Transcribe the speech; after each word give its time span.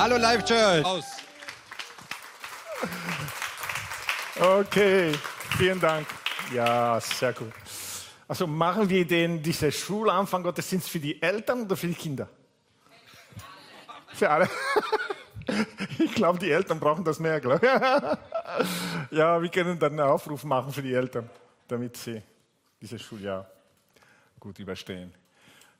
Hallo 0.00 0.16
Live 0.16 0.46
Church. 0.46 0.82
Aus. 0.82 1.04
Okay, 4.40 5.12
vielen 5.58 5.78
Dank. 5.78 6.06
Ja, 6.54 6.98
sehr 6.98 7.34
gut. 7.34 7.52
Also 8.26 8.46
machen 8.46 8.88
wir 8.88 9.06
den, 9.06 9.42
diese 9.42 9.70
Schulanfang 9.70 10.42
Gottesdienst 10.42 10.88
für 10.88 11.00
die 11.00 11.20
Eltern 11.20 11.64
oder 11.64 11.76
für 11.76 11.88
die 11.88 11.94
Kinder? 11.94 12.30
Für 14.14 14.30
alle. 14.30 14.48
Ich 15.98 16.14
glaube, 16.14 16.38
die 16.38 16.50
Eltern 16.50 16.78
brauchen 16.80 17.04
das 17.04 17.18
mehr, 17.18 17.38
glaube 17.38 17.60
ich. 17.66 19.18
Ja, 19.18 19.42
wir 19.42 19.48
können 19.50 19.78
dann 19.78 19.92
einen 19.92 20.08
Aufruf 20.08 20.44
machen 20.44 20.72
für 20.72 20.80
die 20.82 20.94
Eltern, 20.94 21.28
damit 21.68 21.98
sie 21.98 22.22
dieses 22.80 23.02
Schuljahr 23.02 23.46
gut 24.38 24.58
überstehen. 24.60 25.12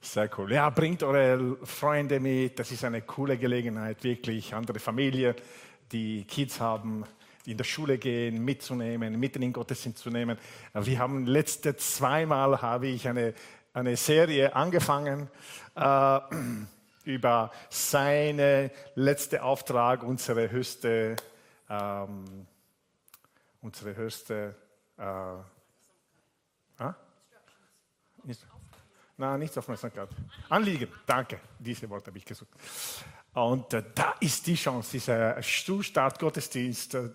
Sehr 0.03 0.31
cool. 0.39 0.51
Ja, 0.53 0.71
bringt 0.71 1.03
eure 1.03 1.59
Freunde 1.67 2.21
mit. 2.21 2.59
Das 2.59 2.73
ist 2.73 2.85
eine 2.85 3.03
coole 3.03 3.37
Gelegenheit, 3.37 4.03
wirklich 4.03 4.55
andere 4.55 4.79
Familien, 4.79 5.35
die 5.93 6.25
Kids 6.25 6.59
haben, 6.59 7.05
die 7.45 7.53
in 7.53 7.59
der 7.59 7.65
Schule 7.65 7.99
gehen, 7.99 8.43
mitzunehmen, 8.43 9.21
mitten 9.21 9.43
in 9.43 9.53
Gottesdienst 9.53 9.99
zu 9.99 10.11
nehmen. 10.11 10.39
Wir 10.73 10.99
haben 10.99 11.27
letzte 11.27 11.77
zweimal 11.77 12.63
habe 12.63 12.89
ich 12.89 13.07
eine, 13.07 13.35
eine 13.75 13.95
Serie 13.97 14.55
angefangen 14.55 15.29
äh, 15.75 16.21
über 17.05 17.51
seine 17.69 18.71
letzte 18.95 19.43
Auftrag, 19.43 20.03
unsere 20.03 20.51
höchste, 20.51 21.17
ähm, 21.69 22.47
unsere 23.61 23.97
höchste 23.97 24.55
äh, 24.97 25.03
Nein, 29.21 29.41
nichts 29.41 29.59
Aufmerksamkeit. 29.59 30.09
Anliegen, 30.49 30.89
danke. 31.05 31.41
Diese 31.59 31.91
Worte 31.91 32.07
habe 32.07 32.17
ich 32.17 32.25
gesucht. 32.25 32.49
Und 33.35 33.75
äh, 33.75 33.83
da 33.95 34.15
ist 34.19 34.47
die 34.47 34.55
Chance, 34.55 34.93
dieser 34.93 35.43
Stuhlstart-Gottesdienst, 35.43 36.95
äh, 36.95 37.11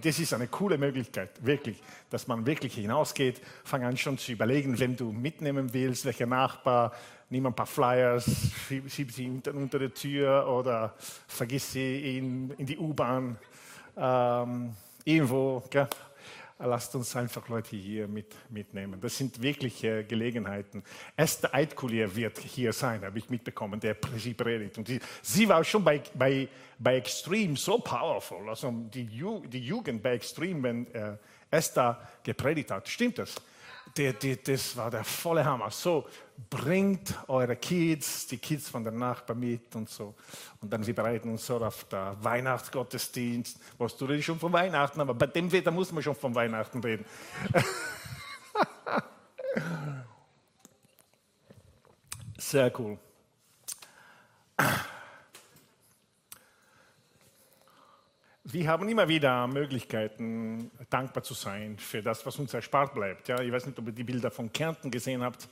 das 0.00 0.20
ist 0.20 0.32
eine 0.34 0.46
coole 0.46 0.78
Möglichkeit, 0.78 1.44
wirklich, 1.44 1.82
dass 2.10 2.28
man 2.28 2.46
wirklich 2.46 2.74
hinausgeht. 2.74 3.40
Fang 3.64 3.82
an 3.82 3.96
schon 3.96 4.18
zu 4.18 4.30
überlegen, 4.30 4.78
wenn 4.78 4.94
du 4.96 5.10
mitnehmen 5.10 5.74
willst, 5.74 6.04
welcher 6.04 6.26
Nachbar, 6.26 6.92
nimm 7.28 7.44
ein 7.44 7.54
paar 7.54 7.66
Flyers, 7.66 8.30
schieb 8.86 9.10
sie 9.10 9.26
unter, 9.28 9.52
unter 9.52 9.80
die 9.80 9.88
Tür 9.88 10.46
oder 10.46 10.94
vergiss 11.26 11.72
sie 11.72 12.18
in, 12.18 12.52
in 12.52 12.66
die 12.66 12.78
U-Bahn, 12.78 13.36
ähm, 13.96 14.76
irgendwo. 15.04 15.64
Gell? 15.70 15.88
Lasst 16.58 16.94
uns 16.94 17.14
einfach 17.16 17.48
Leute 17.48 17.76
hier 17.76 18.08
mit, 18.08 18.34
mitnehmen. 18.50 19.00
Das 19.00 19.16
sind 19.18 19.40
wirkliche 19.42 20.04
Gelegenheiten. 20.04 20.82
Esther 21.16 21.54
Eidkulier 21.54 22.14
wird 22.14 22.38
hier 22.38 22.72
sein, 22.72 23.04
habe 23.04 23.18
ich 23.18 23.28
mitbekommen, 23.28 23.78
der 23.80 23.96
sie 24.16 24.34
predigt. 24.34 24.78
Und 24.78 24.88
sie, 24.88 25.00
sie 25.22 25.48
war 25.48 25.62
schon 25.64 25.84
bei, 25.84 26.02
bei, 26.14 26.48
bei 26.78 26.96
Extreme 26.96 27.56
so 27.56 27.78
powerful, 27.78 28.48
also 28.48 28.70
die, 28.70 29.04
Ju, 29.04 29.42
die 29.46 29.60
Jugend 29.60 30.02
bei 30.02 30.14
Extreme, 30.14 30.62
wenn 30.62 30.94
äh, 30.94 31.16
Esther 31.50 32.00
gepredigt 32.22 32.70
hat. 32.70 32.88
Stimmt 32.88 33.18
das? 33.18 33.34
Die, 33.96 34.12
die, 34.12 34.42
das 34.42 34.76
war 34.76 34.90
der 34.90 35.04
volle 35.04 35.44
Hammer. 35.44 35.70
So, 35.70 36.06
bringt 36.50 37.14
eure 37.28 37.56
Kids, 37.56 38.26
die 38.26 38.36
Kids 38.36 38.68
von 38.68 38.84
der 38.84 38.92
Nachbar 38.92 39.34
mit 39.34 39.74
und 39.74 39.88
so. 39.88 40.14
Und 40.60 40.70
dann 40.70 40.86
wir 40.86 40.94
bereiten 40.94 41.30
uns 41.30 41.46
so 41.46 41.56
auf 41.56 41.84
der 41.84 42.14
Weihnachtsgottesdienst. 42.20 43.58
Was 43.78 43.96
du 43.96 44.04
redest 44.04 44.26
schon 44.26 44.38
von 44.38 44.52
Weihnachten, 44.52 45.00
aber 45.00 45.14
bei 45.14 45.26
dem 45.26 45.50
Wetter 45.50 45.70
muss 45.70 45.90
man 45.92 46.02
schon 46.02 46.14
von 46.14 46.34
Weihnachten 46.34 46.80
reden. 46.80 47.06
Sehr 52.38 52.70
cool. 52.78 52.98
Wir 58.48 58.68
haben 58.68 58.88
immer 58.88 59.08
wieder 59.08 59.46
Möglichkeiten, 59.48 60.70
dankbar 60.88 61.22
zu 61.22 61.34
sein 61.34 61.78
für 61.78 62.02
das, 62.02 62.24
was 62.24 62.38
uns 62.38 62.54
erspart 62.54 62.94
bleibt. 62.94 63.28
Ja, 63.28 63.40
ich 63.40 63.50
weiß 63.50 63.66
nicht, 63.66 63.78
ob 63.78 63.86
ihr 63.86 63.92
die 63.92 64.04
Bilder 64.04 64.30
von 64.30 64.52
Kärnten 64.52 64.90
gesehen 64.90 65.22
habt 65.22 65.48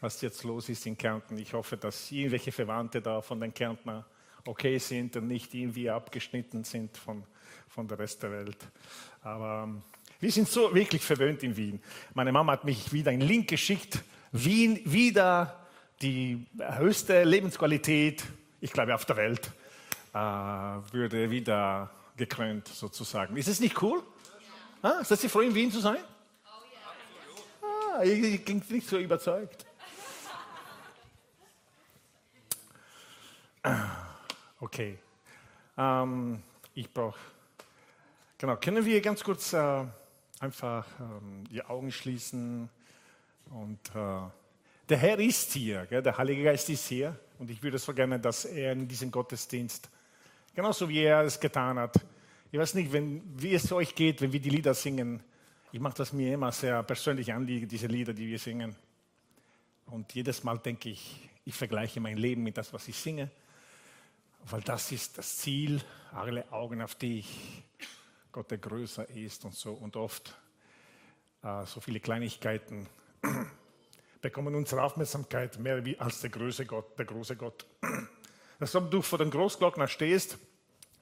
was 0.00 0.20
jetzt 0.20 0.44
los 0.44 0.68
ist 0.68 0.86
in 0.86 0.96
Kärnten. 0.96 1.38
Ich 1.38 1.52
hoffe, 1.52 1.76
dass 1.76 2.10
irgendwelche 2.10 2.52
Verwandte 2.52 3.00
da 3.00 3.20
von 3.20 3.40
den 3.40 3.52
Kärntner 3.52 4.04
okay 4.46 4.78
sind 4.78 5.16
und 5.16 5.26
nicht 5.26 5.52
irgendwie 5.54 5.90
abgeschnitten 5.90 6.64
sind 6.64 6.96
von, 6.96 7.24
von 7.68 7.88
der 7.88 7.98
Rest 7.98 8.22
der 8.22 8.30
Welt. 8.30 8.56
Aber 9.22 9.64
ähm, 9.64 9.82
wir 10.20 10.30
sind 10.30 10.48
so 10.48 10.74
wirklich 10.74 11.02
verwöhnt 11.02 11.42
in 11.42 11.56
Wien. 11.56 11.80
Meine 12.14 12.32
Mama 12.32 12.52
hat 12.52 12.64
mich 12.64 12.92
wieder 12.92 13.10
einen 13.10 13.22
Link 13.22 13.48
geschickt. 13.48 14.02
Wien 14.32 14.80
wieder 14.84 15.66
die 16.00 16.46
höchste 16.58 17.24
Lebensqualität, 17.24 18.24
ich 18.60 18.72
glaube, 18.72 18.94
auf 18.94 19.04
der 19.04 19.16
Welt, 19.16 19.50
äh, 20.14 20.18
würde 20.18 21.30
wieder 21.30 21.90
gekrönt 22.18 22.68
sozusagen. 22.68 23.36
Ist 23.36 23.48
es 23.48 23.60
nicht 23.60 23.80
cool? 23.82 24.02
Ah, 24.82 25.02
seid 25.02 25.24
ihr 25.24 25.30
froh, 25.30 25.40
in 25.40 25.54
Wien 25.54 25.72
zu 25.72 25.80
sein? 25.80 25.98
Ah, 27.62 28.02
ich, 28.02 28.44
bin 28.44 28.62
nicht 28.68 28.88
so 28.88 28.98
überzeugt. 28.98 29.64
Okay. 34.60 34.98
Ähm, 35.76 36.42
ich 36.74 36.92
brauche. 36.92 37.18
Genau. 38.38 38.56
Können 38.56 38.84
wir 38.84 39.00
ganz 39.00 39.22
kurz 39.22 39.52
äh, 39.52 39.84
einfach 40.40 40.86
ähm, 41.00 41.44
die 41.50 41.62
Augen 41.64 41.92
schließen? 41.92 42.68
Und 43.50 43.78
äh, 43.94 44.30
der 44.88 44.98
Herr 44.98 45.18
ist 45.18 45.52
hier, 45.52 45.86
gell? 45.86 46.02
der 46.02 46.18
Heilige 46.18 46.44
Geist 46.44 46.68
ist 46.70 46.88
hier. 46.88 47.18
Und 47.38 47.50
ich 47.50 47.62
würde 47.62 47.78
so 47.78 47.94
gerne, 47.94 48.18
dass 48.18 48.44
er 48.44 48.72
in 48.72 48.88
diesem 48.88 49.10
Gottesdienst, 49.10 49.88
genauso 50.58 50.88
wie 50.88 51.02
er 51.02 51.22
es 51.22 51.38
getan 51.38 51.78
hat, 51.78 51.94
ich 52.50 52.58
weiß 52.58 52.74
nicht, 52.74 52.92
wenn, 52.92 53.22
wie 53.40 53.54
es 53.54 53.70
euch 53.70 53.94
geht, 53.94 54.20
wenn 54.20 54.32
wir 54.32 54.40
die 54.40 54.50
Lieder 54.50 54.74
singen. 54.74 55.22
Ich 55.70 55.78
mache 55.78 55.98
das 55.98 56.12
mir 56.12 56.34
immer 56.34 56.50
sehr 56.50 56.82
persönlich 56.82 57.32
anliegen, 57.32 57.68
diese 57.68 57.86
Lieder, 57.86 58.12
die 58.12 58.26
wir 58.26 58.40
singen. 58.40 58.74
Und 59.86 60.12
jedes 60.14 60.42
Mal 60.42 60.58
denke 60.58 60.88
ich, 60.88 61.30
ich 61.44 61.54
vergleiche 61.54 62.00
mein 62.00 62.16
Leben 62.16 62.42
mit 62.42 62.56
das, 62.56 62.72
was 62.72 62.88
ich 62.88 62.96
singe 62.96 63.30
weil 64.50 64.60
das 64.62 64.92
ist 64.92 65.18
das 65.18 65.36
Ziel, 65.36 65.80
alle 66.12 66.50
Augen 66.52 66.80
auf 66.80 66.94
dich, 66.94 67.64
Gott, 68.32 68.50
der 68.50 68.58
größer 68.58 69.08
ist 69.10 69.44
und 69.44 69.54
so. 69.54 69.72
Und 69.72 69.96
oft 69.96 70.34
äh, 71.42 71.66
so 71.66 71.80
viele 71.80 72.00
Kleinigkeiten 72.00 72.88
bekommen 74.20 74.54
unsere 74.54 74.82
Aufmerksamkeit 74.82 75.58
mehr 75.58 75.82
als 75.98 76.20
der 76.20 76.30
große 76.30 76.66
Gott, 76.66 76.98
der 76.98 77.04
große 77.04 77.36
Gott. 77.36 77.66
Ob 78.60 78.90
du 78.90 79.02
vor 79.02 79.18
den 79.18 79.30
Großglockner 79.30 79.86
stehst, 79.86 80.38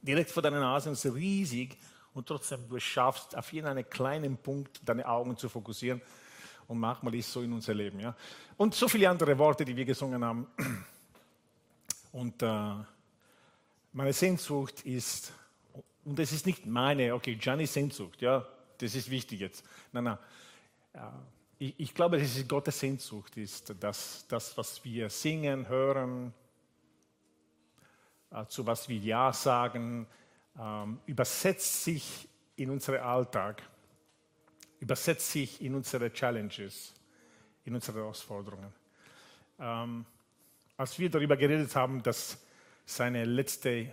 direkt 0.07 0.31
vor 0.31 0.43
deiner 0.43 0.61
Nase 0.61 0.89
und 0.89 0.95
ist 0.95 1.07
riesig 1.07 1.77
und 2.15 2.27
trotzdem 2.27 2.69
du 2.69 2.79
schaffst, 2.79 3.37
auf 3.37 3.53
jeden 3.53 3.89
kleinen 3.91 4.37
Punkt 4.39 4.81
deine 4.85 5.07
Augen 5.07 5.37
zu 5.37 5.49
fokussieren. 5.49 6.01
Und 6.69 6.79
manchmal 6.79 7.15
ist 7.15 7.31
so 7.31 7.43
in 7.43 7.53
unser 7.53 7.75
Leben. 7.75 8.01
Ja? 8.01 8.17
Und 8.57 8.75
so 8.75 8.89
viele 8.89 9.09
andere 9.09 9.37
Worte, 9.39 9.65
die 9.65 9.77
wir 9.77 9.85
gesungen 9.85 10.25
haben. 10.25 10.47
Und 12.13 12.43
äh, 12.43 12.75
meine 13.93 14.13
Sehnsucht 14.13 14.83
ist, 14.87 15.33
und 16.05 16.19
das 16.19 16.33
ist 16.33 16.47
nicht 16.47 16.67
meine, 16.67 17.15
okay, 17.15 17.35
Giannis 17.35 17.75
Sehnsucht, 17.75 18.23
ja, 18.23 18.47
das 18.79 18.95
ist 18.95 19.11
wichtig 19.11 19.41
jetzt. 19.41 19.65
Nein, 19.93 20.05
nein. 20.05 20.19
Ich, 21.59 21.75
ich 21.79 21.95
glaube, 21.95 22.19
es 22.19 22.49
Gottes 22.49 22.79
Sehnsucht 22.79 23.37
ist, 23.37 23.75
dass 23.81 24.25
das, 24.29 24.57
was 24.57 24.83
wir 24.85 25.11
singen, 25.11 25.69
hören, 25.69 26.29
äh, 26.29 26.46
zu 28.49 28.67
was 28.67 28.89
wir 28.89 28.99
Ja 28.99 29.33
sagen, 29.33 30.07
ähm, 30.59 31.01
übersetzt 31.07 31.85
sich 31.85 32.29
in 32.57 32.71
unseren 32.71 33.01
Alltag, 33.01 33.63
übersetzt 34.81 35.31
sich 35.31 35.63
in 35.63 35.75
unsere 35.75 36.13
Challenges, 36.13 36.95
in 37.65 37.75
unsere 37.75 37.99
Herausforderungen. 37.99 38.73
Ähm, 39.59 40.05
als 40.77 40.99
wir 40.99 41.11
darüber 41.11 41.37
geredet 41.37 41.75
haben, 41.75 42.03
dass 42.03 42.39
seine 42.85 43.25
letzte 43.25 43.93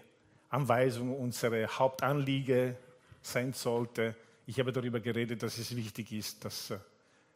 Anweisung, 0.50 1.20
unsere 1.20 1.68
Hauptanliege 1.68 2.78
sein 3.22 3.54
sollte. 3.54 4.16
Ich 4.46 4.60
habe 4.60 4.72
darüber 4.72 5.00
geredet, 5.00 5.42
dass 5.42 5.58
es 5.58 5.76
wichtig 5.76 6.12
ist, 6.12 6.46
dass, 6.46 6.70
äh, 6.70 6.78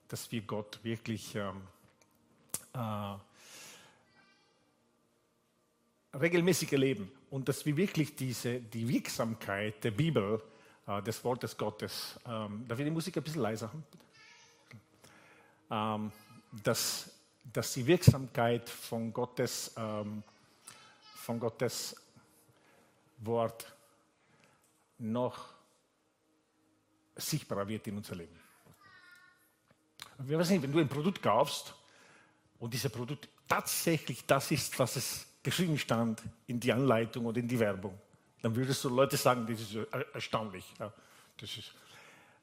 dass 0.07 0.31
wir 0.31 0.41
Gott 0.41 0.79
wirklich 0.83 1.35
ähm, 1.35 1.61
äh, 2.73 3.15
regelmäßig 6.19 6.71
erleben 6.71 7.11
und 7.29 7.47
dass 7.47 7.65
wir 7.65 7.75
wirklich 7.77 8.15
diese, 8.15 8.59
die 8.59 8.87
Wirksamkeit 8.87 9.83
der 9.83 9.91
Bibel, 9.91 10.41
äh, 10.87 11.01
des 11.01 11.23
Wortes 11.23 11.57
Gottes, 11.57 12.19
ähm, 12.25 12.65
darf 12.67 12.79
ich 12.79 12.85
die 12.85 12.91
Musik 12.91 13.17
ein 13.17 13.23
bisschen 13.23 13.41
leiser 13.41 13.69
haben? 13.69 13.83
Ähm, 15.69 16.11
dass, 16.63 17.11
dass 17.43 17.73
die 17.73 17.85
Wirksamkeit 17.85 18.69
von 18.69 19.11
Gottes 19.11 19.73
ähm, 19.75 20.23
von 21.27 21.41
Gottes 21.41 21.93
Wort 23.17 23.75
noch 24.97 25.49
sichtbarer 27.17 27.67
wird 27.67 27.85
in 27.87 27.97
unser 27.97 28.15
Leben. 28.15 28.39
Wir 30.19 30.39
wissen, 30.39 30.63
wenn 30.63 30.71
du 30.71 30.79
ein 30.79 30.87
Produkt 30.87 31.21
kaufst 31.21 31.75
und 32.59 32.73
dieses 32.73 32.89
Produkt 32.89 33.27
tatsächlich 33.45 34.25
das 34.25 34.51
ist, 34.51 34.79
was 34.79 34.95
es 34.95 35.26
geschrieben 35.47 35.77
stand 35.77 36.21
in 36.47 36.59
die 36.59 36.73
Anleitung 36.73 37.25
oder 37.25 37.39
in 37.39 37.47
die 37.47 37.57
Werbung, 37.57 37.97
dann 38.41 38.53
würdest 38.53 38.83
du 38.83 38.89
Leute 38.89 39.15
sagen, 39.15 39.47
das 39.47 39.61
ist 39.61 39.77
erstaunlich. 40.13 40.65
Ja, 40.77 40.91
das 41.37 41.57
ist, 41.57 41.73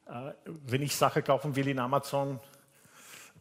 äh, 0.07 0.33
wenn 0.67 0.81
ich 0.81 0.97
Sachen 0.97 1.23
kaufen 1.23 1.55
will 1.55 1.69
in 1.69 1.79
Amazon, 1.79 2.41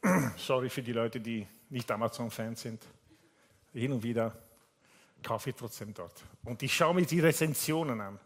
sorry 0.36 0.70
für 0.70 0.84
die 0.84 0.92
Leute, 0.92 1.22
die 1.22 1.48
nicht 1.70 1.90
Amazon-Fans 1.90 2.62
sind, 2.62 2.84
hin 3.72 3.94
und 3.94 4.04
wieder 4.04 4.38
kaufe 5.24 5.52
ich 5.52 5.56
trotzdem 5.56 5.94
dort. 5.94 6.22
Und 6.44 6.62
ich 6.62 6.76
schaue 6.76 6.96
mir 6.96 7.06
die 7.06 7.22
Rezensionen 7.22 8.02
an. 8.02 8.20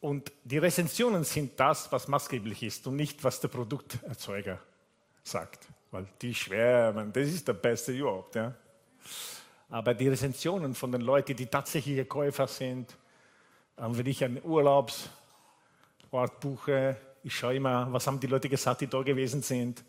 Und 0.00 0.32
die 0.42 0.58
Rezensionen 0.58 1.22
sind 1.22 1.60
das, 1.60 1.92
was 1.92 2.08
maßgeblich 2.08 2.64
ist 2.64 2.84
und 2.88 2.96
nicht, 2.96 3.22
was 3.22 3.38
der 3.40 3.46
Produkterzeuger 3.48 4.58
sagt. 5.22 5.68
Weil 5.90 6.06
die 6.20 6.34
schwärmen, 6.34 7.12
das 7.12 7.28
ist 7.28 7.46
der 7.48 7.54
beste 7.54 7.92
überhaupt. 7.92 8.36
Ja? 8.36 8.54
Aber 9.68 9.94
die 9.94 10.08
Rezensionen 10.08 10.74
von 10.74 10.92
den 10.92 11.00
Leuten, 11.00 11.34
die 11.36 11.46
tatsächliche 11.46 12.04
Käufer 12.04 12.46
sind, 12.46 12.96
ähm, 13.78 13.96
wenn 13.96 14.06
ich 14.06 14.22
einen 14.24 14.42
Urlaubsort 14.42 15.10
buche, 16.40 16.96
ich 17.22 17.34
schaue 17.34 17.56
immer, 17.56 17.92
was 17.92 18.06
haben 18.06 18.20
die 18.20 18.26
Leute 18.26 18.48
gesagt, 18.48 18.80
die 18.80 18.86
da 18.86 19.02
gewesen 19.02 19.42
sind. 19.42 19.84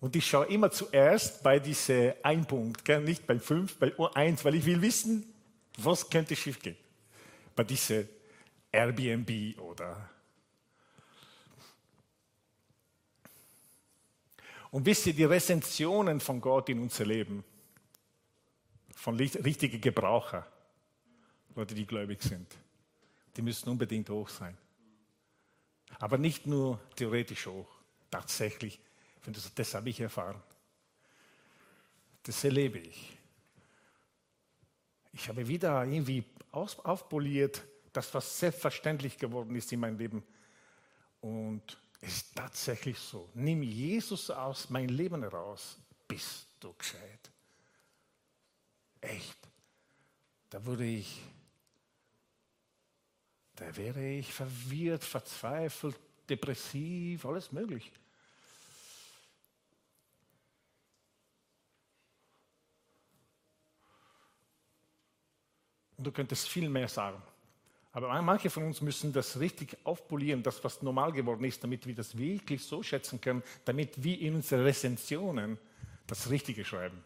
Und 0.00 0.14
ich 0.14 0.26
schaue 0.26 0.46
immer 0.46 0.70
zuerst 0.70 1.42
bei 1.42 1.58
diesem 1.58 2.12
ein 2.22 2.46
Punkt, 2.46 2.84
gell? 2.84 3.00
nicht 3.00 3.26
bei 3.26 3.38
fünf, 3.38 3.76
bei 3.76 3.92
eins, 4.14 4.44
weil 4.44 4.54
ich 4.54 4.64
will 4.64 4.80
wissen, 4.80 5.34
was 5.78 6.08
könnte 6.08 6.36
schief 6.36 6.60
gehen. 6.60 6.76
Bei 7.56 7.64
diesem 7.64 8.08
Airbnb 8.70 9.58
oder. 9.60 10.08
Und 14.70 14.84
wisst 14.84 15.06
ihr, 15.06 15.14
die 15.14 15.24
Rezensionen 15.24 16.20
von 16.20 16.40
Gott 16.40 16.68
in 16.68 16.80
unser 16.80 17.06
Leben, 17.06 17.44
von 18.94 19.16
richtigen 19.16 19.80
Gebraucher, 19.80 20.46
Leute, 21.54 21.74
die 21.74 21.86
gläubig 21.86 22.22
sind, 22.22 22.46
die 23.36 23.42
müssen 23.42 23.68
unbedingt 23.68 24.10
hoch 24.10 24.28
sein. 24.28 24.56
Aber 25.98 26.18
nicht 26.18 26.46
nur 26.46 26.80
theoretisch 26.96 27.46
hoch, 27.46 27.68
tatsächlich. 28.10 28.78
Wenn 29.24 29.34
das 29.54 29.74
habe 29.74 29.88
ich 29.88 30.00
erfahren. 30.00 30.40
Das 32.22 32.44
erlebe 32.44 32.78
ich. 32.78 33.16
Ich 35.12 35.28
habe 35.28 35.48
wieder 35.48 35.84
irgendwie 35.84 36.24
aufpoliert, 36.52 37.62
das, 37.92 38.12
was 38.14 38.38
selbstverständlich 38.38 39.16
geworden 39.16 39.54
ist 39.56 39.72
in 39.72 39.80
meinem 39.80 39.98
Leben. 39.98 40.22
Und 41.20 41.78
ist 42.00 42.34
tatsächlich 42.34 42.98
so. 42.98 43.28
Nimm 43.34 43.62
Jesus 43.62 44.30
aus 44.30 44.70
mein 44.70 44.88
Leben 44.88 45.22
heraus, 45.22 45.78
bist 46.06 46.48
du 46.60 46.72
gescheit. 46.74 47.30
Echt. 49.00 49.38
Da 50.50 50.64
würde 50.64 50.84
ich, 50.84 51.20
da 53.56 53.76
wäre 53.76 54.04
ich 54.04 54.32
verwirrt, 54.32 55.04
verzweifelt, 55.04 55.98
depressiv, 56.28 57.24
alles 57.26 57.52
möglich. 57.52 57.92
Und 65.96 66.04
du 66.04 66.12
könntest 66.12 66.48
viel 66.48 66.68
mehr 66.68 66.88
sagen. 66.88 67.20
Aber 67.92 68.20
manche 68.22 68.50
von 68.50 68.64
uns 68.64 68.80
müssen 68.80 69.12
das 69.12 69.40
richtig 69.40 69.76
aufpolieren, 69.84 70.42
das, 70.42 70.62
was 70.62 70.82
normal 70.82 71.12
geworden 71.12 71.44
ist, 71.44 71.62
damit 71.64 71.86
wir 71.86 71.94
das 71.94 72.16
wirklich 72.16 72.62
so 72.64 72.82
schätzen 72.82 73.20
können, 73.20 73.42
damit 73.64 74.02
wir 74.02 74.20
in 74.20 74.36
unseren 74.36 74.60
Rezensionen 74.60 75.58
das 76.06 76.28
Richtige 76.30 76.64
schreiben. 76.64 77.02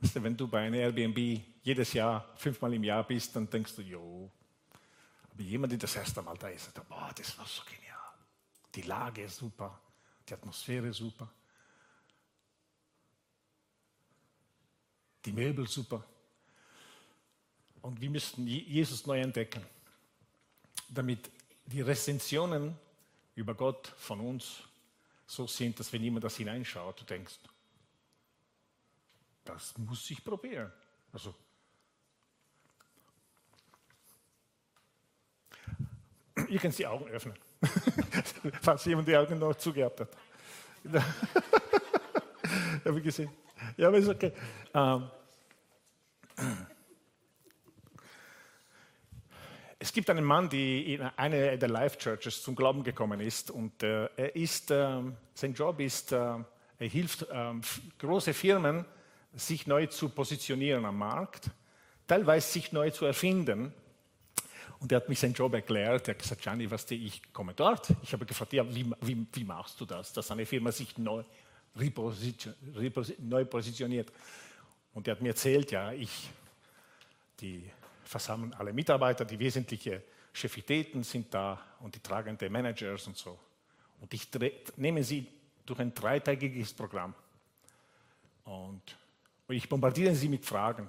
Weißt 0.00 0.16
du, 0.16 0.22
wenn 0.22 0.36
du 0.36 0.46
bei 0.46 0.60
einer 0.60 0.76
Airbnb 0.78 1.42
jedes 1.62 1.92
Jahr, 1.92 2.32
fünfmal 2.36 2.72
im 2.74 2.84
Jahr 2.84 3.04
bist, 3.04 3.34
dann 3.34 3.50
denkst 3.50 3.74
du, 3.76 3.82
jo, 3.82 4.30
aber 5.32 5.42
jemand, 5.42 5.72
der 5.72 5.78
das 5.80 5.96
erste 5.96 6.22
Mal 6.22 6.36
da 6.38 6.48
ist, 6.48 6.72
sagt, 6.72 6.88
boah, 6.88 7.10
das 7.16 7.36
war 7.38 7.46
so 7.46 7.62
genial. 7.64 7.98
Die 8.74 8.82
Lage 8.82 9.22
ist 9.22 9.36
super, 9.36 9.80
die 10.28 10.34
Atmosphäre 10.34 10.92
super, 10.92 11.28
die 15.24 15.32
Möbel 15.32 15.66
super. 15.66 16.04
Und 17.82 18.00
wir 18.00 18.10
müssten 18.10 18.46
Jesus 18.46 19.06
neu 19.06 19.20
entdecken, 19.20 19.64
damit 20.88 21.30
die 21.66 21.80
Rezensionen 21.80 22.76
über 23.34 23.54
Gott 23.54 23.86
von 23.98 24.20
uns 24.20 24.62
so 25.26 25.46
sind, 25.46 25.78
dass 25.78 25.92
wenn 25.92 26.02
jemand 26.02 26.24
das 26.24 26.36
hineinschaut, 26.36 27.00
du 27.00 27.04
denkst, 27.04 27.38
das 29.44 29.76
muss 29.78 30.10
ich 30.10 30.24
probieren. 30.24 30.72
Also, 31.12 31.34
ihr 36.48 36.58
könnt 36.58 36.78
die 36.78 36.86
Augen 36.86 37.06
öffnen, 37.08 37.38
falls 38.62 38.84
jemand 38.84 39.08
die 39.08 39.16
Augen 39.16 39.38
noch 39.38 39.54
zugehabt 39.54 40.00
hat. 40.00 40.16
Habe 42.84 42.98
ich 42.98 43.04
gesehen. 43.04 43.30
Ja, 43.76 43.88
aber 43.88 43.98
ist 43.98 44.08
okay. 44.08 44.32
Ähm, 44.74 45.10
Es 49.80 49.92
gibt 49.92 50.10
einen 50.10 50.24
Mann, 50.24 50.48
der 50.48 50.58
in 50.58 51.02
eine 51.02 51.56
der 51.56 51.68
Life 51.68 51.98
Churches 51.98 52.42
zum 52.42 52.56
Glauben 52.56 52.82
gekommen 52.82 53.20
ist 53.20 53.52
und 53.52 53.80
äh, 53.84 54.08
er 54.16 54.34
ist, 54.34 54.72
äh, 54.72 55.02
sein 55.34 55.54
Job 55.54 55.78
ist, 55.78 56.10
äh, 56.10 56.16
er 56.16 56.88
hilft 56.88 57.24
ähm, 57.30 57.60
große 58.00 58.34
Firmen, 58.34 58.84
sich 59.34 59.68
neu 59.68 59.86
zu 59.86 60.08
positionieren 60.08 60.84
am 60.84 60.98
Markt, 60.98 61.50
teilweise 62.08 62.50
sich 62.50 62.72
neu 62.72 62.90
zu 62.90 63.04
erfinden. 63.04 63.72
Und 64.80 64.90
er 64.90 64.96
hat 64.96 65.08
mich 65.08 65.20
seinen 65.20 65.34
Job 65.34 65.54
erklärt. 65.54 66.08
Er 66.08 66.14
hat 66.14 66.22
gesagt, 66.22 66.42
Gianni, 66.42 66.68
was 66.68 66.84
die, 66.84 67.06
ich 67.06 67.32
komme 67.32 67.54
dort. 67.54 67.88
Ich 68.02 68.12
habe 68.12 68.26
gefragt, 68.26 68.52
ja, 68.52 68.64
wie, 68.74 68.90
wie, 69.00 69.26
wie 69.32 69.44
machst 69.44 69.80
du 69.80 69.84
das, 69.84 70.12
dass 70.12 70.30
eine 70.32 70.44
Firma 70.44 70.72
sich 70.72 70.98
neu, 70.98 71.22
reposition, 71.76 72.54
reposition, 72.74 73.28
neu 73.28 73.44
positioniert? 73.44 74.10
Und 74.94 75.06
er 75.06 75.12
hat 75.12 75.22
mir 75.22 75.30
erzählt, 75.30 75.70
ja, 75.70 75.92
ich, 75.92 76.30
die 77.40 77.70
versammeln 78.08 78.54
alle 78.54 78.72
Mitarbeiter, 78.72 79.24
die 79.24 79.38
wesentlichen 79.38 80.02
Chefitäten 80.32 81.02
sind 81.02 81.32
da 81.32 81.60
und 81.80 81.94
die 81.94 82.00
tragenden 82.00 82.50
Managers 82.50 83.06
und 83.06 83.16
so. 83.16 83.38
Und 84.00 84.12
ich 84.14 84.28
nehme 84.76 85.02
sie 85.04 85.26
durch 85.66 85.80
ein 85.80 85.92
dreitägiges 85.92 86.72
Programm. 86.72 87.14
Und 88.44 88.96
ich 89.48 89.68
bombardiere 89.68 90.14
sie 90.14 90.28
mit 90.28 90.46
Fragen, 90.46 90.88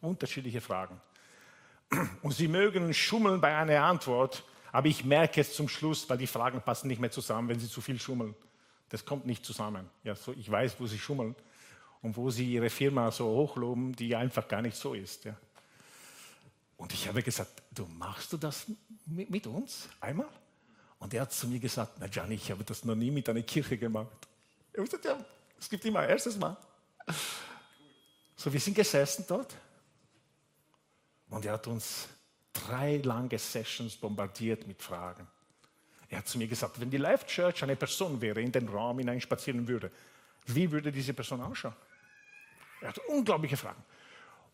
unterschiedliche 0.00 0.60
Fragen. 0.60 1.00
Und 2.22 2.32
sie 2.32 2.48
mögen 2.48 2.92
schummeln 2.94 3.40
bei 3.40 3.56
einer 3.56 3.82
Antwort, 3.82 4.44
aber 4.72 4.86
ich 4.88 5.04
merke 5.04 5.40
es 5.40 5.54
zum 5.54 5.68
Schluss, 5.68 6.08
weil 6.08 6.18
die 6.18 6.26
Fragen 6.26 6.60
passen 6.62 6.88
nicht 6.88 7.00
mehr 7.00 7.10
zusammen, 7.10 7.48
wenn 7.48 7.60
sie 7.60 7.68
zu 7.68 7.80
viel 7.80 8.00
schummeln. 8.00 8.34
Das 8.88 9.04
kommt 9.04 9.26
nicht 9.26 9.44
zusammen. 9.44 9.88
Ja, 10.04 10.14
so, 10.14 10.32
ich 10.32 10.50
weiß, 10.50 10.80
wo 10.80 10.86
sie 10.86 10.98
schummeln 10.98 11.34
und 12.02 12.16
wo 12.16 12.30
sie 12.30 12.52
ihre 12.52 12.70
Firma 12.70 13.10
so 13.10 13.26
hochloben, 13.26 13.94
die 13.94 14.16
einfach 14.16 14.48
gar 14.48 14.62
nicht 14.62 14.76
so 14.76 14.94
ist. 14.94 15.24
Ja. 15.24 15.36
Und 16.80 16.94
ich 16.94 17.06
habe 17.06 17.22
gesagt, 17.22 17.62
du 17.72 17.84
machst 17.84 18.32
du 18.32 18.38
das 18.38 18.64
mit, 19.04 19.46
uns 19.46 19.86
einmal? 20.00 20.30
Und 20.98 21.12
er 21.12 21.20
hat 21.20 21.32
zu 21.32 21.46
mir 21.46 21.60
gesagt, 21.60 21.98
na 22.00 22.06
Gianni, 22.06 22.36
ich 22.36 22.50
habe 22.50 22.64
das 22.64 22.86
noch 22.86 22.94
nie 22.94 23.10
mit 23.10 23.28
einer 23.28 23.42
Kirche 23.42 23.76
gemacht. 23.76 24.08
Ich 24.72 24.82
gesagt, 24.82 25.04
ja, 25.04 25.22
es 25.58 25.68
gibt 25.68 25.84
immer 25.84 26.00
ein 26.00 26.08
erstes 26.08 26.38
Mal. 26.38 26.56
So, 28.34 28.50
wir 28.50 28.60
sind 28.60 28.72
gesessen 28.72 29.26
dort 29.28 29.54
und 31.28 31.44
er 31.44 31.52
hat 31.52 31.66
uns 31.66 32.08
drei 32.50 32.96
lange 32.96 33.38
Sessions 33.38 33.94
bombardiert 33.96 34.66
mit 34.66 34.80
Fragen. 34.80 35.26
Er 36.08 36.18
hat 36.20 36.28
zu 36.28 36.38
mir 36.38 36.48
gesagt, 36.48 36.80
wenn 36.80 36.90
die 36.90 36.96
Life 36.96 37.26
Church 37.26 37.62
eine 37.62 37.76
Person 37.76 38.22
wäre, 38.22 38.40
in 38.40 38.52
den 38.52 38.66
Raum 38.66 39.00
hinein 39.00 39.20
spazieren 39.20 39.68
würde, 39.68 39.90
wie 40.46 40.70
würde 40.70 40.90
diese 40.90 41.12
Person 41.12 41.42
ausschauen? 41.42 41.76
Er 42.80 42.88
hat 42.88 42.98
unglaubliche 43.00 43.58
Fragen. 43.58 43.84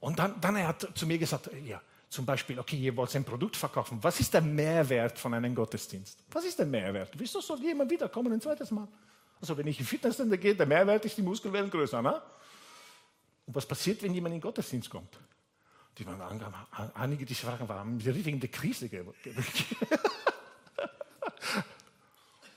Und 0.00 0.18
dann, 0.18 0.40
dann 0.40 0.56
er 0.56 0.66
hat 0.66 0.88
zu 0.92 1.06
mir 1.06 1.18
gesagt, 1.18 1.50
ja, 1.64 1.80
zum 2.08 2.24
Beispiel, 2.24 2.58
okay, 2.58 2.76
ihr 2.76 2.96
wollt 2.96 3.14
ein 3.16 3.24
Produkt 3.24 3.56
verkaufen. 3.56 3.98
Was 4.02 4.20
ist 4.20 4.32
der 4.32 4.40
Mehrwert 4.40 5.18
von 5.18 5.34
einem 5.34 5.54
Gottesdienst? 5.54 6.22
Was 6.30 6.44
ist 6.44 6.58
der 6.58 6.66
Mehrwert? 6.66 7.10
Wieso 7.16 7.40
soll 7.40 7.60
jemand 7.60 7.90
wiederkommen 7.90 8.32
ein 8.32 8.40
zweites 8.40 8.70
Mal? 8.70 8.88
Also 9.40 9.56
wenn 9.56 9.66
ich 9.66 9.78
in 9.80 9.86
Fitnesscenter 9.86 10.38
gehe, 10.38 10.54
der 10.54 10.66
Mehrwert 10.66 11.04
ist, 11.04 11.18
die 11.18 11.22
Muskeln 11.22 11.52
werden 11.52 11.70
größer. 11.70 12.00
Ne? 12.00 12.22
Und 13.46 13.54
was 13.54 13.66
passiert, 13.66 14.02
wenn 14.02 14.14
jemand 14.14 14.34
in 14.34 14.40
den 14.40 14.42
Gottesdienst 14.42 14.88
kommt? 14.88 15.18
Die 15.98 16.06
waren, 16.06 16.42
einige 16.94 17.24
dieser 17.24 17.48
Fragen 17.48 17.68
waren 17.68 17.98
in 18.00 18.40
der 18.40 18.50
Krise. 18.50 18.90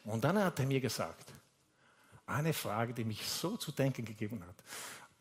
Und 0.03 0.23
dann 0.23 0.43
hat 0.43 0.59
er 0.59 0.65
mir 0.65 0.81
gesagt, 0.81 1.31
eine 2.25 2.53
Frage, 2.53 2.93
die 2.93 3.03
mich 3.03 3.25
so 3.25 3.57
zu 3.57 3.71
denken 3.71 4.05
gegeben 4.05 4.43
hat. 4.45 4.55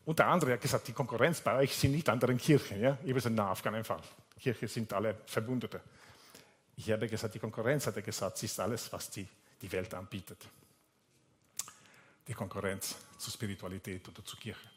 Unter 0.09 0.25
anderem 0.25 0.53
hat 0.53 0.59
er 0.59 0.61
gesagt, 0.63 0.87
die 0.87 0.93
Konkurrenz 0.93 1.39
bei 1.39 1.55
euch 1.57 1.75
sind 1.75 1.91
nicht 1.91 2.09
andere 2.09 2.35
Kirchen. 2.35 2.81
Ja? 2.81 2.93
Ich 3.03 3.09
habe 3.09 3.13
gesagt, 3.13 3.35
na, 3.35 3.51
auf 3.51 3.61
keinen 3.61 3.83
Fall. 3.83 4.01
Kirchen 4.39 4.67
sind 4.67 4.91
alle 4.91 5.13
Verbündete. 5.27 5.81
Ich 6.77 6.89
habe 6.89 7.07
gesagt, 7.07 7.35
die 7.35 7.37
Konkurrenz, 7.37 7.85
hat 7.85 7.95
er 7.95 8.01
gesagt, 8.01 8.41
ist 8.41 8.59
alles, 8.59 8.91
was 8.91 9.11
die, 9.11 9.27
die 9.61 9.71
Welt 9.71 9.93
anbietet. 9.93 10.43
die 12.27 12.33
Konkurrenz 12.33 12.95
zur 13.19 13.31
Spiritualität 13.31 14.09
oder 14.09 14.25
zur 14.25 14.39
Kirche. 14.39 14.67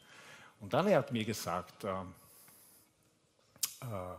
Und 0.59 0.71
dann 0.71 0.85
er 0.85 0.99
hat 0.99 1.11
mir 1.11 1.25
gesagt, 1.25 1.83
ähm, 1.83 2.13
äh, 3.81 4.15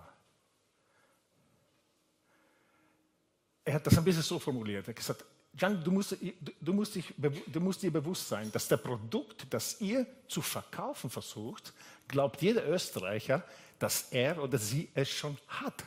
er 3.66 3.74
hat 3.74 3.86
das 3.86 3.96
ein 3.96 4.02
bisschen 4.02 4.22
so 4.22 4.40
formuliert. 4.40 4.88
Er 4.88 4.88
hat 4.88 4.96
gesagt, 4.96 5.24
Jan, 5.56 5.82
du 5.84 5.92
musst, 5.92 6.16
du, 6.60 6.72
musst 6.72 6.96
dich, 6.96 7.14
du 7.16 7.60
musst 7.60 7.82
dir 7.82 7.92
bewusst 7.92 8.28
sein, 8.28 8.50
dass 8.50 8.66
der 8.66 8.76
Produkt, 8.76 9.46
das 9.50 9.80
ihr 9.80 10.06
zu 10.26 10.42
verkaufen 10.42 11.10
versucht, 11.10 11.72
glaubt 12.08 12.42
jeder 12.42 12.66
Österreicher, 12.68 13.44
dass 13.78 14.08
er 14.10 14.42
oder 14.42 14.58
sie 14.58 14.90
es 14.94 15.08
schon 15.08 15.38
hat. 15.46 15.84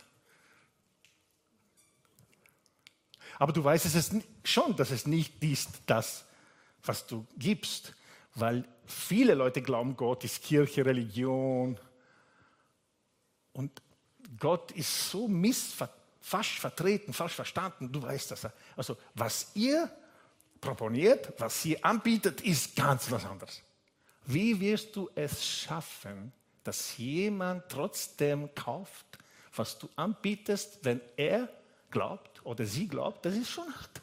Aber 3.39 3.51
du 3.51 3.63
weißt 3.63 3.85
es 3.85 4.11
schon, 4.43 4.75
dass 4.75 4.91
es 4.91 5.05
nicht 5.05 5.43
ist 5.43 5.69
das, 5.85 6.25
was 6.83 7.05
du 7.05 7.27
gibst, 7.37 7.93
weil 8.35 8.63
viele 8.85 9.33
Leute 9.33 9.61
glauben, 9.61 9.95
Gott 9.97 10.23
ist 10.23 10.43
Kirche, 10.43 10.85
Religion. 10.85 11.77
Und 13.51 13.81
Gott 14.39 14.71
ist 14.71 15.09
so 15.09 15.27
missverstanden 15.27 15.96
falsch 16.27 16.59
vertreten, 16.59 17.13
falsch 17.13 17.35
verstanden. 17.35 17.89
Du 17.89 18.01
weißt 18.01 18.31
das. 18.31 18.47
Also, 18.75 18.97
was 19.15 19.51
ihr 19.55 19.89
proponiert, 20.59 21.33
was 21.39 21.63
ihr 21.63 21.83
anbietet, 21.85 22.41
ist 22.41 22.75
ganz 22.75 23.09
was 23.09 23.25
anderes. 23.25 23.63
Wie 24.25 24.59
wirst 24.59 24.93
du 24.95 25.09
es 25.15 25.45
schaffen, 25.45 26.33
dass 26.65 26.97
jemand 26.97 27.69
trotzdem 27.69 28.53
kauft, 28.53 29.05
was 29.55 29.79
du 29.79 29.87
anbietest, 29.95 30.79
wenn 30.83 30.99
er 31.15 31.47
glaubt 31.89 32.45
oder 32.45 32.65
sie 32.65 32.89
glaubt, 32.89 33.25
das 33.25 33.33
ist 33.33 33.49
schon 33.49 33.73
hart. 33.73 34.01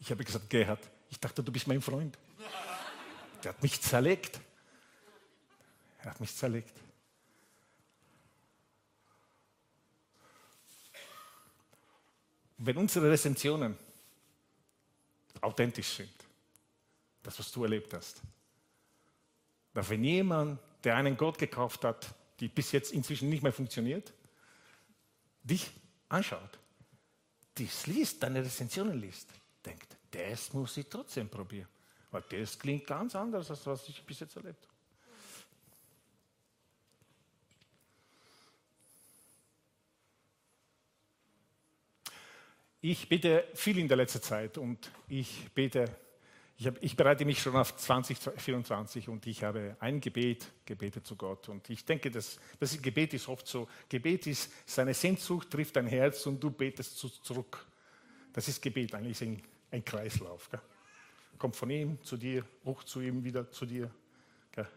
Ich 0.00 0.10
habe 0.10 0.24
gesagt, 0.24 0.48
Gerhard, 0.48 0.80
ich 1.10 1.20
dachte, 1.20 1.42
du 1.42 1.52
bist 1.52 1.66
mein 1.66 1.82
Freund. 1.82 2.16
Der 3.44 3.50
hat 3.50 3.62
mich 3.62 3.78
zerlegt. 3.82 4.40
Er 6.02 6.10
hat 6.10 6.20
mich 6.20 6.34
zerlegt. 6.34 6.72
Wenn 12.58 12.76
unsere 12.76 13.10
Rezensionen 13.10 13.76
authentisch 15.40 15.88
sind, 15.96 16.12
das, 17.22 17.38
was 17.38 17.50
du 17.50 17.64
erlebt 17.64 17.92
hast, 17.94 18.20
dass 19.72 19.88
wenn 19.88 20.04
jemand, 20.04 20.58
der 20.84 20.96
einen 20.96 21.16
Gott 21.16 21.38
gekauft 21.38 21.84
hat, 21.84 22.14
die 22.38 22.48
bis 22.48 22.72
jetzt 22.72 22.92
inzwischen 22.92 23.28
nicht 23.28 23.42
mehr 23.42 23.52
funktioniert, 23.52 24.12
dich 25.42 25.70
anschaut, 26.08 26.58
dies 27.56 27.86
liest, 27.86 28.22
deine 28.22 28.42
Rezensionen 28.42 28.98
liest, 28.98 29.28
denkt, 29.64 29.96
das 30.10 30.52
muss 30.52 30.76
ich 30.76 30.86
trotzdem 30.88 31.28
probieren. 31.28 31.68
Weil 32.10 32.22
das 32.30 32.58
klingt 32.58 32.86
ganz 32.86 33.14
anders, 33.14 33.50
als 33.50 33.66
was 33.66 33.88
ich 33.88 34.04
bis 34.04 34.20
jetzt 34.20 34.36
erlebt 34.36 34.66
habe. 34.66 34.69
Ich 42.82 43.10
bete 43.10 43.44
viel 43.52 43.78
in 43.78 43.88
der 43.88 43.98
letzten 43.98 44.22
Zeit 44.22 44.56
und 44.56 44.90
ich 45.06 45.50
bete, 45.52 45.84
ich, 46.56 46.66
hab, 46.66 46.82
ich, 46.82 46.96
bereite 46.96 47.26
mich 47.26 47.42
schon 47.42 47.54
auf 47.54 47.76
2024 47.76 49.06
und 49.10 49.26
ich 49.26 49.44
habe 49.44 49.76
ein 49.80 50.00
Gebet 50.00 50.50
gebetet 50.64 51.06
zu 51.06 51.14
Gott. 51.14 51.50
Und 51.50 51.68
ich 51.68 51.84
denke, 51.84 52.10
das, 52.10 52.40
das 52.58 52.80
Gebet 52.80 53.12
ist 53.12 53.28
oft 53.28 53.46
so. 53.46 53.68
Gebet 53.86 54.26
ist, 54.26 54.50
seine 54.64 54.94
Sehnsucht 54.94 55.50
trifft 55.50 55.76
dein 55.76 55.88
Herz 55.88 56.24
und 56.24 56.42
du 56.42 56.50
betest 56.50 56.96
zurück. 56.98 57.66
Das 58.32 58.48
ist 58.48 58.62
Gebet, 58.62 58.94
eigentlich 58.94 59.20
ein, 59.20 59.42
ein 59.70 59.84
Kreislauf. 59.84 60.48
Gell? 60.48 60.60
Kommt 61.36 61.56
von 61.56 61.68
ihm 61.68 62.02
zu 62.02 62.16
dir, 62.16 62.46
hoch 62.64 62.82
zu 62.84 63.02
ihm, 63.02 63.22
wieder 63.22 63.50
zu 63.50 63.66
dir. 63.66 63.90
Gell? 64.52 64.68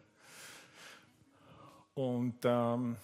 Und 1.94 2.36
ähm, 2.44 2.98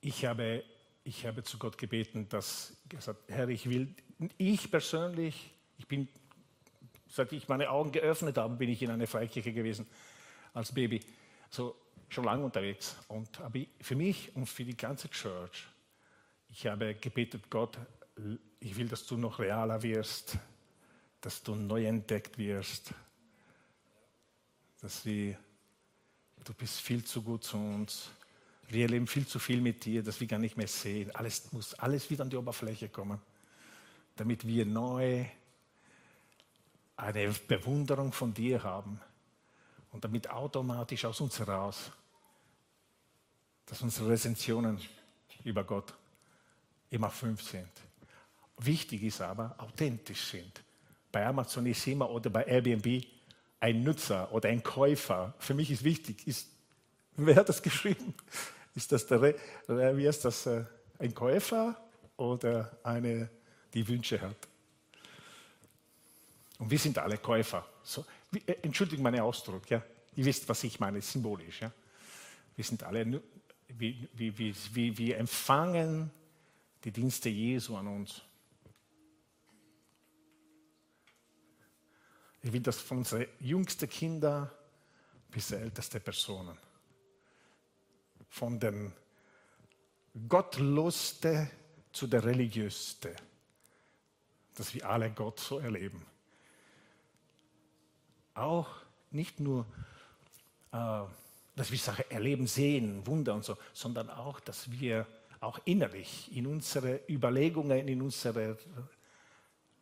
ich 0.00 0.24
habe 0.24 0.64
ich 1.06 1.24
habe 1.24 1.44
zu 1.44 1.56
Gott 1.56 1.78
gebeten, 1.78 2.28
dass 2.28 2.76
gesagt, 2.88 3.20
Herr, 3.28 3.48
ich 3.48 3.70
will, 3.70 3.94
ich 4.38 4.68
persönlich, 4.70 5.52
ich 5.78 5.86
bin, 5.86 6.08
seit 7.08 7.32
ich 7.32 7.46
meine 7.46 7.70
Augen 7.70 7.92
geöffnet 7.92 8.36
habe, 8.36 8.56
bin 8.56 8.68
ich 8.68 8.82
in 8.82 8.90
einer 8.90 9.06
Freikirche 9.06 9.52
gewesen 9.52 9.86
als 10.52 10.72
Baby, 10.72 11.00
so 11.48 11.76
schon 12.08 12.24
lange 12.24 12.44
unterwegs. 12.44 12.96
Und 13.06 13.40
aber 13.40 13.60
für 13.80 13.94
mich 13.94 14.34
und 14.34 14.46
für 14.46 14.64
die 14.64 14.76
ganze 14.76 15.08
Church, 15.08 15.68
ich 16.48 16.66
habe 16.66 16.96
gebetet, 16.96 17.48
Gott, 17.50 17.78
ich 18.58 18.76
will, 18.76 18.88
dass 18.88 19.06
du 19.06 19.16
noch 19.16 19.38
realer 19.38 19.80
wirst, 19.82 20.36
dass 21.20 21.40
du 21.40 21.54
neu 21.54 21.86
entdeckt 21.86 22.36
wirst, 22.36 22.92
dass 24.80 25.06
wir, 25.06 25.38
du 26.44 26.52
bist 26.54 26.80
viel 26.80 27.04
zu 27.04 27.22
gut 27.22 27.44
zu 27.44 27.56
uns 27.58 28.10
wir 28.68 28.82
erleben 28.82 29.06
viel 29.06 29.26
zu 29.26 29.38
viel 29.38 29.60
mit 29.60 29.84
dir, 29.84 30.02
dass 30.02 30.20
wir 30.20 30.26
gar 30.26 30.38
nicht 30.38 30.56
mehr 30.56 30.68
sehen. 30.68 31.14
Alles 31.14 31.52
muss 31.52 31.74
alles 31.74 32.10
wieder 32.10 32.24
an 32.24 32.30
die 32.30 32.36
Oberfläche 32.36 32.88
kommen, 32.88 33.20
damit 34.16 34.46
wir 34.46 34.66
neu 34.66 35.24
eine 36.96 37.28
Bewunderung 37.46 38.12
von 38.12 38.32
dir 38.32 38.62
haben 38.62 39.00
und 39.92 40.04
damit 40.04 40.30
automatisch 40.30 41.04
aus 41.04 41.20
uns 41.20 41.38
heraus, 41.38 41.92
dass 43.66 43.82
unsere 43.82 44.10
Rezensionen 44.10 44.80
über 45.44 45.64
Gott 45.64 45.92
immer 46.90 47.10
fünf 47.10 47.42
sind. 47.42 47.70
Wichtig 48.58 49.02
ist 49.02 49.20
aber, 49.20 49.54
authentisch 49.58 50.30
sind. 50.30 50.62
Bei 51.12 51.26
Amazon 51.26 51.66
ist 51.66 51.86
immer 51.86 52.10
oder 52.10 52.30
bei 52.30 52.44
Airbnb 52.44 53.04
ein 53.60 53.82
Nutzer 53.82 54.32
oder 54.32 54.48
ein 54.48 54.62
Käufer. 54.62 55.34
Für 55.38 55.54
mich 55.54 55.70
ist 55.70 55.84
wichtig, 55.84 56.26
ist, 56.26 56.48
wer 57.16 57.36
hat 57.36 57.48
das 57.48 57.62
geschrieben? 57.62 58.14
Ist 58.76 58.92
das 58.92 59.06
der, 59.06 59.22
wie 59.96 60.06
ist 60.06 60.22
das, 60.26 60.44
äh, 60.44 60.62
ein 60.98 61.14
Käufer 61.14 61.82
oder 62.18 62.78
eine, 62.82 63.30
die 63.72 63.88
Wünsche 63.88 64.20
hat? 64.20 64.36
Und 66.58 66.70
wir 66.70 66.78
sind 66.78 66.98
alle 66.98 67.16
Käufer. 67.16 67.66
So, 67.82 68.04
wie, 68.30 68.42
äh, 68.46 68.58
entschuldigt 68.60 69.02
meinen 69.02 69.20
Ausdruck, 69.20 69.70
ja? 69.70 69.82
Ihr 70.14 70.26
wisst, 70.26 70.46
was 70.46 70.62
ich 70.64 70.78
meine, 70.78 71.00
symbolisch. 71.00 71.62
Ja? 71.62 71.72
Wir 72.54 72.64
sind 72.64 72.82
alle, 72.82 73.22
wie, 73.68 74.08
wie, 74.12 74.54
wie, 74.74 74.98
wir 74.98 75.16
empfangen 75.16 76.10
die 76.84 76.92
Dienste 76.92 77.30
Jesu 77.30 77.76
an 77.76 77.86
uns. 77.86 78.20
Ich 82.42 82.52
will 82.52 82.60
das 82.60 82.78
von 82.78 82.98
unseren 82.98 83.26
jüngsten 83.40 83.88
Kindern 83.88 84.50
bis 85.30 85.50
älteste 85.50 85.98
Personen 85.98 86.58
von 88.28 88.58
den 88.60 88.92
Gottloste 90.28 91.50
zu 91.92 92.06
der 92.06 92.24
Religiöste, 92.24 93.14
dass 94.54 94.74
wir 94.74 94.88
alle 94.88 95.10
Gott 95.10 95.40
so 95.40 95.58
erleben. 95.58 96.04
Auch 98.34 98.68
nicht 99.10 99.40
nur, 99.40 99.66
äh, 100.72 101.02
dass 101.56 101.70
wir 101.70 101.78
Sachen 101.78 102.10
erleben, 102.10 102.46
sehen, 102.46 103.06
Wunder 103.06 103.34
und 103.34 103.44
so, 103.44 103.56
sondern 103.72 104.10
auch, 104.10 104.40
dass 104.40 104.70
wir 104.70 105.06
auch 105.40 105.58
innerlich 105.64 106.34
in 106.36 106.46
unsere 106.46 107.00
Überlegungen, 107.08 107.88
in 107.88 108.02
unsere 108.02 108.58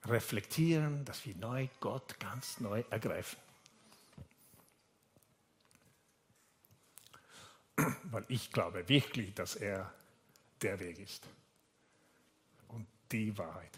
reflektieren, 0.04 1.04
dass 1.04 1.24
wir 1.24 1.34
neu 1.36 1.68
Gott 1.80 2.18
ganz 2.20 2.60
neu 2.60 2.84
ergreifen. 2.90 3.43
Weil 8.04 8.24
ich 8.28 8.50
glaube 8.50 8.88
wirklich, 8.88 9.34
dass 9.34 9.56
er 9.56 9.92
der 10.60 10.78
Weg 10.80 10.98
ist 10.98 11.26
und 12.68 12.86
die 13.10 13.36
Wahrheit. 13.36 13.72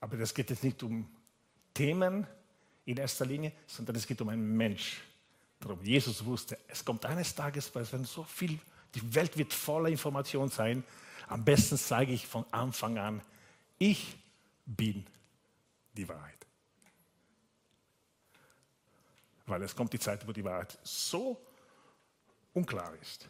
Aber 0.00 0.16
das 0.16 0.34
geht 0.34 0.50
jetzt 0.50 0.64
nicht 0.64 0.82
um 0.82 1.08
Themen 1.74 2.26
in 2.84 2.96
erster 2.96 3.24
Linie, 3.24 3.52
sondern 3.66 3.96
es 3.96 4.06
geht 4.06 4.20
um 4.20 4.28
einen 4.28 4.56
Mensch. 4.56 5.00
Darum, 5.60 5.82
Jesus 5.84 6.24
wusste, 6.24 6.58
es 6.66 6.84
kommt 6.84 7.04
eines 7.06 7.34
Tages, 7.34 7.72
weil 7.74 7.90
wenn 7.92 8.04
so 8.04 8.24
viel, 8.24 8.58
die 8.94 9.14
Welt 9.14 9.36
wird 9.36 9.52
voller 9.52 9.88
Information 9.88 10.48
sein, 10.48 10.82
am 11.28 11.44
besten 11.44 11.78
zeige 11.78 12.12
ich 12.12 12.26
von 12.26 12.44
Anfang 12.50 12.98
an, 12.98 13.22
ich 13.78 14.16
bin 14.66 15.06
die 15.92 16.08
Wahrheit. 16.08 16.46
Weil 19.46 19.62
es 19.62 19.74
kommt 19.74 19.92
die 19.92 19.98
Zeit, 19.98 20.26
wo 20.26 20.32
die 20.32 20.44
Wahrheit 20.44 20.78
so 20.82 21.40
unklar 22.54 22.94
ist. 23.00 23.28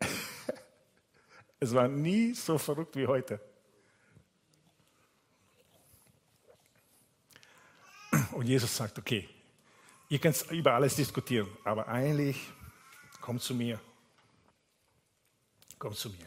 es 1.60 1.74
war 1.74 1.88
nie 1.88 2.34
so 2.34 2.58
verrückt 2.58 2.96
wie 2.96 3.06
heute. 3.06 3.40
Und 8.32 8.46
Jesus 8.46 8.76
sagt, 8.76 8.98
okay, 8.98 9.28
ihr 10.08 10.18
könnt 10.18 10.50
über 10.50 10.74
alles 10.74 10.96
diskutieren, 10.96 11.48
aber 11.64 11.88
eigentlich 11.88 12.36
kommt 13.20 13.42
zu 13.42 13.54
mir. 13.54 13.80
komm 15.78 15.94
zu 15.94 16.10
mir. 16.10 16.26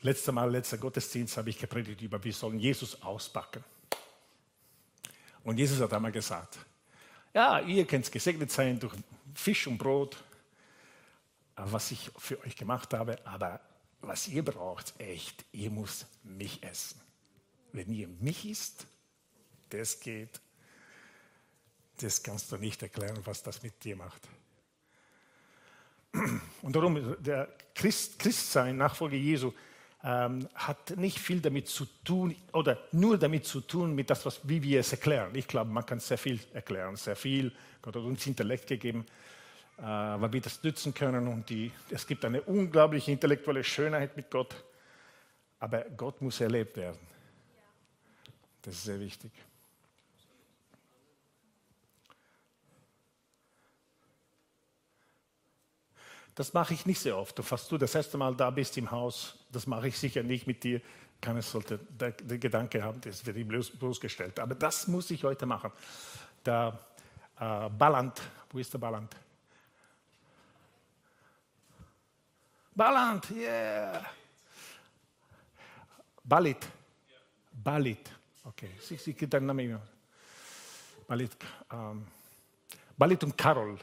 Letztes 0.00 0.34
Mal, 0.34 0.50
letzter 0.50 0.78
Gottesdienst, 0.78 1.36
habe 1.36 1.50
ich 1.50 1.58
gepredigt 1.58 2.00
über, 2.02 2.22
wir 2.22 2.32
sollen 2.32 2.58
Jesus 2.58 3.00
auspacken. 3.02 3.62
Und 5.44 5.58
Jesus 5.58 5.80
hat 5.80 5.92
einmal 5.92 6.12
gesagt, 6.12 6.58
ja, 7.32 7.60
ihr 7.60 7.86
könnt 7.86 8.10
gesegnet 8.10 8.50
sein 8.50 8.78
durch 8.78 8.94
Fisch 9.34 9.66
und 9.66 9.78
Brot, 9.78 10.22
was 11.56 11.90
ich 11.90 12.10
für 12.18 12.40
euch 12.40 12.56
gemacht 12.56 12.94
habe, 12.94 13.24
aber 13.26 13.60
was 14.00 14.28
ihr 14.28 14.44
braucht, 14.44 14.98
echt, 14.98 15.44
ihr 15.52 15.70
müsst 15.70 16.06
mich 16.24 16.62
essen. 16.62 17.00
Wenn 17.72 17.92
ihr 17.92 18.08
mich 18.08 18.46
isst, 18.46 18.86
das 19.70 20.00
geht, 20.00 20.40
das 21.98 22.22
kannst 22.22 22.50
du 22.52 22.56
nicht 22.56 22.82
erklären, 22.82 23.20
was 23.24 23.42
das 23.42 23.62
mit 23.62 23.82
dir 23.84 23.96
macht. 23.96 24.28
Und 26.62 26.76
darum, 26.76 27.16
der 27.22 27.48
Christ, 27.74 28.18
Christsein, 28.18 28.76
Nachfolge 28.76 29.16
Jesu, 29.16 29.52
ähm, 30.04 30.48
hat 30.54 30.96
nicht 30.96 31.18
viel 31.18 31.40
damit 31.40 31.68
zu 31.68 31.86
tun 32.04 32.34
oder 32.52 32.78
nur 32.92 33.18
damit 33.18 33.46
zu 33.46 33.60
tun, 33.60 33.94
mit 33.94 34.10
das, 34.10 34.26
was, 34.26 34.40
wie 34.48 34.62
wir 34.62 34.80
es 34.80 34.92
erklären. 34.92 35.30
Ich 35.34 35.46
glaube, 35.46 35.70
man 35.70 35.86
kann 35.86 36.00
sehr 36.00 36.18
viel 36.18 36.40
erklären, 36.52 36.96
sehr 36.96 37.16
viel. 37.16 37.52
Gott 37.80 37.96
hat 37.96 38.02
uns 38.02 38.26
Intellekt 38.26 38.66
gegeben, 38.66 39.06
äh, 39.78 39.82
weil 39.82 40.32
wir 40.32 40.40
das 40.40 40.62
nützen 40.62 40.92
können. 40.92 41.28
Und 41.28 41.48
die, 41.48 41.70
es 41.90 42.06
gibt 42.06 42.24
eine 42.24 42.42
unglaubliche 42.42 43.12
intellektuelle 43.12 43.62
Schönheit 43.62 44.16
mit 44.16 44.30
Gott. 44.30 44.54
Aber 45.60 45.84
Gott 45.96 46.20
muss 46.20 46.40
erlebt 46.40 46.76
werden. 46.76 46.98
Das 48.62 48.74
ist 48.74 48.84
sehr 48.84 48.98
wichtig. 48.98 49.30
Das 56.34 56.52
mache 56.54 56.74
ich 56.74 56.86
nicht 56.86 57.00
sehr 57.00 57.16
oft. 57.16 57.38
Falls 57.42 57.68
du 57.68 57.76
das 57.76 57.94
erste 57.94 58.16
Mal 58.16 58.34
da 58.34 58.50
bist 58.50 58.76
im 58.78 58.90
Haus, 58.90 59.34
das 59.50 59.66
mache 59.66 59.88
ich 59.88 59.98
sicher 59.98 60.22
nicht 60.22 60.46
mit 60.46 60.64
dir. 60.64 60.80
Keiner 61.20 61.42
sollte 61.42 61.78
den 61.78 62.40
Gedanke 62.40 62.82
haben, 62.82 63.00
das 63.00 63.24
wird 63.24 63.36
ihm 63.36 63.48
bloßgestellt. 63.48 64.40
Aber 64.40 64.54
das 64.54 64.88
muss 64.88 65.10
ich 65.10 65.22
heute 65.22 65.46
machen. 65.46 65.70
Der 66.44 66.78
äh, 67.38 67.68
Balland, 67.68 68.20
wo 68.50 68.58
ist 68.58 68.72
der 68.72 68.78
Balland? 68.78 69.14
Balland, 72.74 73.30
yeah! 73.30 74.04
Balit. 76.24 76.66
Balit. 77.52 78.10
Okay, 78.44 78.70
sie. 78.80 78.96
Balit, 81.06 81.36
ähm, 81.70 82.06
Balit 82.96 83.22
und 83.24 83.36
Carol. 83.36 83.78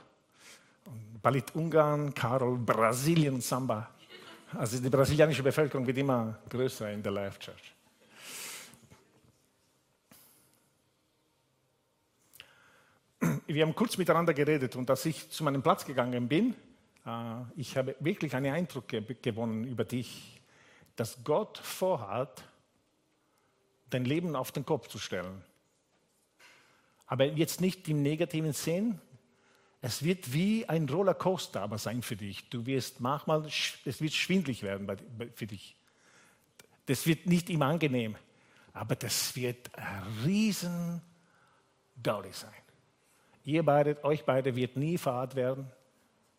Balit 1.22 1.53
Ungarn, 1.55 2.13
Karol 2.13 2.58
Brasilien, 2.58 3.41
Samba. 3.41 3.89
Also 4.53 4.79
die 4.79 4.89
brasilianische 4.89 5.43
Bevölkerung 5.43 5.86
wird 5.86 5.98
immer 5.98 6.39
größer 6.50 6.91
in 6.91 7.03
der 7.03 7.12
Life 7.12 7.39
Church. 7.39 7.74
Wir 13.48 13.65
haben 13.65 13.75
kurz 13.75 13.98
miteinander 13.98 14.34
geredet 14.34 14.75
und 14.75 14.89
als 14.89 15.05
ich 15.05 15.29
zu 15.29 15.43
meinem 15.43 15.62
Platz 15.62 15.84
gegangen 15.86 16.27
bin, 16.27 16.55
äh, 17.05 17.41
ich 17.55 17.75
habe 17.75 17.96
wirklich 18.00 18.36
einen 18.36 18.53
Eindruck 18.53 18.88
gewonnen 18.88 19.65
über 19.65 19.84
dich, 19.84 20.39
dass 20.96 21.24
Gott 21.24 21.58
vorhat, 21.58 22.43
dein 23.89 24.06
Leben 24.06 24.36
auf 24.36 24.52
den 24.52 24.65
Kopf 24.65 24.88
zu 24.88 24.99
stellen. 24.99 25.43
Aber 27.08 27.25
jetzt 27.25 27.60
nicht 27.60 27.88
im 27.89 28.04
negativen 28.04 28.54
Sinn, 28.54 28.99
es 29.82 30.04
wird 30.04 30.34
wie 30.34 30.68
ein 30.68 30.89
Rollercoaster 30.89 31.62
aber 31.62 31.78
sein 31.78 32.02
für 32.02 32.18
dich. 32.18 32.50
Du 32.50 32.65
wirst 32.65 33.00
manchmal, 33.00 33.46
es 33.46 34.02
wird 34.02 34.13
schwindlig 34.13 34.63
werden 34.63 34.88
für 35.36 35.48
dich. 35.48 35.76
Das 36.86 37.06
wird 37.06 37.28
nicht 37.28 37.50
immer 37.50 37.68
angenehm, 37.68 38.15
aber 38.74 38.96
das 38.96 39.36
wird 39.36 39.74
ein 39.78 40.04
riesen 40.26 41.02
Gaudi 42.02 42.32
sein. 42.34 42.52
Ihr 43.46 43.63
beide, 43.63 44.04
euch 44.04 44.26
beide 44.26 44.56
wird 44.56 44.76
nie 44.76 44.98
verhart 44.98 45.36
werden, 45.36 45.72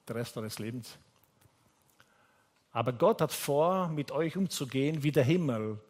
der 0.06 0.16
Rest 0.16 0.36
eures 0.36 0.58
Lebens. 0.58 0.98
Aber 2.72 2.92
Gott 2.92 3.20
hat 3.20 3.32
vor, 3.32 3.88
mit 3.88 4.12
euch 4.12 4.36
umzugehen, 4.36 5.02
wie 5.02 5.12
der 5.12 5.24
Himmel 5.24 5.80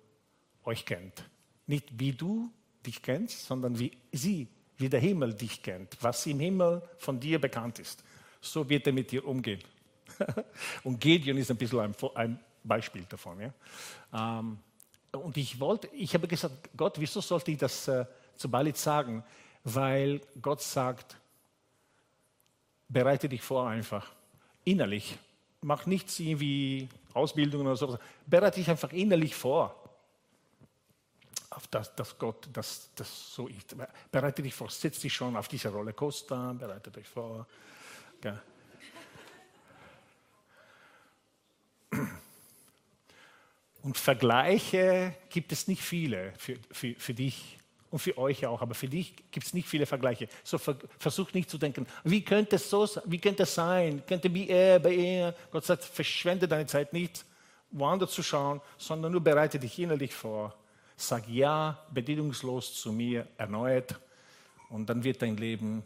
euch 0.65 0.87
kennt. 0.87 1.29
Nicht 1.67 1.99
wie 1.99 2.13
du 2.13 2.51
dich 2.87 3.03
kennst, 3.03 3.45
sondern 3.47 3.79
wie 3.79 3.93
sie 4.13 4.49
wie 4.81 4.89
der 4.89 5.01
Himmel 5.01 5.35
dich 5.35 5.63
kennt, 5.63 5.97
was 6.01 6.27
im 6.27 6.41
Himmel 6.41 6.83
von 6.99 7.21
dir 7.21 7.41
bekannt 7.41 7.79
ist. 7.79 8.03
So 8.41 8.69
wird 8.69 8.87
er 8.87 8.93
mit 8.93 9.11
dir 9.11 9.27
umgehen. 9.27 9.61
und 10.85 11.01
Gideon 11.01 11.37
ist 11.37 11.51
ein 11.51 11.57
bisschen 11.57 11.95
ein, 12.15 12.39
Beispiel 12.63 13.05
davon. 13.09 13.41
Ja? 13.41 13.53
Ähm, 14.13 14.59
und 15.13 15.37
ich 15.37 15.59
wollte, 15.59 15.89
ich 15.89 16.15
habe 16.15 16.29
gesagt, 16.29 16.71
Gott, 16.77 16.99
wieso 16.99 17.21
sollte 17.21 17.51
ich 17.51 17.59
das 17.59 17.89
äh, 17.89 18.05
zu 18.37 18.51
Balit 18.51 18.77
sagen? 18.77 19.25
Weil 19.65 20.21
Gott 20.41 20.63
sagt, 20.63 21.17
bereite 22.89 23.29
dich 23.29 23.43
vor 23.43 23.69
einfach, 23.69 24.11
innerlich. 24.65 25.17
Mach 25.63 25.87
nichts 25.87 26.19
irgendwie 26.21 26.89
Ausbildung 27.13 27.63
oder 27.63 27.77
so. 27.77 27.99
Bereite 28.27 28.61
dich 28.61 28.71
einfach 28.71 28.93
innerlich 28.93 29.35
vor 29.35 29.80
auf 31.61 31.67
das, 31.67 31.95
dass 31.95 32.19
Gott 32.19 32.49
das, 32.53 32.89
das 32.95 33.35
so 33.35 33.47
ist. 33.47 33.77
Bereite 34.11 34.43
dich 34.43 34.55
vor, 34.55 34.71
setz 34.71 35.01
dich 35.01 35.13
schon 35.13 35.37
auf 35.37 35.47
diese 35.47 35.69
Rollercoaster, 35.69 36.55
bereite 36.55 36.91
dich 36.91 37.07
vor. 37.07 37.47
Ja. 38.25 38.41
Und 43.83 43.99
Vergleiche 43.99 45.15
gibt 45.29 45.53
es 45.53 45.69
nicht 45.69 45.83
viele 45.83 46.33
für, 46.39 46.57
für, 46.71 46.95
für 46.95 47.15
dich 47.15 47.59
und 47.91 47.99
für 47.99 48.17
euch 48.17 48.47
auch, 48.47 48.63
aber 48.63 48.75
für 48.75 48.89
dich 48.89 49.15
gibt 49.31 49.47
es 49.47 49.53
nicht 49.53 49.69
viele 49.69 49.85
Vergleiche. 49.85 50.29
So 50.43 50.59
versuch 50.59 51.33
nicht 51.35 51.51
zu 51.51 51.59
denken, 51.59 51.87
wie 52.05 52.25
könnte 52.25 52.57
es 52.57 52.71
so 52.71 52.89
wie 53.05 53.19
könnte 53.19 53.43
es 53.43 53.55
sein, 53.55 54.03
könnte 54.07 54.33
wie 54.33 54.49
er, 54.49 54.79
bei 54.79 54.95
er. 54.95 55.35
Gott 55.51 55.67
sagt, 55.67 55.85
verschwende 55.85 56.49
deine 56.49 56.67
Zeit 56.67 56.95
nicht, 56.95 57.25
woanders 57.71 58.13
zu 58.13 58.23
schauen, 58.23 58.63
sondern 58.79 59.13
nur 59.13 59.21
bereite 59.23 59.59
dich 59.59 59.79
innerlich 59.79 60.15
vor 60.15 60.55
Sag 61.01 61.27
ja 61.29 61.83
bedingungslos 61.91 62.75
zu 62.75 62.93
mir 62.93 63.27
erneut 63.39 63.99
und 64.69 64.87
dann 64.87 65.03
wird 65.03 65.23
dein 65.23 65.39
Leben 65.39 65.83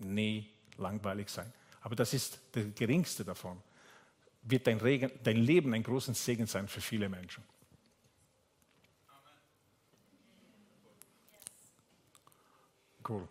nie 0.00 0.48
langweilig 0.78 1.28
sein. 1.28 1.52
Aber 1.82 1.94
das 1.94 2.14
ist 2.14 2.40
der 2.54 2.64
geringste 2.64 3.26
davon. 3.26 3.62
Wird 4.42 4.66
dein, 4.66 4.78
Regen, 4.78 5.12
dein 5.22 5.36
Leben 5.36 5.74
ein 5.74 5.82
großer 5.82 6.14
Segen 6.14 6.46
sein 6.46 6.66
für 6.66 6.80
viele 6.80 7.10
Menschen. 7.10 7.44
Cool. 13.06 13.28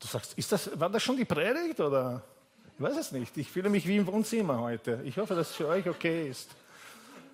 Du 0.00 0.06
sagst, 0.08 0.36
ist 0.36 0.50
das, 0.50 0.80
war 0.80 0.90
das 0.90 1.00
schon 1.00 1.16
die 1.16 1.24
Predigt 1.24 1.78
oder? 1.78 2.24
Ich 2.76 2.82
weiß 2.82 2.96
es 2.98 3.12
nicht. 3.12 3.34
Ich 3.38 3.50
fühle 3.50 3.70
mich 3.70 3.86
wie 3.86 3.96
im 3.96 4.06
Wohnzimmer 4.06 4.60
heute. 4.60 5.00
Ich 5.04 5.16
hoffe, 5.16 5.34
dass 5.34 5.50
es 5.50 5.56
für 5.56 5.66
euch 5.66 5.88
okay 5.88 6.28
ist. 6.28 6.50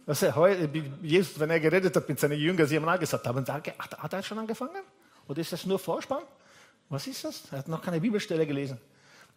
Dass 0.06 0.22
er 0.22 0.36
heute, 0.36 0.70
Jesus, 1.02 1.38
wenn 1.40 1.50
er 1.50 1.58
geredet 1.58 1.96
hat 1.96 2.08
mit 2.08 2.20
seinen 2.20 2.38
Jüngern, 2.38 2.66
sie 2.66 2.76
haben 2.76 2.88
auch 2.88 2.98
gesagt, 2.98 3.26
haben, 3.26 3.44
hat, 3.46 3.98
hat 3.98 4.12
er 4.12 4.22
schon 4.22 4.38
angefangen? 4.38 4.82
Oder 5.26 5.40
ist 5.40 5.52
das 5.52 5.66
nur 5.66 5.80
Vorspann? 5.80 6.22
Was 6.88 7.08
ist 7.08 7.24
das? 7.24 7.42
Er 7.50 7.58
hat 7.58 7.68
noch 7.68 7.82
keine 7.82 8.00
Bibelstelle 8.00 8.46
gelesen. 8.46 8.78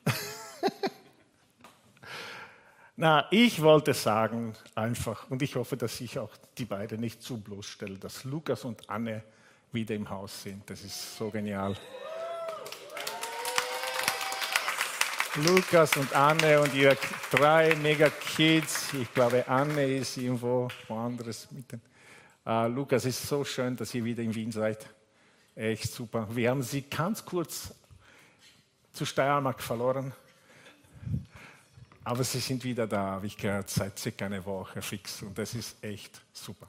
Na, 2.95 3.27
ich 3.31 3.61
wollte 3.61 3.93
sagen 3.93 4.53
einfach, 4.75 5.29
und 5.31 5.41
ich 5.41 5.55
hoffe, 5.55 5.75
dass 5.75 5.99
ich 6.01 6.19
auch 6.19 6.31
die 6.57 6.65
beiden 6.65 6.99
nicht 6.99 7.23
zu 7.23 7.41
bloßstelle, 7.41 7.97
dass 7.97 8.23
Lukas 8.23 8.63
und 8.63 8.87
Anne 8.89 9.23
wieder 9.71 9.95
im 9.95 10.09
Haus 10.09 10.43
sind. 10.43 10.69
Das 10.69 10.83
ist 10.83 11.17
so 11.17 11.31
genial. 11.31 11.75
Lukas 15.38 15.98
und 15.98 16.13
Anne 16.15 16.62
und 16.62 16.74
ihre 16.74 16.98
drei 17.30 17.76
Mega-Kids. 17.76 18.93
Ich 18.93 19.13
glaube, 19.13 19.45
Anne 19.48 19.98
ist 19.98 20.15
irgendwo 20.15 20.69
woanders 20.88 21.52
mit 21.52 21.69
den. 21.71 21.82
Uh, 22.45 22.67
Lukas, 22.67 23.04
es 23.04 23.19
ist 23.19 23.28
so 23.28 23.43
schön, 23.43 23.76
dass 23.76 23.93
ihr 23.93 24.06
wieder 24.06 24.24
in 24.24 24.34
Wien 24.34 24.52
seid. 24.52 24.88
Echt 25.56 25.91
super. 25.91 26.28
Wir 26.32 26.52
haben 26.52 26.62
sie 26.62 26.84
ganz 26.84 27.26
kurz 27.26 27.74
zu 28.93 29.06
Steiermark 29.06 29.62
verloren. 29.62 30.13
Aber 32.06 32.24
sie 32.24 32.39
sind 32.39 32.63
wieder 32.63 32.88
da, 32.88 33.00
habe 33.00 33.26
ich 33.26 33.36
gehört, 33.36 33.69
seit 33.69 34.00
circa 34.00 34.28
einer 34.28 34.45
Woche 34.45 34.82
fix. 34.82 35.21
Und 35.21 35.38
das 35.38 35.54
ist 35.54 35.84
echt 35.84 36.21
super. 36.32 36.67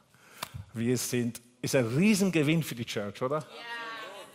Wir 0.72 0.96
sind, 0.96 1.40
ist 1.62 1.76
ein 1.76 1.86
Riesengewinn 1.86 2.64
für 2.64 2.74
die 2.74 2.86
Church, 2.86 3.22
oder? 3.22 3.38
Ja. 3.38 3.46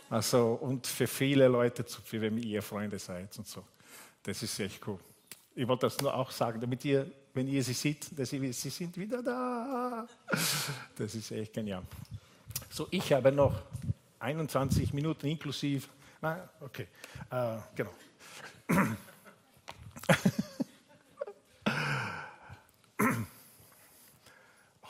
Also, 0.08 0.52
und 0.54 0.86
für 0.86 1.06
viele 1.06 1.48
Leute, 1.48 1.84
für 1.84 2.20
wenn 2.20 2.38
ihr 2.38 2.62
Freunde 2.62 2.98
seid 2.98 3.36
und 3.36 3.46
so. 3.46 3.64
Das 4.22 4.42
ist 4.42 4.58
echt 4.60 4.86
cool. 4.86 4.98
Ich 5.54 5.66
wollte 5.68 5.86
das 5.86 6.00
nur 6.00 6.14
auch 6.14 6.30
sagen, 6.30 6.60
damit 6.60 6.84
ihr, 6.84 7.10
wenn 7.34 7.48
ihr 7.48 7.62
sie 7.62 7.74
seht, 7.74 8.18
dass 8.18 8.30
sie, 8.30 8.52
sie 8.52 8.70
sind 8.70 8.96
wieder 8.96 9.22
da. 9.22 10.06
Das 10.96 11.14
ist 11.14 11.30
echt 11.32 11.52
genial. 11.52 11.82
So, 12.70 12.86
ich 12.90 13.12
habe 13.12 13.32
noch 13.32 13.60
21 14.20 14.94
Minuten 14.94 15.26
inklusive. 15.26 15.86
Nein, 16.20 16.40
okay, 16.60 16.86
äh, 17.30 17.56
genau. 17.74 17.90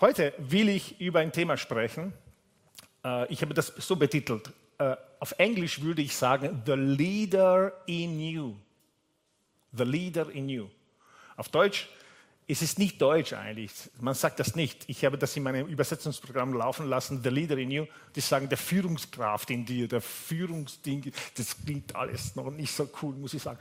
Heute 0.01 0.35
will 0.39 0.69
ich 0.69 1.01
über 1.01 1.21
ein 1.21 1.33
Thema 1.33 1.57
sprechen. 1.57 2.13
Äh, 3.05 3.33
ich 3.33 3.41
habe 3.41 3.55
das 3.55 3.69
so 3.79 3.97
betitelt. 3.97 4.53
Äh, 4.79 4.97
auf 5.21 5.33
Englisch 5.39 5.81
würde 5.81 6.03
ich 6.03 6.15
sagen, 6.17 6.63
The 6.67 6.73
Leader 6.73 7.73
in 7.87 8.21
You. 8.21 8.55
The 9.73 9.85
Leader 9.85 10.31
in 10.31 10.49
You. 10.49 10.69
Auf 11.37 11.49
Deutsch 11.49 11.89
es 12.49 12.61
ist 12.61 12.79
nicht 12.79 13.01
Deutsch 13.01 13.33
eigentlich. 13.33 13.71
Man 14.01 14.15
sagt 14.15 14.41
das 14.41 14.57
nicht. 14.57 14.85
Ich 14.89 15.05
habe 15.05 15.17
das 15.17 15.37
in 15.37 15.45
meinem 15.45 15.69
Übersetzungsprogramm 15.69 16.53
laufen 16.55 16.87
lassen. 16.87 17.23
The 17.23 17.29
Leader 17.29 17.57
in 17.57 17.71
You. 17.71 17.87
Die 18.17 18.21
sagen 18.21 18.49
der 18.49 18.59
Führungskraft 18.59 19.49
in 19.51 19.65
dir, 19.65 19.87
der 19.87 20.01
Führungsding. 20.01 21.13
Das 21.37 21.57
klingt 21.65 21.95
alles 21.95 22.35
noch 22.35 22.51
nicht 22.51 22.73
so 22.73 22.91
cool, 23.01 23.15
muss 23.15 23.33
ich 23.35 23.43
sagen. 23.43 23.59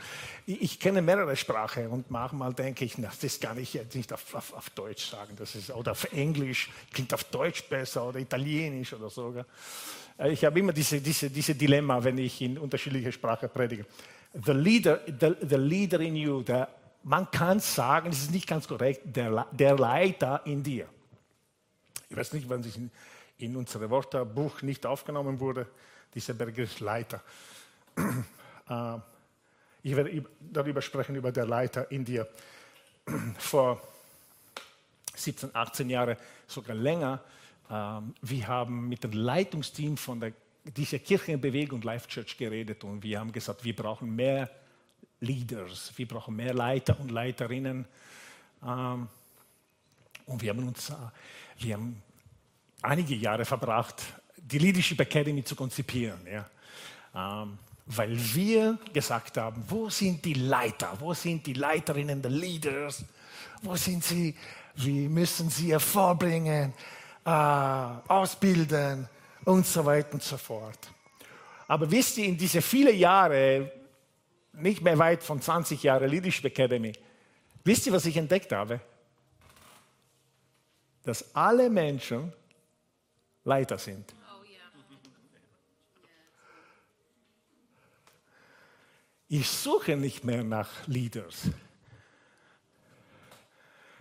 Ich, 0.48 0.62
ich 0.62 0.80
kenne 0.80 1.02
mehrere 1.02 1.36
Sprachen 1.36 1.88
und 1.88 2.10
manchmal 2.10 2.54
denke 2.54 2.84
ich, 2.84 2.98
na, 2.98 3.12
das 3.22 3.40
kann 3.40 3.60
ich 3.60 3.76
jetzt 3.76 3.96
nicht 3.96 4.12
auf, 4.12 4.34
auf, 4.34 4.54
auf, 4.54 4.70
Deutsch 4.72 5.12
sagen. 5.12 5.36
Das 5.38 5.54
ist, 5.56 5.70
oder 5.70 5.92
auf 5.92 6.12
Englisch 6.12 6.70
klingt 6.92 7.14
auf 7.14 7.24
Deutsch 7.26 7.64
besser 7.64 8.08
oder 8.08 8.20
Italienisch 8.20 8.94
oder 8.94 9.12
so. 9.12 9.34
Äh, 10.18 10.32
ich 10.32 10.44
habe 10.44 10.60
immer 10.60 10.74
diese, 10.74 11.00
diese, 11.00 11.30
diese 11.30 11.54
Dilemma, 11.54 12.04
wenn 12.04 12.18
ich 12.18 12.42
in 12.42 12.58
unterschiedliche 12.58 13.12
Sprachen 13.12 13.50
predige. 13.50 13.86
The 14.34 14.54
leader, 14.54 15.02
the, 15.08 15.36
the 15.42 15.58
leader 15.58 16.00
in 16.00 16.16
you, 16.16 16.42
der 16.42 16.70
man 17.04 17.30
kann 17.32 17.60
sagen, 17.60 18.10
es 18.10 18.24
ist 18.24 18.32
nicht 18.32 18.48
ganz 18.48 18.68
korrekt, 18.68 19.02
der, 19.04 19.48
der 19.52 19.78
Leiter 19.78 20.42
in 20.46 20.64
dir. 20.64 20.88
Ich 22.10 22.16
weiß 22.16 22.34
nicht, 22.34 22.48
wann 22.48 22.62
es 22.62 22.76
in, 22.76 22.92
in 23.38 23.56
unserem 23.56 23.90
Wörterbuch 23.90 24.62
nicht 24.62 24.86
aufgenommen 24.86 25.40
wurde, 25.40 25.68
dieser 26.14 26.34
Begriff 26.34 26.80
Leiter. 26.80 27.22
Äh, 28.70 29.00
ich 29.82 29.96
werde 29.96 30.24
darüber 30.40 30.82
sprechen, 30.84 31.16
über 31.16 31.32
der 31.32 31.46
Leiter 31.46 31.92
in 31.92 32.06
dir. 32.06 32.28
Vor 33.40 33.82
17, 35.16 35.54
18 35.54 35.90
Jahren, 35.90 36.16
sogar 36.48 36.76
länger, 36.76 37.20
ähm, 37.70 38.14
wir 38.22 38.48
haben 38.48 38.88
mit 38.88 39.04
dem 39.04 39.14
Leitungsteam 39.14 39.98
von 39.98 40.20
der, 40.20 40.34
dieser 40.64 41.00
Kirchenbewegung 41.00 41.82
Life 41.82 42.08
Church 42.08 42.38
geredet 42.38 42.84
und 42.84 43.02
wir 43.04 43.20
haben 43.20 43.32
gesagt, 43.32 43.64
wir 43.64 43.76
brauchen 43.76 44.16
mehr 44.16 44.50
Leaders. 45.20 45.92
Wir 45.96 46.08
brauchen 46.08 46.36
mehr 46.36 46.54
Leiter 46.54 47.00
und 47.00 47.12
Leiterinnen. 47.12 47.86
Ähm, 48.66 49.08
und 50.26 50.42
wir 50.42 50.50
haben 50.50 50.68
uns, 50.68 50.90
äh, 50.90 50.94
wir 51.60 51.76
haben 51.76 52.02
einige 52.82 53.16
Jahre 53.16 53.46
verbracht, 53.46 54.04
die 54.38 54.58
Leadership 54.58 55.00
Academy 55.00 55.44
zu 55.44 55.56
konzipieren. 55.56 56.20
Ja. 56.26 56.50
Ähm, 57.44 57.58
weil 57.86 58.18
wir 58.34 58.78
gesagt 58.94 59.38
haben, 59.38 59.64
wo 59.68 59.90
sind 59.90 60.24
die 60.24 60.34
Leiter? 60.34 60.96
Wo 61.00 61.14
sind 61.14 61.46
die 61.46 61.54
Leiterinnen, 61.54 62.22
die 62.22 62.30
Leaders? 62.30 63.04
Wo 63.62 63.76
sind 63.76 64.04
sie? 64.04 64.36
Wie 64.76 65.10
müssen 65.10 65.50
sie 65.50 65.72
hervorbringen, 65.72 66.74
äh, 67.26 67.30
ausbilden 67.30 69.08
und 69.46 69.66
so 69.66 69.86
weiter 69.86 70.14
und 70.14 70.24
so 70.24 70.38
fort. 70.38 70.92
Aber 71.68 71.90
wisst 71.90 72.18
ihr, 72.18 72.26
in 72.26 72.38
diese 72.38 72.62
vielen 72.62 72.98
Jahre 72.98 73.72
nicht 74.54 74.82
mehr 74.82 74.98
weit 74.98 75.24
von 75.24 75.42
20 75.42 75.82
Jahren 75.84 76.10
Leadership 76.10 76.46
Academy. 76.46 76.94
Wisst 77.64 77.86
ihr, 77.86 77.94
was 77.94 78.06
ich 78.06 78.18
entdeckt 78.18 78.52
habe? 78.52 78.82
Dass 81.04 81.34
alle 81.36 81.70
Menschen 81.70 82.34
Leiter 83.44 83.78
sind. 83.78 84.14
Ich 89.28 89.50
suche 89.50 89.96
nicht 89.96 90.26
mehr 90.26 90.44
nach 90.44 90.70
Leaders. 90.88 91.44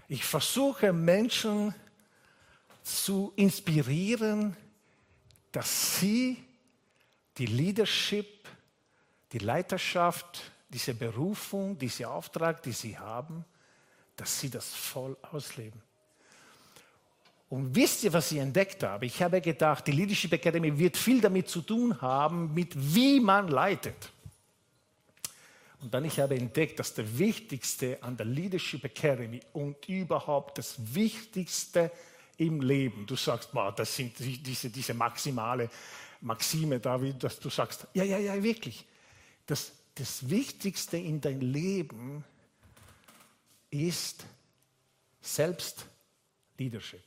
Ich 0.08 0.24
versuche 0.24 0.92
Menschen 0.92 1.72
zu 2.82 3.32
inspirieren, 3.36 4.56
dass 5.52 5.98
sie 5.98 6.42
die 7.38 7.46
Leadership 7.46 8.40
die 9.32 9.38
Leiterschaft, 9.38 10.42
diese 10.68 10.94
Berufung, 10.94 11.78
diesen 11.78 12.06
Auftrag, 12.06 12.62
die 12.62 12.72
sie 12.72 12.98
haben, 12.98 13.44
dass 14.16 14.40
sie 14.40 14.50
das 14.50 14.74
voll 14.74 15.16
ausleben. 15.32 15.80
Und 17.48 17.74
wisst 17.74 18.04
ihr, 18.04 18.12
was 18.12 18.30
ich 18.30 18.38
entdeckt 18.38 18.82
habe? 18.82 19.06
Ich 19.06 19.20
habe 19.22 19.40
gedacht, 19.40 19.86
die 19.86 19.92
Leadership 19.92 20.32
Academy 20.32 20.76
wird 20.78 20.96
viel 20.96 21.20
damit 21.20 21.48
zu 21.48 21.62
tun 21.62 22.00
haben, 22.00 22.54
mit 22.54 22.72
wie 22.76 23.18
man 23.18 23.48
leitet. 23.48 24.12
Und 25.82 25.92
dann 25.92 26.04
ich 26.04 26.20
habe 26.20 26.36
entdeckt, 26.36 26.78
dass 26.78 26.94
der 26.94 27.18
Wichtigste 27.18 27.98
an 28.02 28.16
der 28.16 28.26
Leadership 28.26 28.84
Academy 28.84 29.40
und 29.52 29.88
überhaupt 29.88 30.58
das 30.58 30.76
Wichtigste 30.94 31.90
im 32.40 32.62
Leben, 32.62 33.06
du 33.06 33.16
sagst, 33.16 33.52
boah, 33.52 33.70
das 33.70 33.94
sind 33.94 34.18
diese, 34.18 34.70
diese 34.70 34.94
maximale 34.94 35.68
Maxime, 36.22 36.80
David, 36.80 37.22
dass 37.22 37.38
du 37.38 37.50
sagst, 37.50 37.86
ja, 37.92 38.02
ja, 38.02 38.16
ja, 38.16 38.42
wirklich 38.42 38.86
das, 39.44 39.72
das 39.94 40.28
Wichtigste 40.30 40.96
in 40.96 41.20
deinem 41.20 41.40
Leben 41.40 42.24
ist 43.70 44.24
Selbstleadership. 45.20 47.02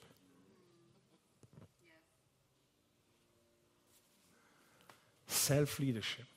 Self-Leadership. 5.28 6.28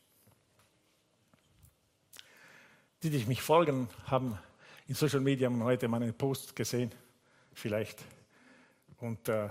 Die, 3.03 3.11
die 3.11 3.27
mich 3.27 3.43
folgen, 3.43 3.91
haben 4.07 4.39
in 4.89 4.95
Social 4.95 5.21
Media 5.21 5.51
heute 5.51 5.87
meinen 5.87 6.15
Post 6.15 6.57
gesehen, 6.57 6.91
vielleicht. 7.53 8.03
Und 8.99 9.29
äh, 9.29 9.49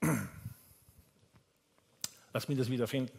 lass 2.32 2.48
mich 2.48 2.58
das 2.58 2.70
wiederfinden. 2.70 3.16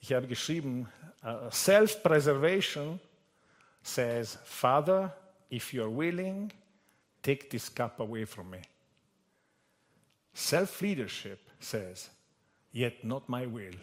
Ich 0.00 0.12
habe 0.12 0.26
geschrieben, 0.26 0.88
uh, 1.22 1.50
self-preservation 1.50 3.00
says, 3.82 4.38
Father, 4.44 5.14
if 5.50 5.72
you're 5.72 5.88
willing, 5.88 6.52
take 7.22 7.48
this 7.48 7.68
cup 7.68 8.00
away 8.00 8.26
from 8.26 8.50
me. 8.50 8.60
Self-leadership 10.34 11.38
says, 11.60 12.10
yet 12.72 13.04
not 13.04 13.28
my 13.28 13.46
will, 13.46 13.76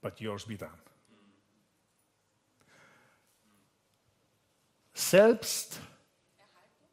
but 0.00 0.20
yours 0.20 0.44
be 0.44 0.56
done. 0.56 0.70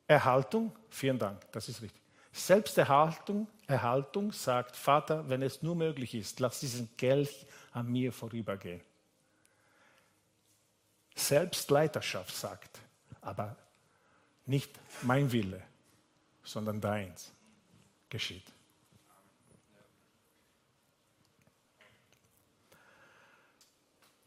Selbsterhaltung, 0.08 0.76
vielen 0.90 1.18
Dank, 1.18 1.52
das 1.52 1.70
ist 1.70 1.82
richtig. 1.82 2.02
Selbsterhaltung 2.32 3.48
Erhaltung 3.68 4.32
sagt, 4.32 4.76
Vater, 4.76 5.30
wenn 5.30 5.42
es 5.42 5.62
nur 5.62 5.76
möglich 5.76 6.14
ist, 6.14 6.40
lass 6.40 6.60
diesen 6.60 6.96
Kelch 6.98 7.46
an 7.72 7.92
mir 7.92 8.12
vorübergehen. 8.12 8.82
Selbstleiterschaft 11.16 12.36
sagt, 12.36 12.80
aber 13.22 13.56
nicht 14.46 14.72
mein 15.04 15.32
Wille, 15.32 15.62
sondern 16.44 16.82
deins 16.82 17.32
geschieht. 18.10 18.52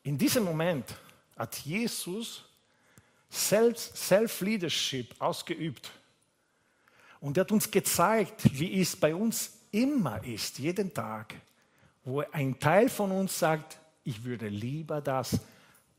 In 0.02 0.16
diesem 0.16 0.44
Moment 0.44 0.94
hat 1.36 1.58
Jesus 1.58 2.44
Self-Leadership 3.36 5.14
ausgeübt. 5.20 5.90
Und 7.20 7.36
er 7.36 7.42
hat 7.42 7.52
uns 7.52 7.70
gezeigt, 7.70 8.42
wie 8.58 8.80
es 8.80 8.96
bei 8.96 9.14
uns 9.14 9.52
immer 9.70 10.22
ist, 10.24 10.58
jeden 10.58 10.92
Tag, 10.92 11.34
wo 12.04 12.20
ein 12.20 12.58
Teil 12.58 12.88
von 12.88 13.10
uns 13.10 13.38
sagt, 13.38 13.78
ich 14.04 14.22
würde 14.24 14.48
lieber 14.48 15.00
das, 15.00 15.40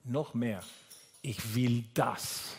noch 0.03 0.33
mehr, 0.33 0.63
ich 1.21 1.55
will 1.55 1.83
das. 1.93 2.55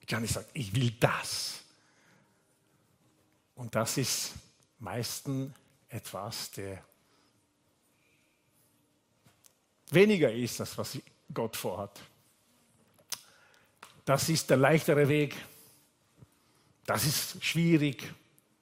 Ich 0.00 0.06
kann 0.06 0.22
nicht 0.22 0.34
sagen, 0.34 0.46
ich 0.52 0.74
will 0.74 0.92
das. 0.92 1.60
Und 3.54 3.74
das 3.74 3.96
ist 3.98 4.34
meistens 4.78 5.52
etwas, 5.88 6.50
der 6.52 6.84
weniger 9.90 10.32
ist, 10.32 10.60
als 10.60 10.76
was 10.76 10.98
Gott 11.32 11.56
vorhat. 11.56 12.00
Das 14.04 14.28
ist 14.28 14.50
der 14.50 14.56
leichtere 14.56 15.08
Weg. 15.08 15.34
Das 16.86 17.04
ist 17.04 17.42
schwierig. 17.44 18.12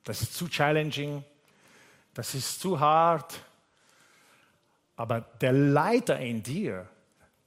Das 0.05 0.23
ist 0.23 0.35
zu 0.35 0.49
challenging 0.49 1.25
das 2.15 2.35
ist 2.35 2.61
zu 2.61 2.79
hart. 2.79 3.41
Aber 4.97 5.21
der 5.41 5.53
Leiter 5.53 6.19
in 6.19 6.43
dir, 6.43 6.89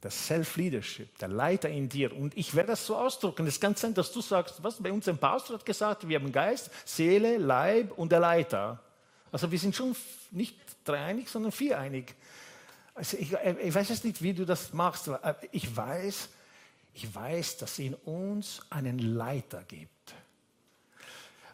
das 0.02 0.28
Self-Leadership, 0.28 1.18
der 1.20 1.30
Leiter 1.30 1.70
in 1.70 1.90
dir, 1.90 2.16
und 2.16 2.36
ich 2.38 2.54
werde 2.56 2.72
das 2.72 2.86
so 2.86 2.98
ausdrücken, 2.98 3.48
es 3.48 3.60
kann 3.60 3.76
sein, 3.76 3.94
dass 3.94 4.12
du 4.12 4.22
sagst, 4.22 4.64
was 4.64 4.82
bei 4.82 4.92
uns 4.92 5.08
im 5.08 5.18
Pastor 5.18 5.58
hat 5.58 5.66
gesagt, 5.66 6.08
wir 6.08 6.20
haben 6.20 6.32
Geist, 6.32 6.70
Seele, 6.84 7.38
Leib 7.38 7.92
und 7.98 8.12
der 8.12 8.20
Leiter. 8.20 8.82
Also 9.32 9.52
wir 9.52 9.60
sind 9.60 9.76
schon 9.76 9.96
nicht 10.32 10.58
dreieinig, 10.84 11.30
sondern 11.30 11.52
viereinig. 11.52 12.14
Also 12.94 13.18
ich, 13.18 13.34
ich 13.34 13.76
weiß 13.76 13.90
jetzt 13.90 14.06
nicht, 14.06 14.22
wie 14.22 14.34
du 14.34 14.46
das 14.46 14.74
machst, 14.74 15.10
ich 15.52 15.76
weiß, 15.76 16.30
ich 16.96 17.14
weiß, 17.14 17.58
dass 17.58 17.74
es 17.74 17.80
in 17.80 17.94
uns 17.94 18.62
einen 18.70 19.00
Leiter 19.00 19.64
gibt. 19.64 20.16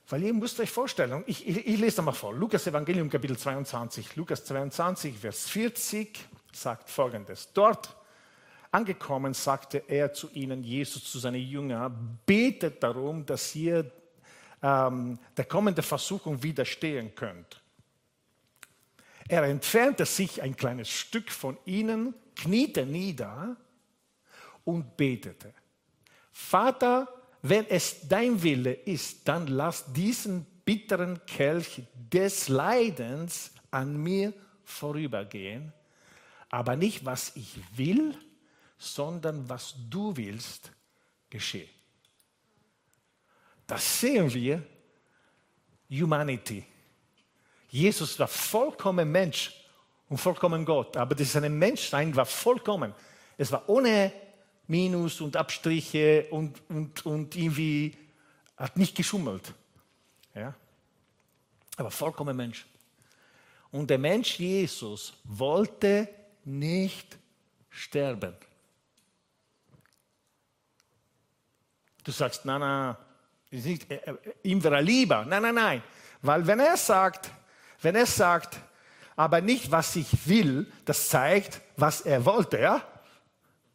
Weil 0.07 0.23
ihr 0.23 0.33
müsst 0.33 0.59
euch 0.59 0.69
vorstellen, 0.69 1.23
ich, 1.25 1.47
ich, 1.47 1.65
ich 1.65 1.79
lese 1.79 1.97
da 1.97 2.01
mal 2.03 2.11
vor, 2.11 2.33
Lukas 2.33 2.67
Evangelium 2.67 3.09
Kapitel 3.09 3.35
22, 3.35 4.15
Lukas 4.15 4.45
22, 4.45 5.17
Vers 5.17 5.49
40 5.49 6.27
sagt 6.51 6.89
folgendes. 6.89 7.49
Dort 7.53 7.95
angekommen 8.69 9.33
sagte 9.33 9.83
er 9.87 10.13
zu 10.13 10.29
ihnen, 10.31 10.63
Jesus 10.63 11.11
zu 11.11 11.17
seinen 11.17 11.41
Jüngern, 11.41 12.19
betet 12.25 12.83
darum, 12.83 13.25
dass 13.25 13.55
ihr 13.55 13.89
ähm, 14.61 15.17
der 15.35 15.45
kommenden 15.45 15.83
Versuchung 15.83 16.43
widerstehen 16.43 17.15
könnt. 17.15 17.61
Er 19.27 19.43
entfernte 19.43 20.05
sich 20.05 20.41
ein 20.41 20.55
kleines 20.55 20.89
Stück 20.89 21.31
von 21.31 21.57
ihnen, 21.65 22.13
kniete 22.35 22.85
nieder 22.85 23.57
und 24.63 24.95
betete. 24.97 25.53
Vater, 26.31 27.07
wenn 27.41 27.65
es 27.67 28.07
dein 28.07 28.41
Wille 28.41 28.73
ist, 28.73 29.27
dann 29.27 29.47
lass 29.47 29.91
diesen 29.91 30.45
bitteren 30.63 31.25
Kelch 31.25 31.81
des 31.93 32.47
Leidens 32.47 33.51
an 33.71 33.97
mir 33.97 34.33
vorübergehen, 34.63 35.73
aber 36.49 36.75
nicht 36.75 37.03
was 37.05 37.35
ich 37.35 37.59
will, 37.75 38.15
sondern 38.77 39.47
was 39.49 39.75
du 39.89 40.15
willst, 40.15 40.71
geschehe. 41.29 41.67
Das 43.67 43.99
sehen 43.99 44.31
wir, 44.33 44.63
Humanity. 45.89 46.65
Jesus 47.69 48.19
war 48.19 48.27
vollkommen 48.27 49.11
Mensch 49.11 49.53
und 50.09 50.17
vollkommen 50.17 50.65
Gott, 50.65 50.97
aber 50.97 51.15
das 51.15 51.31
seine 51.31 51.49
Menschsein 51.49 52.13
war 52.15 52.25
vollkommen. 52.25 52.93
Es 53.37 53.51
war 53.51 53.67
ohne 53.69 54.11
Minus 54.71 55.19
und 55.19 55.35
Abstriche 55.35 56.27
und, 56.29 56.61
und, 56.69 57.05
und 57.05 57.35
irgendwie 57.35 57.93
hat 58.55 58.77
nicht 58.77 58.95
geschummelt. 58.95 59.53
Ja? 60.33 60.55
Aber 61.75 61.91
vollkommen 61.91 62.37
Mensch. 62.37 62.65
Und 63.69 63.89
der 63.89 63.97
Mensch 63.97 64.39
Jesus 64.39 65.13
wollte 65.25 66.07
nicht 66.45 67.17
sterben. 67.69 68.33
Du 72.05 72.11
sagst, 72.13 72.45
nein, 72.45 72.61
nein, 72.61 72.95
nicht, 73.51 73.91
äh, 73.91 73.95
äh, 73.95 74.15
ihm 74.43 74.63
wäre 74.63 74.81
lieber. 74.81 75.25
Nein, 75.25 75.41
nein, 75.41 75.55
nein. 75.55 75.83
Weil 76.21 76.47
wenn 76.47 76.61
er 76.61 76.77
sagt, 76.77 77.29
wenn 77.81 77.95
er 77.95 78.05
sagt, 78.05 78.57
aber 79.17 79.41
nicht 79.41 79.69
was 79.69 79.97
ich 79.97 80.27
will, 80.29 80.71
das 80.85 81.09
zeigt, 81.09 81.59
was 81.75 82.01
er 82.01 82.23
wollte, 82.23 82.59
ja? 82.59 82.81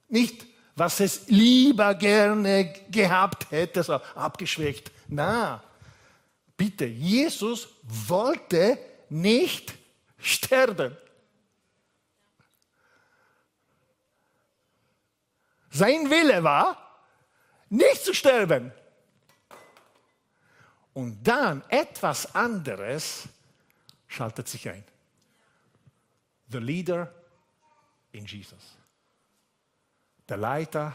Nicht 0.08 0.55
was 0.76 1.00
es 1.00 1.26
lieber 1.28 1.94
gerne 1.94 2.72
gehabt 2.90 3.50
hätte, 3.50 3.82
so 3.82 3.94
abgeschwächt. 3.94 4.92
Na, 5.08 5.64
bitte, 6.54 6.84
Jesus 6.84 7.68
wollte 7.82 8.78
nicht 9.08 9.74
sterben. 10.18 10.94
Sein 15.70 16.10
Wille 16.10 16.44
war, 16.44 16.76
nicht 17.70 18.04
zu 18.04 18.14
sterben. 18.14 18.70
Und 20.92 21.22
dann 21.26 21.62
etwas 21.68 22.34
anderes 22.34 23.24
schaltet 24.06 24.48
sich 24.48 24.68
ein. 24.68 24.84
The 26.48 26.58
leader 26.58 27.12
in 28.12 28.26
Jesus 28.26 28.76
der 30.28 30.36
Leiter 30.36 30.94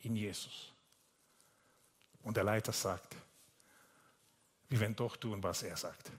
in 0.00 0.16
Jesus. 0.16 0.72
Und 2.22 2.36
der 2.36 2.44
Leiter 2.44 2.72
sagt, 2.72 3.14
wir 4.68 4.80
werden 4.80 4.96
doch 4.96 5.16
tun, 5.16 5.42
was 5.42 5.62
er 5.62 5.76
sagt. 5.76 6.10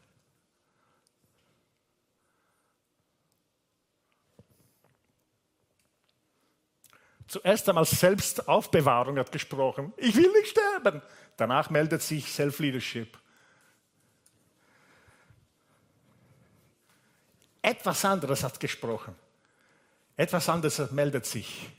Zuerst 7.27 7.67
einmal 7.67 7.83
Selbstaufbewahrung 7.83 9.17
hat 9.19 9.31
gesprochen. 9.31 9.93
Ich 9.97 10.15
will 10.15 10.31
nicht 10.31 10.47
sterben. 10.47 11.01
Danach 11.35 11.69
meldet 11.69 12.01
sich 12.01 12.31
Self-Leadership. 12.31 13.17
Etwas 17.61 18.05
anderes 18.05 18.43
hat 18.43 18.57
gesprochen. 18.61 19.13
Etwas 20.15 20.47
anderes 20.47 20.89
meldet 20.91 21.25
sich 21.25 21.69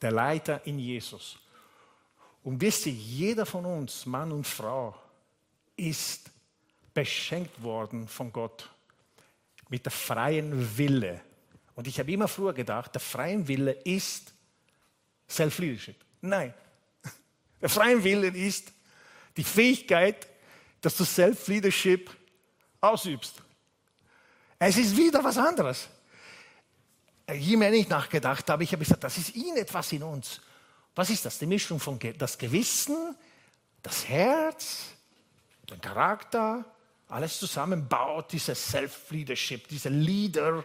der 0.00 0.12
Leiter 0.12 0.66
in 0.66 0.78
Jesus. 0.78 1.38
Und 2.42 2.60
wisst 2.60 2.86
ihr, 2.86 2.92
jeder 2.92 3.44
von 3.44 3.66
uns, 3.66 4.06
Mann 4.06 4.32
und 4.32 4.46
Frau, 4.46 4.94
ist 5.76 6.30
beschenkt 6.94 7.62
worden 7.62 8.08
von 8.08 8.32
Gott 8.32 8.68
mit 9.68 9.84
der 9.84 9.92
freien 9.92 10.76
Wille. 10.76 11.20
Und 11.74 11.86
ich 11.86 11.98
habe 11.98 12.10
immer 12.12 12.28
früher 12.28 12.52
gedacht, 12.52 12.94
der 12.94 13.00
freie 13.00 13.46
Wille 13.46 13.72
ist 13.72 14.32
Self-Leadership. 15.28 15.96
Nein, 16.20 16.52
der 17.60 17.68
freie 17.68 18.02
Wille 18.02 18.28
ist 18.28 18.72
die 19.36 19.44
Fähigkeit, 19.44 20.26
dass 20.80 20.96
du 20.96 21.04
Self-Leadership 21.04 22.10
ausübst. 22.80 23.40
Es 24.58 24.76
ist 24.76 24.96
wieder 24.96 25.22
was 25.22 25.38
anderes 25.38 25.88
je 27.32 27.56
mehr 27.56 27.72
ich 27.72 27.88
nachgedacht 27.88 28.48
habe, 28.48 28.64
ich 28.64 28.72
habe 28.72 28.84
gesagt, 28.84 29.04
das 29.04 29.18
ist 29.18 29.36
in 29.36 29.56
etwas 29.56 29.92
in 29.92 30.02
uns. 30.02 30.40
Was 30.94 31.10
ist 31.10 31.24
das? 31.24 31.38
Die 31.38 31.46
Mischung 31.46 31.78
von 31.80 31.98
das 32.18 32.36
Gewissen, 32.36 33.14
das 33.82 34.06
Herz, 34.08 34.86
den 35.68 35.80
Charakter, 35.80 36.64
alles 37.08 37.38
zusammen 37.38 37.88
baut 37.88 38.32
diese 38.32 38.54
Self-Leadership, 38.54 39.68
diese 39.68 39.88
Leader 39.88 40.64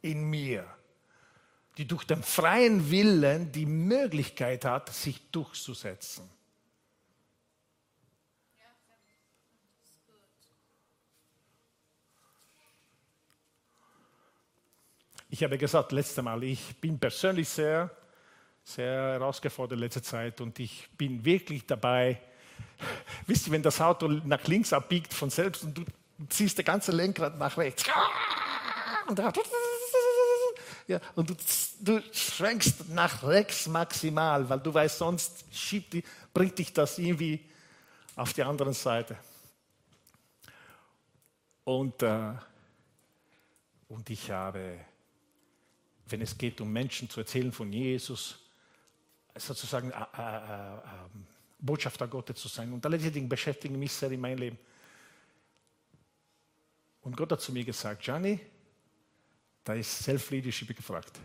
in 0.00 0.24
mir, 0.24 0.66
die 1.76 1.86
durch 1.86 2.04
den 2.04 2.22
freien 2.22 2.90
Willen 2.90 3.52
die 3.52 3.66
Möglichkeit 3.66 4.64
hat, 4.64 4.92
sich 4.92 5.30
durchzusetzen. 5.30 6.28
Ich 15.32 15.42
habe 15.42 15.56
gesagt, 15.56 15.92
letztes 15.92 16.22
Mal, 16.22 16.44
ich 16.44 16.76
bin 16.76 16.98
persönlich 16.98 17.48
sehr, 17.48 17.90
sehr 18.62 19.14
herausgefordert 19.14 19.78
in 19.78 19.78
letzter 19.78 20.02
Zeit 20.02 20.38
und 20.42 20.58
ich 20.60 20.90
bin 20.98 21.24
wirklich 21.24 21.64
dabei. 21.64 22.20
Wisst 23.26 23.46
ihr, 23.46 23.54
wenn 23.54 23.62
das 23.62 23.80
Auto 23.80 24.08
nach 24.08 24.46
links 24.46 24.74
abbiegt 24.74 25.14
von 25.14 25.30
selbst 25.30 25.64
und 25.64 25.78
du 25.78 25.84
ziehst 26.28 26.58
das 26.58 26.66
ganze 26.66 26.92
Lenkrad 26.92 27.38
nach 27.38 27.56
rechts. 27.56 27.84
Und, 29.08 29.18
ja, 30.86 31.00
und 31.14 31.30
du, 31.30 31.34
du 31.80 32.02
schwenkst 32.12 32.90
nach 32.90 33.22
rechts 33.22 33.66
maximal, 33.68 34.46
weil 34.50 34.60
du 34.60 34.74
weißt, 34.74 34.98
sonst 34.98 35.46
schiebt 35.50 35.96
bringt 36.34 36.58
dich 36.58 36.74
das 36.74 36.98
irgendwie 36.98 37.40
auf 38.16 38.34
die 38.34 38.42
andere 38.42 38.74
Seite. 38.74 39.16
Und, 41.64 42.02
äh, 42.02 42.34
und 43.88 44.10
ich 44.10 44.30
habe 44.30 44.91
wenn 46.06 46.20
es 46.20 46.36
geht 46.36 46.60
um 46.60 46.72
Menschen 46.72 47.08
zu 47.08 47.20
erzählen 47.20 47.52
von 47.52 47.72
Jesus, 47.72 48.38
sozusagen 49.36 49.90
äh, 49.90 49.94
äh, 49.94 50.76
äh, 50.76 50.80
Botschafter 51.58 52.08
Gottes 52.08 52.40
zu 52.40 52.48
sein. 52.48 52.72
Und 52.72 52.84
alle 52.84 52.98
diese 52.98 53.12
Dinge 53.12 53.28
beschäftigen 53.28 53.78
mich 53.78 53.92
sehr 53.92 54.10
in 54.10 54.20
meinem 54.20 54.38
Leben. 54.38 54.58
Und 57.02 57.16
Gott 57.16 57.32
hat 57.32 57.40
zu 57.40 57.52
mir 57.52 57.64
gesagt, 57.64 58.02
Gianni, 58.02 58.40
da 59.64 59.74
ist 59.74 60.02
Self-Leadership 60.02 60.76
gefragt. 60.76 61.18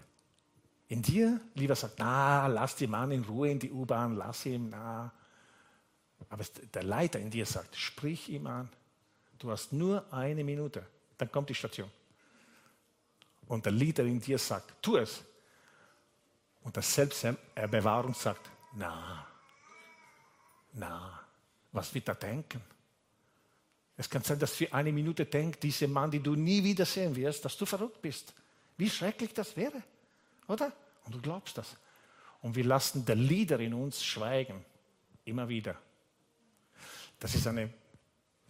In 0.89 1.01
dir, 1.01 1.41
lieber 1.55 1.75
sagt, 1.75 1.95
na, 1.99 2.47
lass 2.47 2.75
den 2.75 2.91
Mann 2.91 3.11
in 3.11 3.23
Ruhe 3.23 3.51
in 3.51 3.59
die 3.59 3.71
U-Bahn, 3.71 4.15
lass 4.15 4.45
ihn, 4.45 4.69
na. 4.69 5.11
Aber 6.29 6.43
der 6.73 6.83
Leiter 6.83 7.19
in 7.19 7.29
dir 7.29 7.45
sagt, 7.45 7.75
sprich 7.75 8.29
ihm 8.29 8.47
an. 8.47 8.69
Du 9.37 9.51
hast 9.51 9.71
nur 9.73 10.11
eine 10.11 10.43
Minute, 10.43 10.85
dann 11.17 11.31
kommt 11.31 11.49
die 11.49 11.55
Station. 11.55 11.91
Und 13.47 13.65
der 13.65 13.71
Leader 13.71 14.03
in 14.03 14.19
dir 14.19 14.37
sagt, 14.37 14.81
tu 14.81 14.97
es. 14.97 15.23
Und 16.63 16.75
das 16.75 16.93
Selbstbewahrung 16.93 18.13
sagt, 18.13 18.49
na, 18.73 19.25
na, 20.73 21.21
was 21.71 21.93
wird 21.93 22.07
er 22.09 22.15
denken? 22.15 22.61
Es 23.95 24.09
kann 24.09 24.21
sein, 24.21 24.37
dass 24.37 24.55
für 24.55 24.71
eine 24.73 24.91
Minute 24.91 25.25
denkt, 25.25 25.63
dieser 25.63 25.87
Mann, 25.87 26.11
den 26.11 26.21
du 26.21 26.35
nie 26.35 26.63
wiedersehen 26.63 27.15
wirst, 27.15 27.43
dass 27.45 27.57
du 27.57 27.65
verrückt 27.65 28.01
bist. 28.01 28.33
Wie 28.77 28.89
schrecklich 28.89 29.33
das 29.33 29.55
wäre, 29.57 29.81
oder? 30.47 30.71
Und 31.05 31.15
du 31.15 31.21
glaubst 31.21 31.57
das. 31.57 31.75
Und 32.41 32.55
wir 32.55 32.65
lassen 32.65 33.05
der 33.05 33.15
Leader 33.15 33.59
in 33.59 33.73
uns 33.73 34.03
schweigen, 34.03 34.63
immer 35.25 35.49
wieder. 35.49 35.75
Das 37.19 37.33
ist 37.33 37.47
eine, 37.47 37.73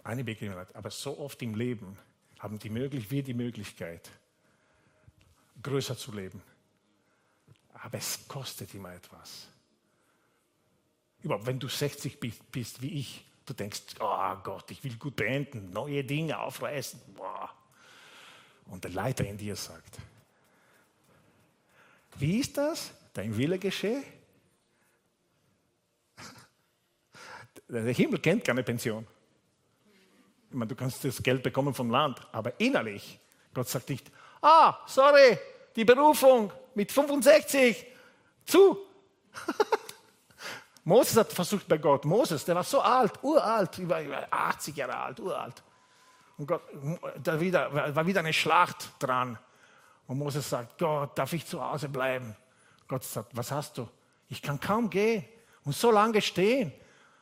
eine 0.04 0.24
Begebenheit. 0.24 0.76
Aber 0.76 0.92
so 0.92 1.18
oft 1.18 1.42
im 1.42 1.56
Leben 1.56 1.98
haben 2.40 2.60
die 2.60 2.70
möglich, 2.70 3.10
wir 3.10 3.24
die 3.24 3.34
Möglichkeit, 3.34 4.10
größer 5.62 5.98
zu 5.98 6.12
leben. 6.12 6.42
Aber 7.74 7.98
es 7.98 8.28
kostet 8.28 8.74
immer 8.74 8.94
etwas. 8.94 9.48
Überhaupt, 11.22 11.46
wenn 11.46 11.60
du 11.60 11.68
60 11.68 12.20
bist, 12.20 12.52
bist 12.52 12.82
wie 12.82 13.00
ich, 13.00 13.26
du 13.46 13.54
denkst, 13.54 13.82
oh 14.00 14.36
Gott, 14.44 14.70
ich 14.72 14.84
will 14.84 14.96
gut 14.98 15.16
beenden, 15.16 15.72
neue 15.72 16.04
Dinge 16.04 16.40
aufreißen. 16.40 17.00
Boah. 17.16 17.54
Und 18.66 18.84
der 18.84 18.92
Leiter 18.92 19.26
in 19.26 19.38
dir 19.38 19.56
sagt, 19.56 19.98
wie 22.18 22.40
ist 22.40 22.58
das? 22.58 22.92
Dein 23.14 23.36
Wille 23.38 23.60
geschehe? 23.60 24.04
Der 27.70 27.94
Himmel 27.94 28.20
kennt 28.20 28.44
keine 28.46 28.64
Pension. 28.64 29.06
Ich 30.50 30.56
meine, 30.56 30.70
du 30.70 30.76
kannst 30.76 31.04
das 31.04 31.22
Geld 31.22 31.44
bekommen 31.44 31.74
vom 31.74 31.92
Land, 31.92 32.26
aber 32.32 32.60
innerlich, 32.60 33.20
Gott 33.54 33.68
sagt 33.68 33.90
nicht, 33.90 34.10
ah, 34.42 34.78
sorry, 34.86 35.38
die 35.76 35.86
Berufung 35.86 36.52
mit 36.76 36.92
65 36.92 37.86
zu. 38.46 38.78
Moses 40.84 41.18
hat 41.18 41.34
versucht 41.34 41.68
bei 41.68 41.78
Gott. 41.78 42.06
Moses, 42.06 42.46
der 42.46 42.56
war 42.56 42.64
so 42.64 42.80
alt, 42.80 43.22
uralt, 43.22 43.78
über 43.78 44.00
80 44.30 44.76
Jahre 44.76 44.98
alt, 44.98 45.20
uralt. 45.20 45.62
Und 46.38 46.48
Gott, 46.48 46.62
da 47.22 47.40
wieder, 47.40 47.96
war 47.96 48.06
wieder 48.06 48.20
eine 48.22 48.32
Schlacht 48.32 48.90
dran. 49.00 49.38
Und 50.08 50.20
Moses 50.20 50.50
sagt, 50.50 50.78
Gott, 50.78 51.18
darf 51.18 51.34
ich 51.34 51.46
zu 51.46 51.62
Hause 51.62 51.90
bleiben? 51.90 52.36
Gott 52.88 53.04
sagt, 53.04 53.36
was 53.36 53.52
hast 53.52 53.78
du? 53.78 53.90
Ich 54.30 54.42
kann 54.42 54.60
kaum 54.60 54.90
gehen 54.90 55.26
und 55.66 55.76
so 55.76 55.92
lange 55.92 56.22
stehen. 56.22 56.72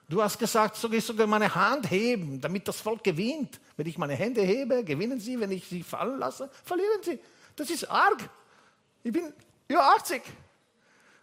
Du 0.07 0.21
hast 0.21 0.37
gesagt, 0.37 0.75
soll 0.75 0.93
ich 0.93 1.03
sogar 1.03 1.25
meine 1.25 1.53
Hand 1.53 1.89
heben, 1.89 2.39
damit 2.39 2.67
das 2.67 2.79
Volk 2.79 3.03
gewinnt. 3.03 3.59
Wenn 3.75 3.87
ich 3.87 3.97
meine 3.97 4.13
Hände 4.13 4.41
hebe, 4.41 4.83
gewinnen 4.83 5.19
sie. 5.19 5.39
Wenn 5.39 5.51
ich 5.51 5.67
sie 5.67 5.81
fallen 5.81 6.19
lasse, 6.19 6.49
verlieren 6.63 7.01
sie. 7.01 7.19
Das 7.55 7.69
ist 7.69 7.89
arg. 7.89 8.29
Ich 9.03 9.11
bin 9.11 9.33
über 9.67 9.83
80. 9.95 10.21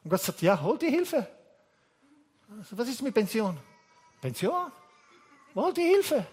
Und 0.02 0.10
Gott 0.10 0.20
sagt, 0.20 0.42
ja, 0.42 0.60
hol 0.60 0.78
die 0.78 0.90
Hilfe. 0.90 1.26
Also, 2.58 2.76
was 2.76 2.88
ist 2.88 3.02
mit 3.02 3.14
Pension? 3.14 3.56
Pension? 4.20 4.72
Hol 5.54 5.72
die 5.72 5.82
Hilfe. 5.82 6.26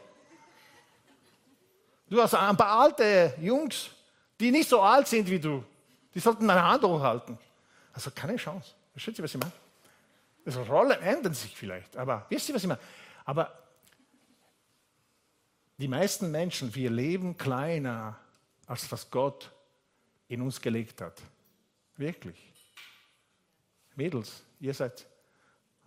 Du 2.10 2.22
hast 2.22 2.34
ein 2.34 2.58
paar 2.58 2.80
alte 2.80 3.36
Jungs, 3.40 3.92
die 4.40 4.50
nicht 4.50 4.68
so 4.68 4.82
alt 4.82 5.08
sind 5.08 5.30
wie 5.30 5.40
du. 5.40 5.64
Die 6.16 6.20
sollten 6.20 6.46
meine 6.48 6.64
Hand 6.64 6.84
hochhalten. 6.84 7.38
Also 7.94 8.10
keine 8.10 8.38
Chance. 8.38 8.74
Versteht 8.92 9.20
ihr, 9.20 9.24
was 9.24 9.36
ich 9.36 9.40
meine? 9.40 9.52
Rollen 10.58 11.02
ändern 11.02 11.34
sich 11.34 11.56
vielleicht, 11.56 11.98
aber 11.98 12.26
wisst 12.30 12.50
ihr, 12.50 12.56
was 12.56 12.64
ich 12.64 12.68
meine? 12.68 12.82
Aber 13.26 13.58
die 15.78 15.88
meisten 15.88 16.30
Menschen, 16.32 16.74
wir 16.76 16.90
leben 16.90 17.38
kleiner, 17.38 18.20
als 18.68 18.92
was 18.92 19.10
Gott 19.10 19.52
in 20.28 20.42
uns 20.42 20.60
gelegt 20.60 21.02
hat. 21.02 21.22
Wirklich. 21.96 22.38
Mädels, 23.96 24.44
ihr 24.60 24.74
seid 24.74 25.06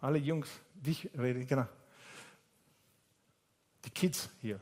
alle 0.00 0.18
Jungs, 0.18 0.48
dich 0.74 1.08
rede, 1.16 1.44
genau. 1.46 1.66
Die 3.84 3.90
Kids 3.90 4.28
hier, 4.40 4.60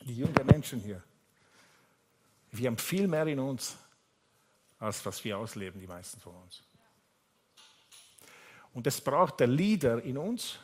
die 0.00 0.16
jungen 0.16 0.46
Menschen 0.46 0.80
hier. 0.80 1.02
Wir 2.50 2.68
haben 2.68 2.78
viel 2.78 3.06
mehr 3.08 3.26
in 3.26 3.38
uns, 3.38 3.76
als 4.78 5.04
was 5.04 5.22
wir 5.24 5.36
ausleben, 5.38 5.80
die 5.80 5.86
meisten 5.86 6.20
von 6.20 6.34
uns. 6.34 6.62
Und 8.74 8.86
es 8.86 9.00
braucht 9.00 9.40
der 9.40 9.46
Leader 9.46 10.02
in 10.02 10.18
uns, 10.18 10.58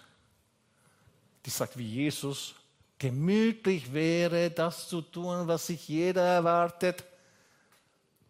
die 1.45 1.51
sagt 1.51 1.77
wie 1.77 1.87
Jesus, 1.87 2.55
gemütlich 2.99 3.93
wäre 3.93 4.51
das 4.51 4.89
zu 4.89 5.03
tun, 5.03 5.47
was 5.47 5.67
sich 5.67 5.89
jeder 5.89 6.23
erwartet, 6.23 7.05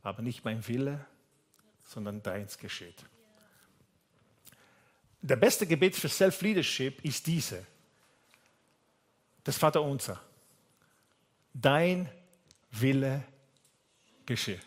aber 0.03 0.23
nicht 0.23 0.45
mein 0.45 0.67
Wille, 0.67 1.05
sondern 1.85 2.23
deins 2.23 2.59
geschieht. 2.59 3.05
Der 5.23 5.37
beste 5.37 5.67
Gebet 5.67 5.97
für 5.97 6.09
Self-Leadership 6.09 7.03
ist 7.05 7.27
diese. 7.27 7.65
Das 9.43 9.57
Vaterunser. 9.57 10.21
Dein 11.53 12.11
Wille 12.71 13.23
geschehe. 14.27 14.61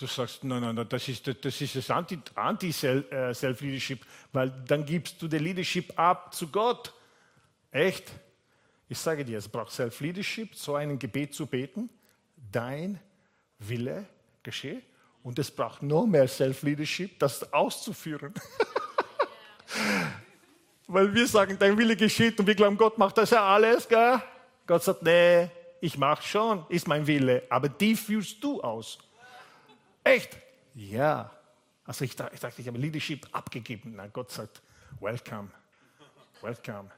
Du 0.00 0.06
sagst, 0.06 0.42
nein, 0.44 0.62
nein, 0.62 0.86
das 0.88 1.08
ist 1.08 1.26
das, 1.26 1.60
ist 1.60 1.76
das 1.76 1.90
Anti-Self-Leadership, 1.90 4.06
weil 4.32 4.50
dann 4.66 4.86
gibst 4.86 5.20
du 5.20 5.28
den 5.28 5.44
Leadership 5.44 5.92
ab 5.98 6.32
zu 6.32 6.48
Gott. 6.48 6.94
Echt? 7.70 8.10
Ich 8.88 8.96
sage 8.96 9.26
dir, 9.26 9.36
es 9.36 9.46
braucht 9.46 9.72
Self-Leadership, 9.72 10.54
so 10.54 10.74
ein 10.74 10.98
Gebet 10.98 11.34
zu 11.34 11.44
beten. 11.44 11.90
Dein 12.50 12.98
Wille 13.58 14.06
geschehe. 14.42 14.80
Und 15.22 15.38
es 15.38 15.50
braucht 15.50 15.82
noch 15.82 16.06
mehr 16.06 16.26
Self-Leadership, 16.26 17.18
das 17.18 17.52
auszuführen. 17.52 18.32
Weil 20.86 21.14
wir 21.14 21.26
sagen, 21.26 21.58
dein 21.58 21.76
Wille 21.76 21.94
geschieht 21.94 22.40
und 22.40 22.46
wir 22.46 22.54
glauben, 22.54 22.78
Gott 22.78 22.96
macht 22.96 23.18
das 23.18 23.32
ja 23.32 23.46
alles. 23.46 23.86
Gell? 23.86 24.22
Gott 24.66 24.82
sagt, 24.82 25.02
nee, 25.02 25.50
ich 25.82 25.98
mache 25.98 26.26
schon, 26.26 26.64
ist 26.70 26.88
mein 26.88 27.06
Wille, 27.06 27.42
aber 27.50 27.68
die 27.68 27.96
führst 27.96 28.42
du 28.42 28.62
aus. 28.62 28.98
Echt? 30.04 30.36
Ja. 30.74 31.30
Also 31.84 32.04
ich, 32.04 32.12
ich 32.12 32.40
dachte, 32.40 32.60
ich 32.60 32.68
habe 32.68 32.78
Leadership 32.78 33.26
abgegeben. 33.32 33.94
Na, 33.96 34.06
Gott 34.06 34.30
sagt, 34.30 34.62
welcome, 35.00 35.50
welcome. 36.40 36.90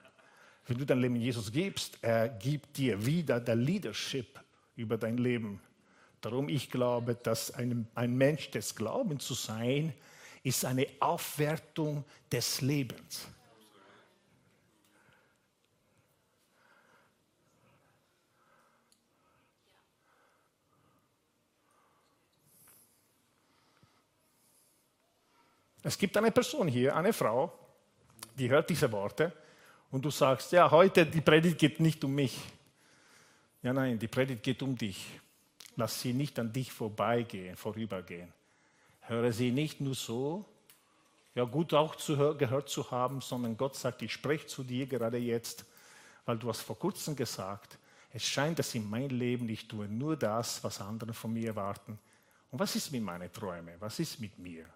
Wenn 0.66 0.78
du 0.78 0.86
dein 0.86 1.00
Leben 1.00 1.16
Jesus 1.16 1.50
gibst, 1.50 1.98
er 2.02 2.28
gibt 2.28 2.76
dir 2.76 3.04
wieder 3.04 3.40
der 3.40 3.56
Leadership 3.56 4.40
über 4.76 4.96
dein 4.96 5.18
Leben. 5.18 5.60
Darum 6.20 6.48
ich 6.48 6.70
glaube, 6.70 7.16
dass 7.16 7.50
ein, 7.52 7.88
ein 7.94 8.16
Mensch 8.16 8.50
des 8.50 8.74
Glaubens 8.74 9.26
zu 9.26 9.34
sein, 9.34 9.92
ist 10.44 10.64
eine 10.64 10.86
Aufwertung 11.00 12.04
des 12.30 12.60
Lebens. 12.60 13.26
Es 25.82 25.98
gibt 25.98 26.16
eine 26.16 26.30
Person 26.30 26.68
hier, 26.68 26.94
eine 26.94 27.12
Frau, 27.12 27.52
die 28.36 28.48
hört 28.48 28.70
diese 28.70 28.90
Worte 28.92 29.32
und 29.90 30.04
du 30.04 30.10
sagst, 30.10 30.52
ja, 30.52 30.70
heute 30.70 31.04
die 31.04 31.20
Predigt 31.20 31.58
geht 31.58 31.80
nicht 31.80 32.02
um 32.04 32.14
mich. 32.14 32.38
Ja, 33.62 33.72
nein, 33.72 33.98
die 33.98 34.08
Predigt 34.08 34.42
geht 34.42 34.62
um 34.62 34.76
dich. 34.76 35.06
Lass 35.76 36.00
sie 36.00 36.12
nicht 36.12 36.38
an 36.38 36.52
dich 36.52 36.72
vorbeigehen, 36.72 37.56
vorübergehen. 37.56 38.32
Höre 39.02 39.32
sie 39.32 39.50
nicht 39.50 39.80
nur 39.80 39.94
so, 39.94 40.44
ja 41.34 41.44
gut 41.44 41.72
auch 41.74 41.96
zu, 41.96 42.36
gehört 42.36 42.68
zu 42.68 42.90
haben, 42.90 43.20
sondern 43.20 43.56
Gott 43.56 43.74
sagt, 43.74 44.02
ich 44.02 44.12
spreche 44.12 44.46
zu 44.46 44.62
dir 44.62 44.86
gerade 44.86 45.18
jetzt, 45.18 45.64
weil 46.26 46.38
du 46.38 46.48
hast 46.48 46.60
vor 46.60 46.78
kurzem 46.78 47.16
gesagt, 47.16 47.78
es 48.12 48.24
scheint, 48.24 48.58
dass 48.58 48.74
in 48.74 48.88
meinem 48.88 49.18
Leben 49.18 49.48
ich 49.48 49.66
tue 49.66 49.88
nur 49.88 50.16
das, 50.16 50.62
was 50.62 50.80
andere 50.80 51.14
von 51.14 51.32
mir 51.32 51.48
erwarten. 51.48 51.98
Und 52.50 52.58
was 52.58 52.76
ist 52.76 52.92
mit 52.92 53.02
meinen 53.02 53.32
Träumen? 53.32 53.74
Was 53.80 53.98
ist 53.98 54.20
mit 54.20 54.38
mir? 54.38 54.66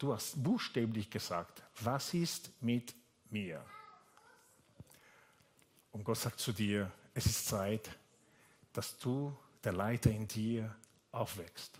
Du 0.00 0.14
hast 0.14 0.42
buchstäblich 0.42 1.10
gesagt, 1.10 1.62
was 1.82 2.14
ist 2.14 2.50
mit 2.62 2.94
mir? 3.28 3.62
Und 5.92 6.04
Gott 6.04 6.16
sagt 6.16 6.40
zu 6.40 6.52
dir, 6.52 6.90
es 7.12 7.26
ist 7.26 7.46
Zeit, 7.46 7.90
dass 8.72 8.96
du, 8.96 9.36
der 9.62 9.72
Leiter 9.72 10.10
in 10.10 10.26
dir, 10.26 10.74
aufwächst. 11.12 11.78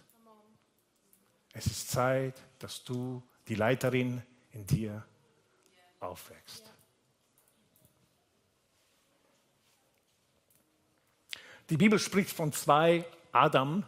Es 1.54 1.64
ist 1.64 1.90
Zeit, 1.90 2.38
dass 2.58 2.84
du, 2.84 3.22
die 3.48 3.54
Leiterin 3.54 4.22
in 4.52 4.66
dir, 4.66 5.02
aufwächst. 5.98 6.70
Die 11.70 11.78
Bibel 11.78 11.98
spricht 11.98 12.36
von 12.36 12.52
zwei 12.52 13.06
Adam, 13.32 13.86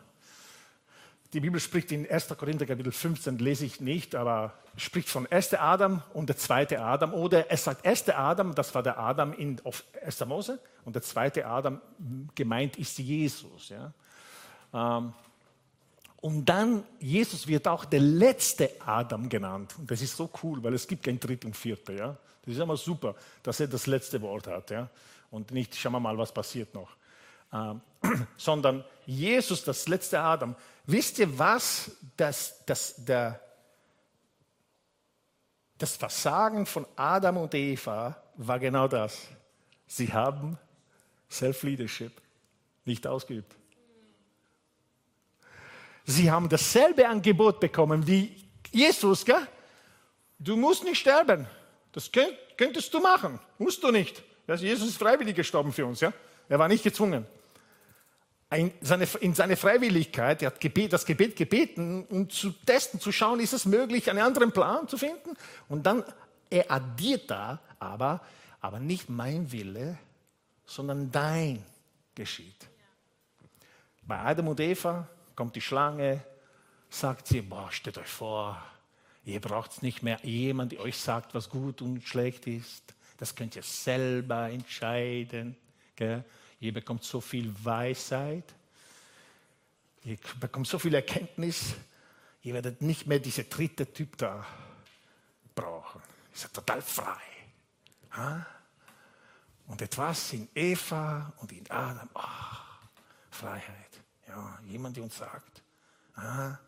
die 1.33 1.41
Bibel 1.41 1.61
spricht 1.61 1.91
in 1.93 2.09
1. 2.09 2.29
Korinther 2.37 2.67
Kapitel 2.67 2.93
15, 2.93 3.39
lese 3.39 3.65
ich 3.65 3.81
nicht, 3.81 4.15
aber 4.15 4.53
spricht 4.77 5.09
von 5.09 5.27
1. 5.27 5.55
Adam 5.55 6.03
und 6.13 6.29
der 6.29 6.37
zweite 6.37 6.81
Adam. 6.81 7.15
Oder 7.15 7.51
es 7.51 7.65
sagt 7.65 7.87
1. 7.87 8.11
Adam, 8.11 8.55
das 8.55 8.75
war 8.75 8.83
der 8.83 8.99
Adam 8.99 9.33
in 9.33 9.61
1. 10.05 10.27
Mose, 10.27 10.61
und 10.85 10.95
der 10.95 11.03
zweite 11.03 11.47
Adam 11.47 11.81
gemeint 12.35 12.77
ist 12.77 12.99
Jesus. 12.99 13.71
Ja. 13.71 13.93
Ähm, 14.75 15.15
und 16.21 16.45
dann, 16.45 16.85
Jesus 17.01 17.47
wird 17.47 17.67
auch 17.67 17.85
der 17.85 18.01
letzte 18.01 18.71
Adam 18.85 19.29
genannt. 19.29 19.75
Und 19.79 19.91
das 19.91 20.03
ist 20.03 20.17
so 20.17 20.31
cool, 20.43 20.63
weil 20.63 20.75
es 20.75 20.87
gibt 20.87 21.05
kein 21.05 21.19
dritter 21.19 21.47
und 21.47 21.57
vierter. 21.57 21.95
Ja. 21.95 22.17
Das 22.45 22.55
ist 22.55 22.61
immer 22.61 22.77
super, 22.77 23.15
dass 23.43 23.59
er 23.59 23.69
das 23.69 23.87
letzte 23.87 24.21
Wort 24.21 24.47
hat. 24.49 24.71
Ja. 24.71 24.89
Und 25.31 25.51
nicht, 25.51 25.75
schauen 25.75 25.93
wir 25.93 26.01
mal, 26.01 26.17
was 26.19 26.33
passiert 26.33 26.75
noch. 26.75 26.91
Ähm, 27.53 27.81
sondern 28.37 28.85
Jesus, 29.07 29.65
das 29.65 29.89
letzte 29.89 30.21
Adam. 30.21 30.55
Wisst 30.87 31.19
ihr 31.19 31.39
was? 31.39 31.91
Das, 32.17 32.65
das, 32.67 33.05
der, 33.05 33.41
das 35.79 35.97
Versagen 35.97 36.67
von 36.67 36.87
Adam 36.97 37.37
und 37.37 37.55
Eva 37.55 38.23
war 38.37 38.59
genau 38.59 38.89
das. 38.89 39.29
Sie 39.87 40.13
haben 40.13 40.59
Self-Leadership 41.31 42.13
nicht 42.85 43.07
ausgeübt. 43.07 43.55
Sie 46.05 46.31
haben 46.31 46.49
dasselbe 46.49 47.09
Angebot 47.09 47.61
bekommen 47.61 48.07
wie 48.07 48.45
Jesus. 48.71 49.25
Gell? 49.25 49.47
Du 50.39 50.57
musst 50.57 50.85
nicht 50.85 50.99
sterben. 50.99 51.47
Das 51.93 52.11
könntest 52.57 52.93
du 52.93 53.01
machen. 53.01 53.39
Musst 53.59 53.83
du 53.83 53.91
nicht. 53.91 54.23
Jesus 54.49 54.89
ist 54.89 54.99
freiwillig 54.99 55.37
gestorben 55.37 55.73
für 55.73 55.87
uns. 55.87 56.01
Ja? 56.01 56.13
Er 56.49 56.59
war 56.59 56.69
nicht 56.69 56.83
gezwungen. 56.83 57.27
In 58.53 59.35
seine 59.35 59.57
Freiwilligkeit, 59.57 60.43
er 60.43 60.53
hat 60.53 60.93
das 60.93 61.07
Gebet 61.07 61.37
gebeten, 61.37 62.05
um 62.11 62.29
zu 62.29 62.51
testen, 62.51 63.01
zu 63.01 63.11
schauen, 63.11 63.41
ist 63.41 63.55
es 63.55 63.65
möglich, 63.65 64.11
einen 64.11 64.19
anderen 64.19 64.53
Plan 64.53 64.87
zu 64.89 64.99
finden. 64.99 65.37
Und 65.69 65.87
dann, 65.87 66.05
er 66.51 66.71
addiert 66.71 67.31
da 67.31 67.61
aber, 67.79 68.21
aber 68.61 68.79
nicht 68.79 69.09
mein 69.09 69.51
Wille, 69.53 69.99
sondern 70.67 71.11
dein 71.11 71.65
geschieht. 72.15 72.69
Bei 74.03 74.19
Adam 74.19 74.49
und 74.49 74.61
Eva 74.61 75.09
kommt 75.35 75.57
die 75.57 75.61
Schlange, 75.63 76.21
sagt 76.91 77.29
sie, 77.29 77.41
boah, 77.41 77.73
stellt 77.73 77.97
euch 77.97 78.07
vor, 78.07 78.63
ihr 79.25 79.41
braucht 79.41 79.83
nicht 79.83 80.03
mehr 80.03 80.19
jemand, 80.25 80.73
der 80.73 80.81
euch 80.81 80.99
sagt, 80.99 81.35
was 81.35 81.49
gut 81.49 81.81
und 81.81 82.03
schlecht 82.03 82.47
ist. 82.47 82.95
Das 83.17 83.35
könnt 83.35 83.57
ihr 83.57 83.63
selber 83.63 84.51
entscheiden. 84.51 85.57
Gell? 85.97 86.25
Ihr 86.63 86.73
bekommt 86.73 87.03
so 87.03 87.21
viel 87.21 87.53
Weisheit, 87.65 88.55
ihr 90.05 90.17
bekommt 90.39 90.69
so 90.69 90.79
viel 90.79 90.95
Erkenntnis, 90.95 91.75
ihr 92.45 92.55
werdet 92.55 92.81
nicht 92.81 93.09
mehr 93.09 93.19
diese 93.19 93.43
dritte 93.43 93.93
Typ 93.93 94.17
da 94.17 94.47
brauchen. 95.57 96.01
Ihr 96.33 96.39
seid 96.39 96.55
total 96.55 96.81
frei. 96.81 97.21
Und 99.67 99.83
etwas 99.83 100.35
in 100.35 100.49
Eva 100.55 101.33
und 101.39 101.51
in 101.51 101.69
Adam, 101.69 102.09
oh, 102.15 102.21
Freiheit. 103.29 103.99
Ja, 104.29 104.61
jemand, 104.65 104.97
der 104.97 105.03
uns 105.03 105.17
sagt. 105.17 105.63
Und 106.15 106.59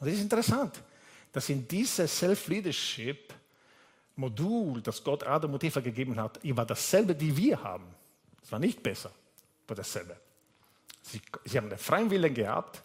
das 0.00 0.14
ist 0.14 0.22
interessant, 0.22 0.82
dass 1.30 1.48
in 1.48 1.68
dieses 1.68 2.18
Self-Leadership-Modul, 2.18 4.82
das 4.82 5.04
Gott 5.04 5.24
Adam 5.24 5.54
und 5.54 5.62
Eva 5.62 5.78
gegeben 5.78 6.18
hat, 6.18 6.40
war 6.42 6.66
dasselbe, 6.66 7.14
die 7.14 7.36
wir 7.36 7.62
haben. 7.62 7.86
Es 8.42 8.50
war 8.50 8.58
nicht 8.58 8.82
besser, 8.82 9.12
war 9.66 9.76
dasselbe. 9.76 10.16
Sie, 11.02 11.20
sie 11.44 11.58
haben 11.58 11.68
den 11.68 11.78
freien 11.78 12.10
Willen 12.10 12.32
gehabt, 12.32 12.82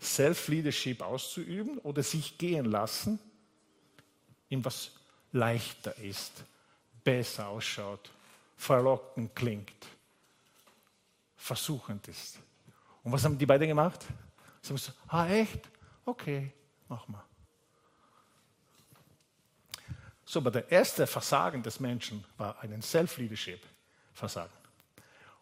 Self-Leadership 0.00 1.00
auszuüben 1.00 1.78
oder 1.78 2.02
sich 2.02 2.36
gehen 2.36 2.66
lassen, 2.66 3.18
in 4.48 4.64
was 4.64 4.90
leichter 5.32 5.96
ist, 5.98 6.44
besser 7.04 7.48
ausschaut, 7.48 8.10
verlockend 8.56 9.34
klingt, 9.34 9.86
versuchend 11.36 12.06
ist. 12.08 12.38
Und 13.02 13.12
was 13.12 13.24
haben 13.24 13.38
die 13.38 13.46
beiden 13.46 13.68
gemacht? 13.68 14.00
Sie 14.60 14.68
haben 14.68 14.76
gesagt, 14.76 14.98
ah 15.08 15.28
echt? 15.28 15.68
Okay, 16.04 16.52
mach 16.88 17.06
mal. 17.08 17.24
So, 20.24 20.40
aber 20.40 20.50
der 20.50 20.70
erste 20.70 21.06
Versagen 21.06 21.62
des 21.62 21.78
Menschen 21.78 22.24
war 22.36 22.58
ein 22.60 22.80
Self-Leadership-Versagen. 22.80 24.61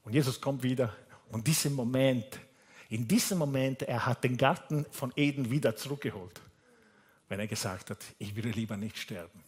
Und 0.02 0.12
Jesus 0.14 0.40
kommt 0.40 0.62
wieder 0.62 0.96
und 1.28 1.46
diesen 1.46 1.74
Moment, 1.74 2.40
in 2.88 3.06
diesem 3.06 3.38
Moment, 3.38 3.82
er 3.82 4.06
hat 4.06 4.24
den 4.24 4.36
Garten 4.36 4.84
von 4.90 5.12
Eden 5.16 5.50
wieder 5.50 5.76
zurückgeholt, 5.76 6.40
wenn 7.28 7.38
er 7.38 7.46
gesagt 7.46 7.90
hat, 7.90 8.04
ich 8.18 8.34
würde 8.34 8.50
lieber 8.50 8.76
nicht 8.76 8.98
sterben. 8.98 9.44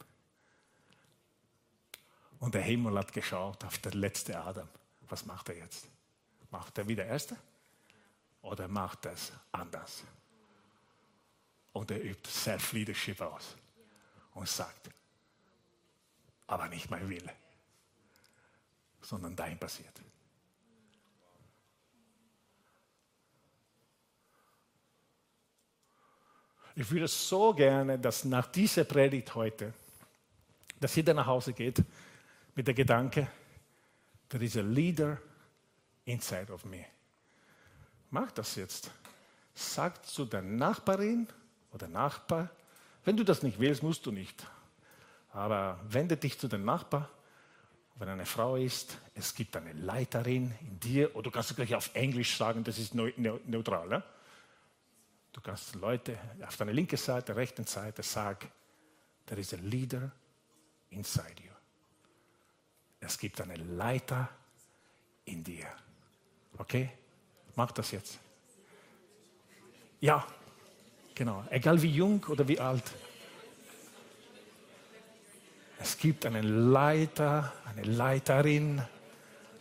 Und 2.38 2.54
der 2.54 2.62
Himmel 2.62 2.98
hat 2.98 3.12
geschaut 3.12 3.64
auf 3.64 3.78
den 3.78 3.92
letzten 3.92 4.34
Adam. 4.34 4.68
Was 5.08 5.24
macht 5.26 5.48
er 5.48 5.56
jetzt? 5.56 5.88
Macht 6.50 6.78
er 6.78 6.86
wieder 6.86 7.04
Erste? 7.04 7.36
oder 8.42 8.68
macht 8.68 9.06
es 9.06 9.32
anders. 9.52 10.02
Und 11.72 11.90
er 11.90 12.04
übt 12.04 12.28
Self-Leadership 12.28 13.20
aus 13.20 13.56
und 14.34 14.48
sagt, 14.48 14.90
aber 16.46 16.68
nicht 16.68 16.90
mein 16.90 17.08
Wille, 17.08 17.32
sondern 19.00 19.34
dein 19.34 19.58
passiert. 19.58 20.02
Ich 26.74 26.90
würde 26.90 27.08
so 27.08 27.52
gerne, 27.52 27.98
dass 27.98 28.24
nach 28.24 28.46
dieser 28.46 28.84
Predigt 28.84 29.34
heute, 29.34 29.74
dass 30.80 30.94
jeder 30.96 31.12
nach 31.12 31.26
Hause 31.26 31.52
geht 31.52 31.82
mit 32.54 32.66
der 32.66 32.74
Gedanke, 32.74 33.28
there 34.30 34.42
is 34.42 34.56
a 34.56 34.62
leader 34.62 35.18
inside 36.06 36.50
of 36.50 36.64
me. 36.64 36.84
Mach 38.10 38.30
das 38.32 38.56
jetzt. 38.56 38.90
Sag 39.54 40.06
zu 40.06 40.24
der 40.24 40.42
Nachbarin 40.42 41.28
oder 41.72 41.88
Nachbar, 41.88 42.50
wenn 43.04 43.16
du 43.16 43.24
das 43.24 43.42
nicht 43.42 43.58
willst, 43.58 43.82
musst 43.82 44.06
du 44.06 44.12
nicht. 44.12 44.46
Aber 45.32 45.80
wende 45.88 46.16
dich 46.16 46.38
zu 46.38 46.48
dem 46.48 46.64
Nachbar. 46.64 47.08
Wenn 47.96 48.08
eine 48.08 48.26
Frau 48.26 48.56
ist, 48.56 48.96
es 49.14 49.34
gibt 49.34 49.56
eine 49.56 49.72
Leiterin 49.74 50.54
in 50.60 50.80
dir, 50.80 51.14
oder 51.14 51.24
du 51.24 51.30
kannst 51.30 51.54
gleich 51.54 51.74
auf 51.74 51.94
Englisch 51.94 52.36
sagen, 52.36 52.64
das 52.64 52.78
ist 52.78 52.94
neutral. 52.94 53.88
Ne? 53.88 54.02
Du 55.32 55.40
kannst 55.40 55.74
Leute 55.76 56.18
auf 56.46 56.56
deiner 56.56 56.72
linken 56.72 56.96
Seite, 56.96 57.34
rechten 57.34 57.64
Seite 57.64 58.02
sagen, 58.02 58.50
there 59.26 59.40
is 59.40 59.54
a 59.54 59.56
leader 59.56 60.10
inside 60.90 61.42
you. 61.42 61.50
Es 63.00 63.18
gibt 63.18 63.40
einen 63.40 63.76
Leiter 63.76 64.28
in 65.24 65.42
dir. 65.42 65.66
Okay? 66.58 66.90
Mach 67.56 67.72
das 67.72 67.90
jetzt. 67.90 68.18
Ja, 70.00 70.26
genau. 71.14 71.44
Egal 71.50 71.80
wie 71.80 71.90
jung 71.90 72.22
oder 72.24 72.46
wie 72.46 72.60
alt. 72.60 72.84
Es 75.78 75.98
gibt 75.98 76.26
einen 76.26 76.70
Leiter, 76.70 77.52
eine 77.64 77.82
Leiterin, 77.82 78.82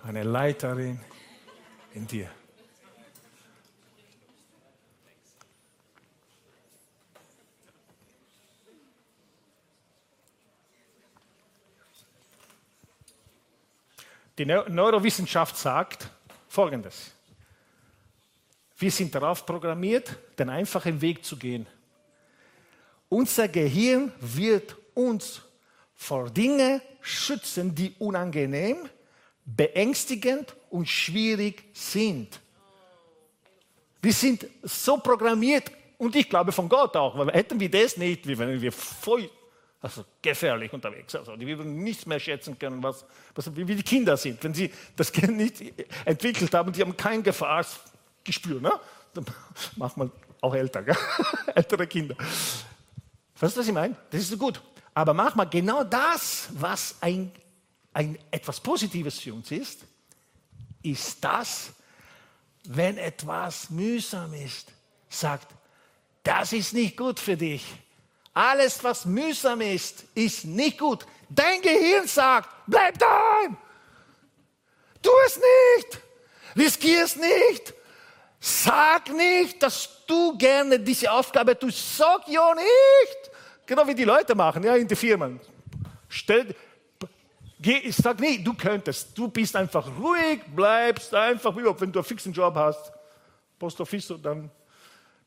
eine 0.03 0.23
Leiterin 0.23 0.99
in 1.93 2.05
dir. 2.05 2.29
Die 14.41 14.47
Neurowissenschaft 14.47 15.55
sagt 15.55 16.09
Folgendes. 16.47 17.11
Wir 18.75 18.89
sind 18.89 19.13
darauf 19.13 19.45
programmiert, 19.45 20.17
den 20.39 20.49
einfachen 20.49 20.99
Weg 20.99 21.23
zu 21.23 21.37
gehen. 21.37 21.67
Unser 23.07 23.47
Gehirn 23.49 24.11
wird 24.19 24.75
uns 24.95 25.43
vor 25.93 26.31
Dingen 26.31 26.81
schützen, 27.01 27.75
die 27.75 27.93
unangenehm, 27.99 28.89
beängstigend 29.45 30.55
und 30.71 30.89
schwierig 30.89 31.63
sind. 31.73 32.39
Wir 34.01 34.13
sind 34.13 34.47
so 34.63 34.97
programmiert 34.97 35.71
und 35.99 36.15
ich 36.15 36.27
glaube 36.27 36.51
von 36.51 36.67
Gott 36.67 36.97
auch, 36.97 37.15
weil 37.15 37.31
hätten 37.31 37.59
wir 37.59 37.69
das 37.69 37.95
nicht, 37.95 38.25
wenn 38.25 38.59
wir 38.59 38.71
voll 38.71 39.29
also 39.81 40.05
gefährlich 40.21 40.71
unterwegs. 40.71 41.15
Also 41.15 41.35
die 41.35 41.47
würden 41.47 41.83
nichts 41.83 42.05
mehr 42.05 42.19
schätzen 42.19 42.57
können, 42.57 42.83
was, 42.83 43.03
was, 43.33 43.55
wie 43.55 43.65
die 43.65 43.81
Kinder 43.81 44.15
sind. 44.15 44.43
Wenn 44.43 44.53
sie 44.53 44.71
das 44.95 45.11
Kind 45.11 45.37
nicht 45.37 45.63
entwickelt 46.05 46.53
haben, 46.53 46.71
die 46.71 46.81
haben 46.81 46.95
kein 46.95 47.23
Gefahr, 47.23 47.65
Gespür, 48.23 48.61
ne? 48.61 48.71
Dann 49.13 49.25
macht 49.75 49.97
man 49.97 50.11
auch 50.39 50.53
gell? 50.53 50.69
ältere 51.55 51.87
Kinder. 51.87 52.15
Weißt 53.39 53.55
du, 53.55 53.59
was 53.59 53.67
ich 53.67 53.73
meine? 53.73 53.95
Das 54.11 54.21
ist 54.21 54.37
gut. 54.37 54.61
Aber 54.93 55.13
mach 55.13 55.35
mal 55.35 55.45
genau 55.45 55.83
das, 55.83 56.49
was 56.53 56.95
ein, 57.01 57.31
ein, 57.93 58.17
etwas 58.29 58.59
Positives 58.59 59.19
für 59.19 59.33
uns 59.33 59.49
ist, 59.51 59.85
ist 60.83 61.23
das, 61.23 61.73
wenn 62.65 62.97
etwas 62.97 63.69
mühsam 63.69 64.33
ist, 64.33 64.71
sagt, 65.09 65.47
das 66.23 66.53
ist 66.53 66.73
nicht 66.73 66.95
gut 66.95 67.19
für 67.19 67.35
dich. 67.35 67.65
Alles, 68.33 68.83
was 68.83 69.05
mühsam 69.05 69.61
ist, 69.61 70.05
ist 70.15 70.45
nicht 70.45 70.79
gut. 70.79 71.05
Dein 71.29 71.61
Gehirn 71.61 72.07
sagt, 72.07 72.49
bleib 72.67 72.97
daheim. 72.97 73.57
Tu 75.01 75.09
es 75.25 75.37
nicht. 75.37 76.01
Riskier 76.55 77.03
es 77.03 77.15
nicht. 77.15 77.73
Sag 78.39 79.09
nicht, 79.13 79.61
dass 79.61 80.05
du 80.07 80.37
gerne 80.37 80.79
diese 80.79 81.11
Aufgabe 81.11 81.57
tust. 81.57 81.97
Sag 81.97 82.27
ja 82.27 82.53
nicht. 82.53 83.31
Genau 83.65 83.85
wie 83.87 83.95
die 83.95 84.03
Leute 84.03 84.33
machen, 84.33 84.63
ja, 84.63 84.75
in 84.75 84.87
den 84.87 84.97
Firmen. 84.97 85.39
Stell, 86.09 86.55
geh, 87.59 87.91
sag 87.91 88.19
nicht, 88.19 88.45
du 88.45 88.53
könntest. 88.53 89.17
Du 89.17 89.27
bist 89.27 89.55
einfach 89.55 89.87
ruhig, 89.99 90.41
bleibst 90.55 91.13
einfach, 91.13 91.55
wenn 91.55 91.91
du 91.91 91.99
einen 91.99 92.03
fixen 92.03 92.33
Job 92.33 92.55
hast, 92.55 92.91
Post 93.59 93.79
Office, 93.79 94.13
dann 94.21 94.49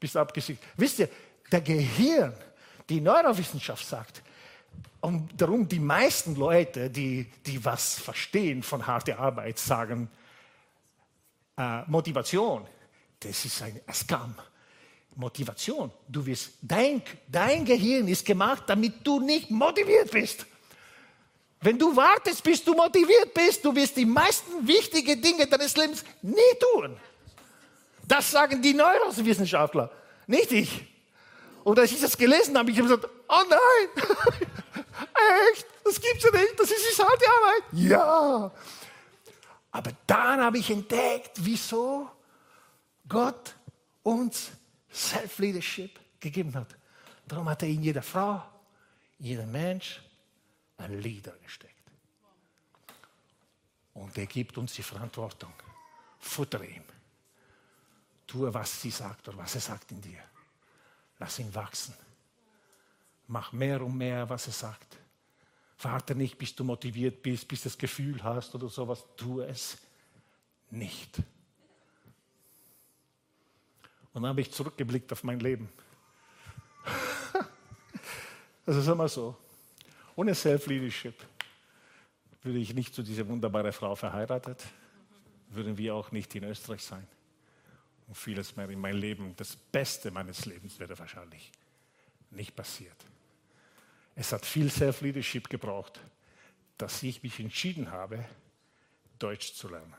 bist 0.01 0.15
du 0.15 0.19
abgesiegt. 0.19 0.63
Wisst 0.77 0.99
ihr, 0.99 1.09
der 1.51 1.61
Gehirn, 1.61 2.35
die 2.89 3.01
Neurowissenschaft 3.01 3.87
sagt, 3.87 4.23
und 5.01 5.29
darum 5.37 5.69
die 5.69 5.81
meisten 5.81 6.35
Leute, 6.35 6.89
die, 6.89 7.31
die 7.45 7.63
was 7.63 7.99
verstehen 7.99 8.63
von 8.63 8.87
harter 8.87 9.19
Arbeit, 9.19 9.59
sagen, 9.59 10.09
äh, 11.59 11.83
Motivation 11.87 12.67
das 13.25 13.45
ist 13.45 13.63
ein 13.63 13.81
Scam. 13.93 14.35
Motivation. 15.17 15.91
Du 16.09 16.27
wirst, 16.27 16.55
dein, 16.61 17.01
dein 17.29 17.65
Gehirn 17.65 18.09
ist 18.09 18.27
gemacht, 18.27 18.65
damit 18.67 18.95
du 19.05 19.21
nicht 19.21 19.51
motiviert 19.51 20.11
bist. 20.11 20.45
Wenn 21.61 21.79
du 21.79 21.95
wartest, 21.97 22.43
bis 22.43 22.63
du 22.63 22.75
motiviert 22.75 23.33
bist, 23.33 23.65
du 23.65 23.75
wirst 23.75 23.97
die 23.97 24.05
meisten 24.05 24.67
wichtigen 24.67 25.23
Dinge 25.23 25.47
deines 25.47 25.77
Lebens 25.77 26.05
nie 26.21 26.35
tun. 26.61 26.97
Das 28.07 28.31
sagen 28.31 28.61
die 28.61 28.75
Neurowissenschaftler, 28.75 29.91
nicht 30.27 30.53
ich. 30.53 30.85
Und 31.65 31.79
als 31.79 31.93
ich 31.93 32.01
das 32.01 32.17
gelesen 32.17 32.57
habe, 32.59 32.71
ich 32.71 32.79
habe 32.79 32.89
gesagt, 32.89 33.09
oh 33.27 33.43
nein, 33.49 34.05
echt, 35.51 35.67
das 35.83 35.99
gibt's 35.99 36.23
ja 36.23 36.31
nicht, 36.31 36.61
das 36.61 36.71
ist 36.71 36.99
die 36.99 37.03
harte 37.03 37.25
Arbeit. 37.27 37.63
Ja. 37.73 38.53
Aber 39.71 39.91
dann 40.07 40.41
habe 40.43 40.59
ich 40.59 40.71
entdeckt, 40.71 41.33
wieso 41.37 42.11
Gott 43.09 43.57
uns 44.03 44.51
Self-Leadership 44.93 45.99
gegeben 46.21 46.55
hat. 46.55 46.77
Darum 47.27 47.49
hat 47.49 47.63
er 47.63 47.69
in 47.69 47.83
jeder 47.83 48.03
Frau, 48.03 48.43
jeder 49.19 49.47
Mensch 49.47 50.03
ein 50.77 51.01
Leader 51.01 51.33
gesteckt. 51.43 51.73
Und 53.95 54.17
er 54.19 54.27
gibt 54.27 54.59
uns 54.59 54.75
die 54.75 54.83
Verantwortung. 54.83 55.55
Futter 56.19 56.63
ihm. 56.63 56.85
Tue, 58.27 58.53
was 58.53 58.83
sie 58.83 58.91
sagt 58.91 59.29
oder 59.29 59.39
was 59.39 59.55
er 59.55 59.61
sagt 59.63 59.91
in 59.93 60.01
dir. 60.03 60.23
Lass 61.25 61.39
ihn 61.39 61.55
wachsen. 61.55 61.95
Mach 63.29 63.51
mehr 63.51 63.81
und 63.81 63.97
mehr, 63.97 64.29
was 64.29 64.47
er 64.47 64.53
sagt. 64.53 64.99
Warte 65.81 66.15
nicht, 66.15 66.37
bis 66.37 66.55
du 66.55 66.65
motiviert 66.65 67.23
bist, 67.23 67.49
bis 67.49 67.63
du 67.63 67.71
das 67.71 67.79
Gefühl 67.79 68.23
hast 68.23 68.55
oder 68.55 68.69
sowas. 68.69 69.03
Tu 69.17 69.41
es 69.41 69.79
nicht. 70.71 71.17
Und 74.13 74.21
dann 74.21 74.27
habe 74.27 74.43
ich 74.43 74.53
zurückgeblickt 74.53 75.11
auf 75.15 75.25
mein 75.25 75.41
Leben. 75.41 75.71
Das 78.67 78.77
ist 78.77 78.87
immer 78.87 79.09
so. 79.09 79.35
Ohne 80.17 80.35
Self-Leadership 80.35 81.25
würde 82.43 82.59
ich 82.59 82.75
nicht 82.75 82.95
zu 82.95 83.03
dieser 83.03 83.27
wunderbaren 83.27 83.73
Frau 83.73 83.95
verheiratet, 83.95 84.63
würden 85.49 85.79
wir 85.79 85.95
auch 85.95 86.13
nicht 86.13 86.35
in 86.35 86.45
Österreich 86.45 86.83
sein. 86.83 87.09
Und 88.07 88.17
vieles 88.17 88.57
mehr 88.57 88.69
in 88.69 88.81
meinem 88.81 89.01
Leben, 89.01 89.35
das 89.37 89.57
Beste 89.57 90.11
meines 90.11 90.45
Lebens 90.45 90.79
wäre 90.79 90.99
wahrscheinlich 90.99 91.51
nicht 92.31 92.55
passiert. 92.55 92.97
Es 94.15 94.33
hat 94.33 94.45
viel 94.45 94.71
Self-Leadership 94.71 95.49
gebraucht, 95.49 96.01
dass 96.79 97.03
ich 97.03 97.23
mich 97.23 97.41
entschieden 97.41 97.91
habe, 97.91 98.25
Deutsch 99.19 99.55
zu 99.55 99.69
lernen. 99.69 99.95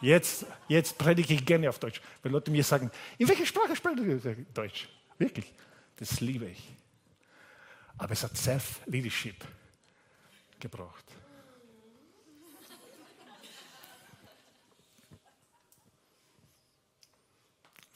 Jetzt, 0.00 0.46
jetzt 0.68 0.96
predige 0.96 1.34
ich 1.34 1.44
gerne 1.44 1.68
auf 1.68 1.78
Deutsch. 1.78 2.00
Wenn 2.22 2.32
Leute 2.32 2.50
mir 2.50 2.62
sagen, 2.62 2.90
in 3.18 3.28
welcher 3.28 3.46
Sprache 3.46 3.74
sprechen 3.74 3.96
du 3.96 4.44
Deutsch? 4.54 4.88
Wirklich, 5.18 5.52
das 5.96 6.20
liebe 6.20 6.46
ich. 6.46 6.62
Aber 7.96 8.12
es 8.12 8.22
hat 8.22 8.36
Self-Leadership 8.36 9.44
gebraucht. 10.60 11.04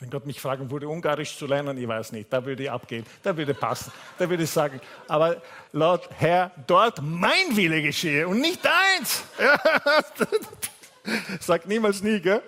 Wenn 0.03 0.11
Gott 0.11 0.26
mich 0.26 0.40
fragen 0.40 0.68
würde, 0.68 0.88
Ungarisch 0.88 1.38
zu 1.38 1.46
lernen, 1.46 1.78
ich 1.78 1.86
weiß 1.86 2.11
nicht, 2.11 2.32
da 2.32 2.44
würde 2.44 2.64
ich 2.64 2.70
abgehen, 2.72 3.07
da 3.22 3.36
würde 3.36 3.55
passen, 3.55 3.92
da 4.18 4.28
würde 4.28 4.42
ich 4.42 4.50
sagen, 4.50 4.80
aber 5.07 5.40
laut 5.70 6.11
Herr, 6.18 6.50
dort 6.66 7.00
mein 7.00 7.57
Wille 7.57 7.80
geschehe 7.80 8.26
und 8.26 8.40
nicht 8.40 8.61
deins. 8.64 9.22
Sag 11.40 11.68
niemals 11.68 12.03
nie, 12.03 12.20
gell? 12.20 12.42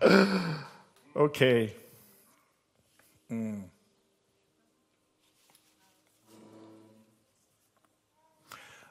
Okay. 1.14 1.72
Hm. 3.28 3.70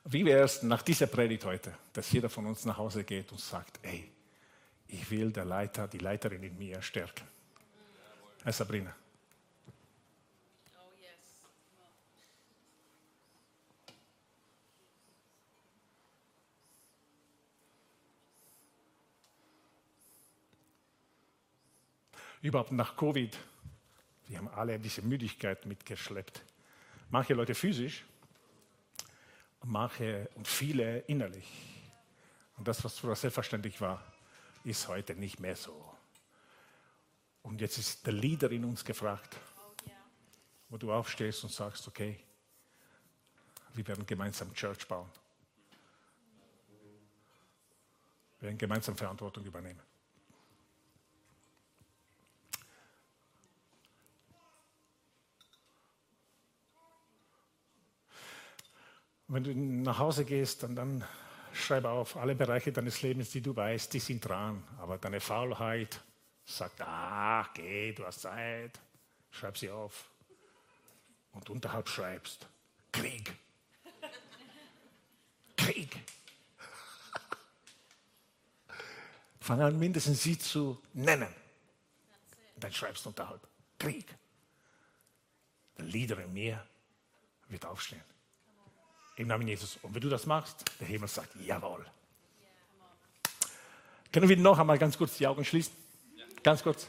Wie 0.05 0.23
wäre 0.23 0.43
es 0.43 0.63
nach 0.63 0.83
dieser 0.83 1.07
Predigt 1.07 1.43
heute, 1.43 1.73
dass 1.91 2.09
jeder 2.11 2.29
von 2.29 2.45
uns 2.45 2.63
nach 2.63 2.77
Hause 2.77 3.03
geht 3.03 3.31
und 3.31 3.41
sagt, 3.41 3.79
ey, 3.81 4.09
ich 4.91 5.09
will 5.09 5.31
der 5.31 5.45
Leiter, 5.45 5.87
die 5.87 5.99
Leiterin 5.99 6.43
in 6.43 6.57
mir 6.57 6.81
stärken. 6.81 7.25
Herr 8.43 8.51
Sabrina. 8.51 8.93
Überhaupt 22.41 22.71
nach 22.71 22.97
Covid, 22.97 23.37
wir 24.27 24.39
haben 24.39 24.47
alle 24.47 24.79
diese 24.79 25.03
Müdigkeit 25.03 25.63
mitgeschleppt. 25.67 26.43
Manche 27.11 27.35
Leute 27.35 27.53
physisch, 27.53 28.03
manche 29.63 30.27
und 30.33 30.47
viele 30.47 30.99
innerlich. 31.01 31.47
Und 32.57 32.67
das, 32.67 32.83
was 32.83 32.97
früher 32.97 33.15
selbstverständlich 33.15 33.79
war, 33.79 34.10
ist 34.63 34.87
heute 34.87 35.15
nicht 35.15 35.39
mehr 35.39 35.55
so. 35.55 35.95
Und 37.43 37.61
jetzt 37.61 37.77
ist 37.77 38.05
der 38.05 38.13
Leader 38.13 38.51
in 38.51 38.65
uns 38.65 38.85
gefragt, 38.85 39.37
wo 40.69 40.77
du 40.77 40.91
aufstehst 40.93 41.43
und 41.43 41.51
sagst, 41.51 41.87
okay, 41.87 42.19
wir 43.73 43.87
werden 43.87 44.05
gemeinsam 44.05 44.53
Church 44.53 44.87
bauen. 44.87 45.09
Wir 48.39 48.47
werden 48.47 48.57
gemeinsam 48.57 48.95
Verantwortung 48.95 49.43
übernehmen. 49.45 49.81
wenn 59.31 59.45
du 59.45 59.55
nach 59.55 59.97
Hause 59.97 60.25
gehst, 60.25 60.61
dann, 60.61 60.75
dann 60.75 61.05
schreibe 61.53 61.89
auf 61.89 62.17
alle 62.17 62.35
Bereiche 62.35 62.71
deines 62.71 63.01
Lebens, 63.01 63.31
die 63.31 63.41
du 63.41 63.55
weißt, 63.55 63.93
die 63.93 63.99
sind 63.99 64.21
dran. 64.21 64.63
Aber 64.79 64.97
deine 64.97 65.19
Faulheit 65.19 66.01
sagt, 66.45 66.81
ah, 66.81 67.47
geh, 67.53 67.93
du 67.93 68.05
hast 68.05 68.21
Zeit. 68.21 68.79
Schreib 69.31 69.57
sie 69.57 69.69
auf. 69.69 70.09
Und 71.33 71.49
unterhalb 71.49 71.87
schreibst, 71.87 72.47
Krieg. 72.91 73.33
Krieg. 75.57 75.97
Fang 79.39 79.61
an, 79.61 79.79
mindestens 79.79 80.21
sie 80.21 80.37
zu 80.37 80.81
nennen. 80.93 81.33
Dann 82.57 82.71
schreibst 82.71 83.05
du 83.05 83.09
unterhalb, 83.09 83.47
Krieg. 83.79 84.05
Der 85.77 85.85
Leader 85.85 86.19
in 86.19 86.33
mir 86.33 86.63
wird 87.47 87.65
aufstehen. 87.65 88.03
Im 89.15 89.27
Namen 89.27 89.47
Jesus. 89.47 89.77
Und 89.81 89.93
wenn 89.93 90.01
du 90.01 90.09
das 90.09 90.25
machst, 90.25 90.63
der 90.79 90.87
Himmel 90.87 91.07
sagt, 91.07 91.35
jawohl. 91.45 91.85
Können 94.11 94.27
wir 94.27 94.37
noch 94.37 94.57
einmal 94.59 94.77
ganz 94.77 94.97
kurz 94.97 95.17
die 95.17 95.27
Augen 95.27 95.45
schließen? 95.45 95.73
Ganz 96.43 96.63
kurz. 96.63 96.87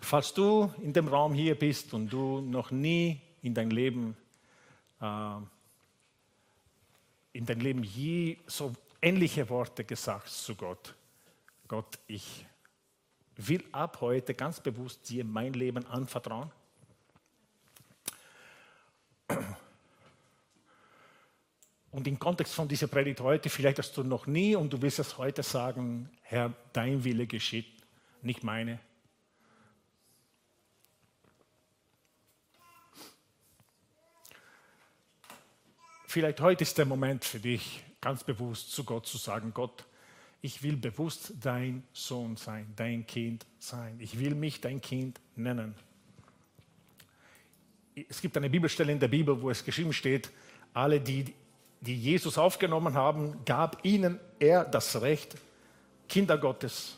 Falls 0.00 0.32
du 0.34 0.72
in 0.82 0.92
dem 0.92 1.08
Raum 1.08 1.34
hier 1.34 1.56
bist 1.56 1.92
und 1.94 2.08
du 2.08 2.40
noch 2.40 2.70
nie 2.70 3.20
in 3.42 3.54
dein 3.54 3.70
Leben, 3.70 4.16
äh, 5.00 5.36
in 7.32 7.46
dein 7.46 7.60
Leben 7.60 7.82
je 7.82 8.38
so 8.46 8.72
ähnliche 9.02 9.48
Worte 9.48 9.84
gesagt 9.84 10.28
zu 10.28 10.54
Gott, 10.54 10.94
Gott, 11.66 11.98
ich 12.06 12.46
will 13.36 13.64
ab 13.72 14.00
heute 14.00 14.34
ganz 14.34 14.60
bewusst 14.60 15.08
dir 15.08 15.24
mein 15.24 15.52
Leben 15.52 15.86
anvertrauen 15.86 16.50
Und 21.96 22.06
im 22.06 22.18
Kontext 22.18 22.52
von 22.52 22.68
dieser 22.68 22.88
Predigt 22.88 23.20
heute, 23.20 23.48
vielleicht 23.48 23.78
hast 23.78 23.96
du 23.96 24.04
noch 24.04 24.26
nie 24.26 24.54
und 24.54 24.70
du 24.70 24.82
willst 24.82 24.98
es 24.98 25.16
heute 25.16 25.42
sagen, 25.42 26.10
Herr, 26.20 26.52
dein 26.74 27.04
Wille 27.04 27.26
geschieht, 27.26 27.64
nicht 28.20 28.44
meine. 28.44 28.78
Vielleicht 36.06 36.42
heute 36.42 36.64
ist 36.64 36.76
der 36.76 36.84
Moment 36.84 37.24
für 37.24 37.40
dich, 37.40 37.82
ganz 38.02 38.22
bewusst 38.24 38.72
zu 38.72 38.84
Gott 38.84 39.06
zu 39.06 39.16
sagen, 39.16 39.52
Gott, 39.54 39.86
ich 40.42 40.62
will 40.62 40.76
bewusst 40.76 41.32
dein 41.40 41.82
Sohn 41.94 42.36
sein, 42.36 42.70
dein 42.76 43.06
Kind 43.06 43.46
sein. 43.58 43.96
Ich 44.00 44.18
will 44.18 44.34
mich 44.34 44.60
dein 44.60 44.82
Kind 44.82 45.18
nennen. 45.34 45.74
Es 48.06 48.20
gibt 48.20 48.36
eine 48.36 48.50
Bibelstelle 48.50 48.92
in 48.92 49.00
der 49.00 49.08
Bibel, 49.08 49.40
wo 49.40 49.48
es 49.48 49.64
geschrieben 49.64 49.94
steht, 49.94 50.30
alle, 50.74 51.00
die 51.00 51.32
die 51.80 51.96
Jesus 51.96 52.38
aufgenommen 52.38 52.94
haben, 52.94 53.44
gab 53.44 53.84
ihnen 53.84 54.18
er 54.38 54.64
das 54.64 55.00
Recht, 55.00 55.36
Kinder 56.08 56.38
Gottes 56.38 56.96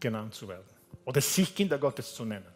genannt 0.00 0.34
zu 0.34 0.48
werden 0.48 0.64
oder 1.04 1.20
sich 1.20 1.54
Kinder 1.54 1.78
Gottes 1.78 2.14
zu 2.14 2.24
nennen. 2.24 2.46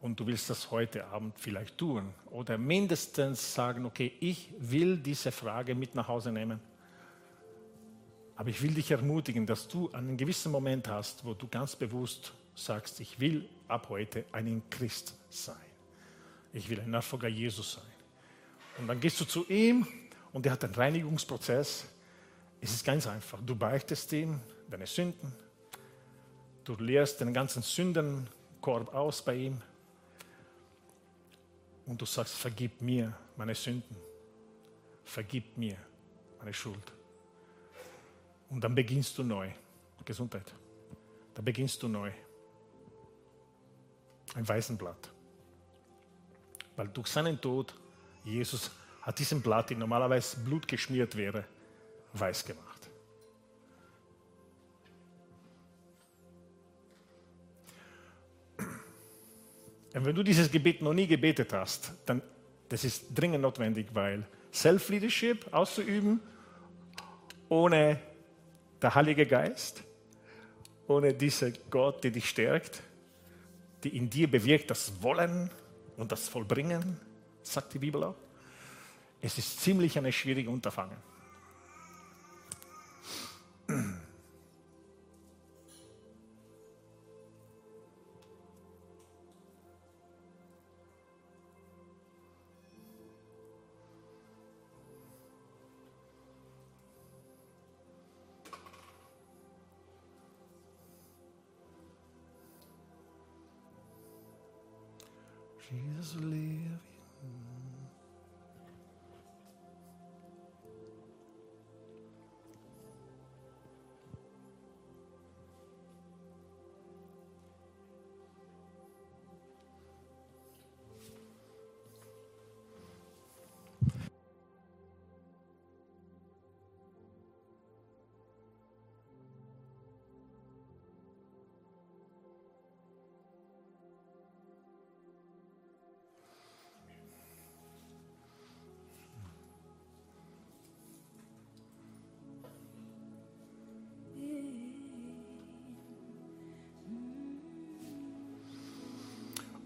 Und 0.00 0.18
du 0.18 0.26
willst 0.26 0.48
das 0.48 0.70
heute 0.70 1.04
Abend 1.06 1.38
vielleicht 1.38 1.76
tun 1.76 2.14
oder 2.30 2.56
mindestens 2.56 3.54
sagen, 3.54 3.84
okay, 3.84 4.12
ich 4.20 4.50
will 4.58 4.96
diese 4.96 5.30
Frage 5.30 5.74
mit 5.74 5.94
nach 5.94 6.08
Hause 6.08 6.32
nehmen. 6.32 6.58
Aber 8.36 8.48
ich 8.48 8.62
will 8.62 8.72
dich 8.72 8.90
ermutigen, 8.90 9.44
dass 9.44 9.68
du 9.68 9.90
einen 9.92 10.16
gewissen 10.16 10.50
Moment 10.50 10.88
hast, 10.88 11.22
wo 11.26 11.34
du 11.34 11.46
ganz 11.46 11.76
bewusst 11.76 12.32
sagst, 12.54 13.00
ich 13.00 13.20
will 13.20 13.46
ab 13.68 13.88
heute 13.90 14.24
ein 14.32 14.62
Christ 14.70 15.14
sein. 15.28 15.56
Ich 16.54 16.70
will 16.70 16.80
ein 16.80 16.90
Nachfolger 16.90 17.28
Jesus 17.28 17.74
sein. 17.74 17.89
Und 18.78 18.86
dann 18.86 19.00
gehst 19.00 19.20
du 19.20 19.24
zu 19.24 19.46
ihm 19.48 19.86
und 20.32 20.46
er 20.46 20.52
hat 20.52 20.64
einen 20.64 20.74
Reinigungsprozess. 20.74 21.86
Es 22.60 22.72
ist 22.72 22.84
ganz 22.84 23.06
einfach. 23.06 23.38
Du 23.44 23.56
beichtest 23.56 24.12
ihm 24.12 24.40
deine 24.68 24.86
Sünden. 24.86 25.32
Du 26.64 26.76
leerst 26.76 27.20
den 27.20 27.32
ganzen 27.32 27.62
Sündenkorb 27.62 28.94
aus 28.94 29.22
bei 29.22 29.34
ihm. 29.34 29.60
Und 31.86 32.00
du 32.00 32.06
sagst, 32.06 32.34
vergib 32.34 32.80
mir 32.80 33.16
meine 33.36 33.54
Sünden. 33.54 33.96
Vergib 35.04 35.56
mir 35.56 35.76
meine 36.38 36.54
Schuld. 36.54 36.92
Und 38.48 38.62
dann 38.62 38.74
beginnst 38.74 39.16
du 39.18 39.24
neu. 39.24 39.50
Gesundheit. 40.04 40.52
Dann 41.34 41.44
beginnst 41.44 41.82
du 41.82 41.88
neu. 41.88 42.10
Ein 44.34 44.48
weißen 44.48 44.76
Blatt. 44.76 45.10
Weil 46.76 46.88
durch 46.88 47.08
seinen 47.08 47.40
Tod, 47.40 47.74
Jesus 48.24 48.70
hat 49.02 49.18
diesen 49.18 49.40
Blatt, 49.40 49.70
die 49.70 49.74
normalerweise 49.74 50.36
Blut 50.38 50.68
geschmiert 50.68 51.16
wäre, 51.16 51.44
weiß 52.12 52.44
gemacht. 52.44 52.66
Und 59.92 60.04
wenn 60.04 60.14
du 60.14 60.22
dieses 60.22 60.50
Gebet 60.50 60.82
noch 60.82 60.94
nie 60.94 61.06
gebetet 61.06 61.52
hast, 61.52 61.92
dann 62.06 62.22
das 62.70 62.84
ist 62.84 63.06
dringend 63.16 63.42
notwendig, 63.42 63.88
weil 63.92 64.24
Self-Leadership 64.52 65.52
auszuüben 65.52 66.20
ohne 67.48 67.98
der 68.80 68.94
Heilige 68.94 69.26
Geist, 69.26 69.82
ohne 70.86 71.12
diesen 71.12 71.58
Gott, 71.68 72.04
der 72.04 72.12
dich 72.12 72.28
stärkt, 72.28 72.80
die 73.82 73.96
in 73.96 74.08
dir 74.08 74.30
bewirkt 74.30 74.70
das 74.70 75.02
Wollen 75.02 75.50
und 75.96 76.12
das 76.12 76.28
Vollbringen, 76.28 77.00
sagt 77.42 77.74
die 77.74 77.78
Bibel 77.78 78.02
auch. 78.04 78.16
Es 79.20 79.38
ist 79.38 79.60
ziemlich 79.60 79.98
eine 79.98 80.12
schwierige 80.12 80.50
Unterfangen. 80.50 80.96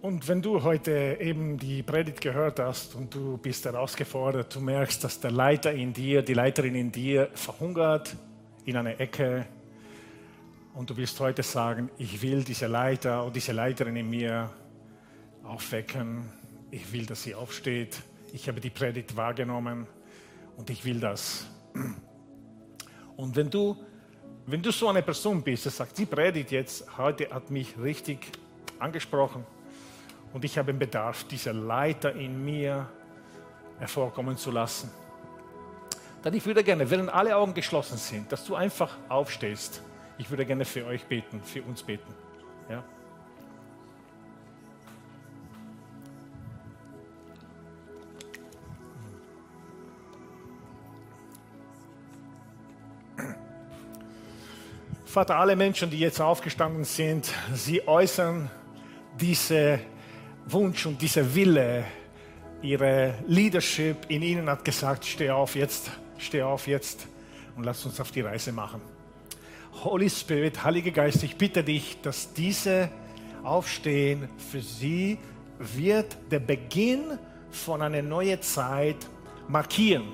Und 0.05 0.28
wenn 0.28 0.42
du 0.42 0.62
heute 0.62 1.16
eben 1.18 1.57
die 1.57 1.82
Predigt 1.82 2.20
gehört 2.20 2.61
hast 2.61 2.94
und 2.94 3.14
du 3.14 3.38
bist 3.38 3.64
herausgefordert, 3.64 4.55
du 4.55 4.61
merkst, 4.61 5.02
dass 5.02 5.18
der 5.18 5.30
Leiter 5.30 5.72
in 5.72 5.94
dir, 5.94 6.20
die 6.20 6.34
Leiterin 6.34 6.74
in 6.74 6.92
dir 6.92 7.30
verhungert 7.32 8.14
in 8.66 8.76
einer 8.76 9.00
Ecke 9.00 9.46
und 10.74 10.90
du 10.90 10.96
willst 10.98 11.18
heute 11.20 11.42
sagen, 11.42 11.88
ich 11.96 12.20
will 12.20 12.44
diese 12.44 12.66
Leiter 12.66 13.24
und 13.24 13.34
diese 13.34 13.52
Leiterin 13.52 13.96
in 13.96 14.11
mir 14.11 14.50
aufwecken, 15.42 16.30
ich 16.70 16.92
will, 16.92 17.07
dass 17.07 17.22
sie 17.22 17.34
aufsteht, 17.34 17.98
ich 18.30 18.46
habe 18.46 18.61
die 18.61 18.68
Predigt 18.68 19.16
wahrgenommen 19.16 19.86
und 20.59 20.68
ich 20.68 20.84
will 20.84 21.00
das. 21.00 21.46
Und 23.16 23.36
wenn 23.36 23.48
du, 23.48 23.74
wenn 24.44 24.61
du 24.61 24.70
so 24.70 24.86
eine 24.86 25.00
Person 25.00 25.42
bist, 25.42 25.64
der 25.64 25.72
sagt, 25.72 25.96
die 25.96 26.05
Predigt 26.05 26.50
jetzt 26.50 26.98
heute 26.98 27.30
hat 27.30 27.50
mich 27.50 27.78
richtig 27.78 28.32
angesprochen, 28.78 29.46
und 30.35 30.45
ich 30.45 30.59
habe 30.59 30.72
den 30.72 30.80
Bedarf, 30.80 31.24
diese 31.24 31.53
Leiter 31.53 32.12
in 32.12 32.45
mir 32.45 32.89
hervorkommen 33.78 34.37
zu 34.37 34.51
lassen. 34.51 34.91
Dann 36.22 36.35
ich 36.35 36.45
würde 36.45 36.64
gerne, 36.64 36.91
während 36.91 37.09
alle 37.09 37.37
Augen 37.37 37.55
geschlossen 37.55 37.97
sind, 37.97 38.30
dass 38.32 38.45
du 38.45 38.57
einfach 38.57 38.97
aufstehst. 39.09 39.80
Ich 40.18 40.28
würde 40.30 40.45
gerne 40.45 40.64
für 40.64 40.85
euch 40.87 41.05
beten, 41.05 41.41
für 41.41 41.62
uns 41.62 41.85
beten. 41.85 42.12
Ja? 42.68 42.82
Vater, 55.05 55.37
alle 55.37 55.55
Menschen, 55.55 55.91
die 55.91 56.01
jetzt 56.01 56.20
aufgestanden 56.20 56.82
sind, 56.82 57.32
sie 57.53 57.87
äußern 57.87 58.51
diese 59.20 59.78
Wunsch 60.47 60.84
und 60.84 61.01
dieser 61.01 61.34
Wille, 61.34 61.84
ihre 62.61 63.14
Leadership 63.26 63.97
in 64.09 64.22
ihnen 64.22 64.49
hat 64.49 64.64
gesagt, 64.64 65.05
steh 65.05 65.30
auf 65.30 65.55
jetzt, 65.55 65.90
steh 66.18 66.42
auf 66.42 66.66
jetzt 66.66 67.07
und 67.57 67.64
lass 67.64 67.84
uns 67.86 67.99
auf 67.99 68.11
die 68.11 68.20
Reise 68.20 68.53
machen. 68.53 68.80
Holy 69.82 70.09
Spirit, 70.09 70.62
Heiliger 70.62 70.90
Geist, 70.90 71.22
ich 71.22 71.36
bitte 71.36 71.64
dich, 71.64 72.01
dass 72.03 72.32
diese 72.32 72.90
Aufstehen 73.42 74.28
für 74.51 74.61
sie 74.61 75.18
wird 75.59 76.16
der 76.30 76.40
Beginn 76.40 77.18
von 77.51 77.80
einer 77.80 78.03
neuen 78.03 78.40
Zeit 78.42 79.09
markieren. 79.49 80.05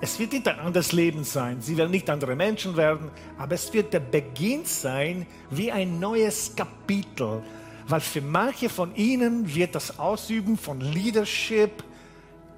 Es 0.00 0.18
wird 0.18 0.32
nicht 0.32 0.48
ein 0.48 0.58
anderes 0.58 0.92
Leben 0.92 1.24
sein, 1.24 1.60
sie 1.60 1.76
werden 1.76 1.90
nicht 1.90 2.08
andere 2.10 2.36
Menschen 2.36 2.76
werden, 2.76 3.10
aber 3.38 3.54
es 3.54 3.72
wird 3.72 3.92
der 3.92 4.00
Beginn 4.00 4.64
sein 4.64 5.26
wie 5.50 5.70
ein 5.70 5.98
neues 5.98 6.54
Kapitel 6.56 7.42
weil 7.88 8.00
für 8.00 8.20
manche 8.20 8.68
von 8.68 8.94
ihnen 8.94 9.54
wird 9.54 9.74
das 9.74 9.98
Ausüben 9.98 10.56
von 10.56 10.80
Leadership 10.80 11.84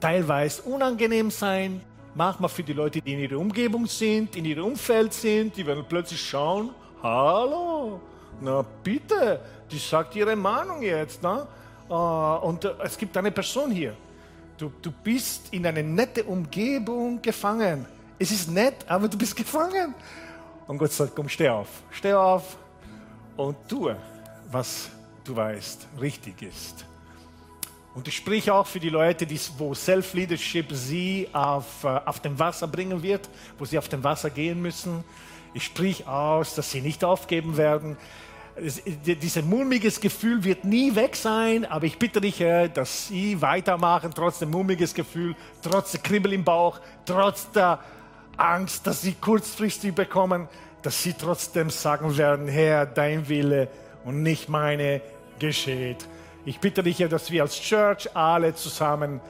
teilweise 0.00 0.62
unangenehm 0.62 1.30
sein. 1.30 1.80
Manchmal 2.14 2.48
für 2.48 2.62
die 2.62 2.72
Leute, 2.72 3.00
die 3.00 3.12
in 3.12 3.20
ihrer 3.20 3.38
Umgebung 3.38 3.86
sind, 3.86 4.36
in 4.36 4.44
ihrem 4.44 4.64
Umfeld 4.64 5.12
sind, 5.12 5.56
die 5.56 5.66
werden 5.66 5.84
plötzlich 5.88 6.20
schauen, 6.20 6.70
hallo, 7.02 8.00
na 8.40 8.64
bitte, 8.82 9.40
die 9.70 9.78
sagt 9.78 10.16
ihre 10.16 10.36
Meinung 10.36 10.82
jetzt. 10.82 11.22
Ne? 11.22 11.46
Ah, 11.88 12.36
und 12.36 12.64
äh, 12.64 12.72
es 12.82 12.96
gibt 12.96 13.16
eine 13.16 13.30
Person 13.30 13.70
hier. 13.70 13.94
Du, 14.56 14.72
du 14.80 14.90
bist 14.90 15.52
in 15.52 15.66
eine 15.66 15.82
nette 15.82 16.24
Umgebung 16.24 17.20
gefangen. 17.20 17.84
Es 18.18 18.30
ist 18.30 18.50
nett, 18.50 18.76
aber 18.88 19.08
du 19.08 19.18
bist 19.18 19.36
gefangen. 19.36 19.94
Und 20.66 20.78
Gott 20.78 20.92
sagt, 20.92 21.14
komm, 21.14 21.28
steh 21.28 21.48
auf. 21.48 21.68
Steh 21.90 22.14
auf 22.14 22.56
und 23.36 23.56
tue, 23.68 23.96
was 24.50 24.90
du 25.26 25.36
weißt, 25.36 25.88
richtig 26.00 26.42
ist. 26.42 26.84
Und 27.94 28.06
ich 28.08 28.16
spreche 28.16 28.52
auch 28.52 28.66
für 28.66 28.78
die 28.78 28.90
Leute, 28.90 29.26
die, 29.26 29.40
wo 29.56 29.72
Self-Leadership 29.72 30.66
sie 30.72 31.28
auf, 31.32 31.82
äh, 31.82 31.88
auf 32.04 32.20
dem 32.20 32.38
Wasser 32.38 32.68
bringen 32.68 33.02
wird, 33.02 33.28
wo 33.58 33.64
sie 33.64 33.78
auf 33.78 33.88
dem 33.88 34.04
Wasser 34.04 34.28
gehen 34.28 34.60
müssen. 34.60 35.02
Ich 35.54 35.64
spreche 35.64 36.06
aus, 36.06 36.54
dass 36.54 36.70
sie 36.70 36.82
nicht 36.82 37.02
aufgeben 37.02 37.56
werden. 37.56 37.96
Es, 38.54 38.82
dieses 38.84 39.42
mulmiges 39.42 39.98
Gefühl 40.00 40.44
wird 40.44 40.64
nie 40.64 40.94
weg 40.94 41.16
sein, 41.16 41.64
aber 41.64 41.86
ich 41.86 41.98
bitte 41.98 42.20
dich, 42.20 42.44
dass 42.74 43.08
sie 43.08 43.40
weitermachen, 43.40 44.12
trotz 44.14 44.40
dem 44.40 44.50
mulmiges 44.50 44.92
Gefühl, 44.92 45.34
trotz 45.62 45.92
der 45.92 46.00
Kribbel 46.00 46.34
im 46.34 46.44
Bauch, 46.44 46.80
trotz 47.06 47.50
der 47.52 47.80
Angst, 48.36 48.86
dass 48.86 49.00
sie 49.00 49.14
kurzfristig 49.14 49.94
bekommen, 49.94 50.48
dass 50.82 51.02
sie 51.02 51.14
trotzdem 51.14 51.70
sagen 51.70 52.16
werden, 52.18 52.48
Herr, 52.48 52.84
dein 52.84 53.26
Wille 53.28 53.68
und 54.04 54.22
nicht 54.22 54.48
meine 54.48 55.00
geschieht. 55.38 56.06
Ich 56.44 56.60
bitte 56.60 56.82
dich, 56.82 56.98
dass 56.98 57.30
wir 57.30 57.42
als 57.42 57.60
Church 57.60 58.08
alle 58.14 58.54
zusammen 58.54 59.20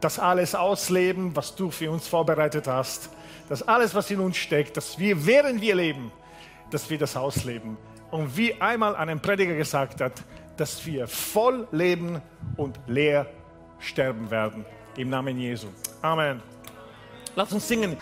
das 0.00 0.18
alles 0.18 0.54
ausleben, 0.54 1.34
was 1.34 1.54
du 1.54 1.70
für 1.70 1.90
uns 1.90 2.06
vorbereitet 2.06 2.66
hast. 2.66 3.08
Das 3.48 3.62
alles, 3.62 3.94
was 3.94 4.10
in 4.10 4.20
uns 4.20 4.36
steckt, 4.36 4.76
dass 4.76 4.98
wir, 4.98 5.24
während 5.24 5.60
wir 5.62 5.74
leben, 5.74 6.12
dass 6.70 6.88
wir 6.90 6.98
das 6.98 7.16
ausleben. 7.16 7.78
Und 8.10 8.36
wie 8.36 8.60
einmal 8.60 8.94
ein 8.96 9.20
Prediger 9.20 9.54
gesagt 9.54 10.00
hat, 10.00 10.12
dass 10.56 10.84
wir 10.84 11.08
voll 11.08 11.66
leben 11.72 12.20
und 12.56 12.78
leer 12.86 13.26
sterben 13.78 14.30
werden. 14.30 14.64
Im 14.96 15.08
Namen 15.08 15.38
Jesu. 15.38 15.68
Amen. 16.02 16.42
Lass 17.34 17.52
uns 17.52 17.66
singen. 17.66 17.96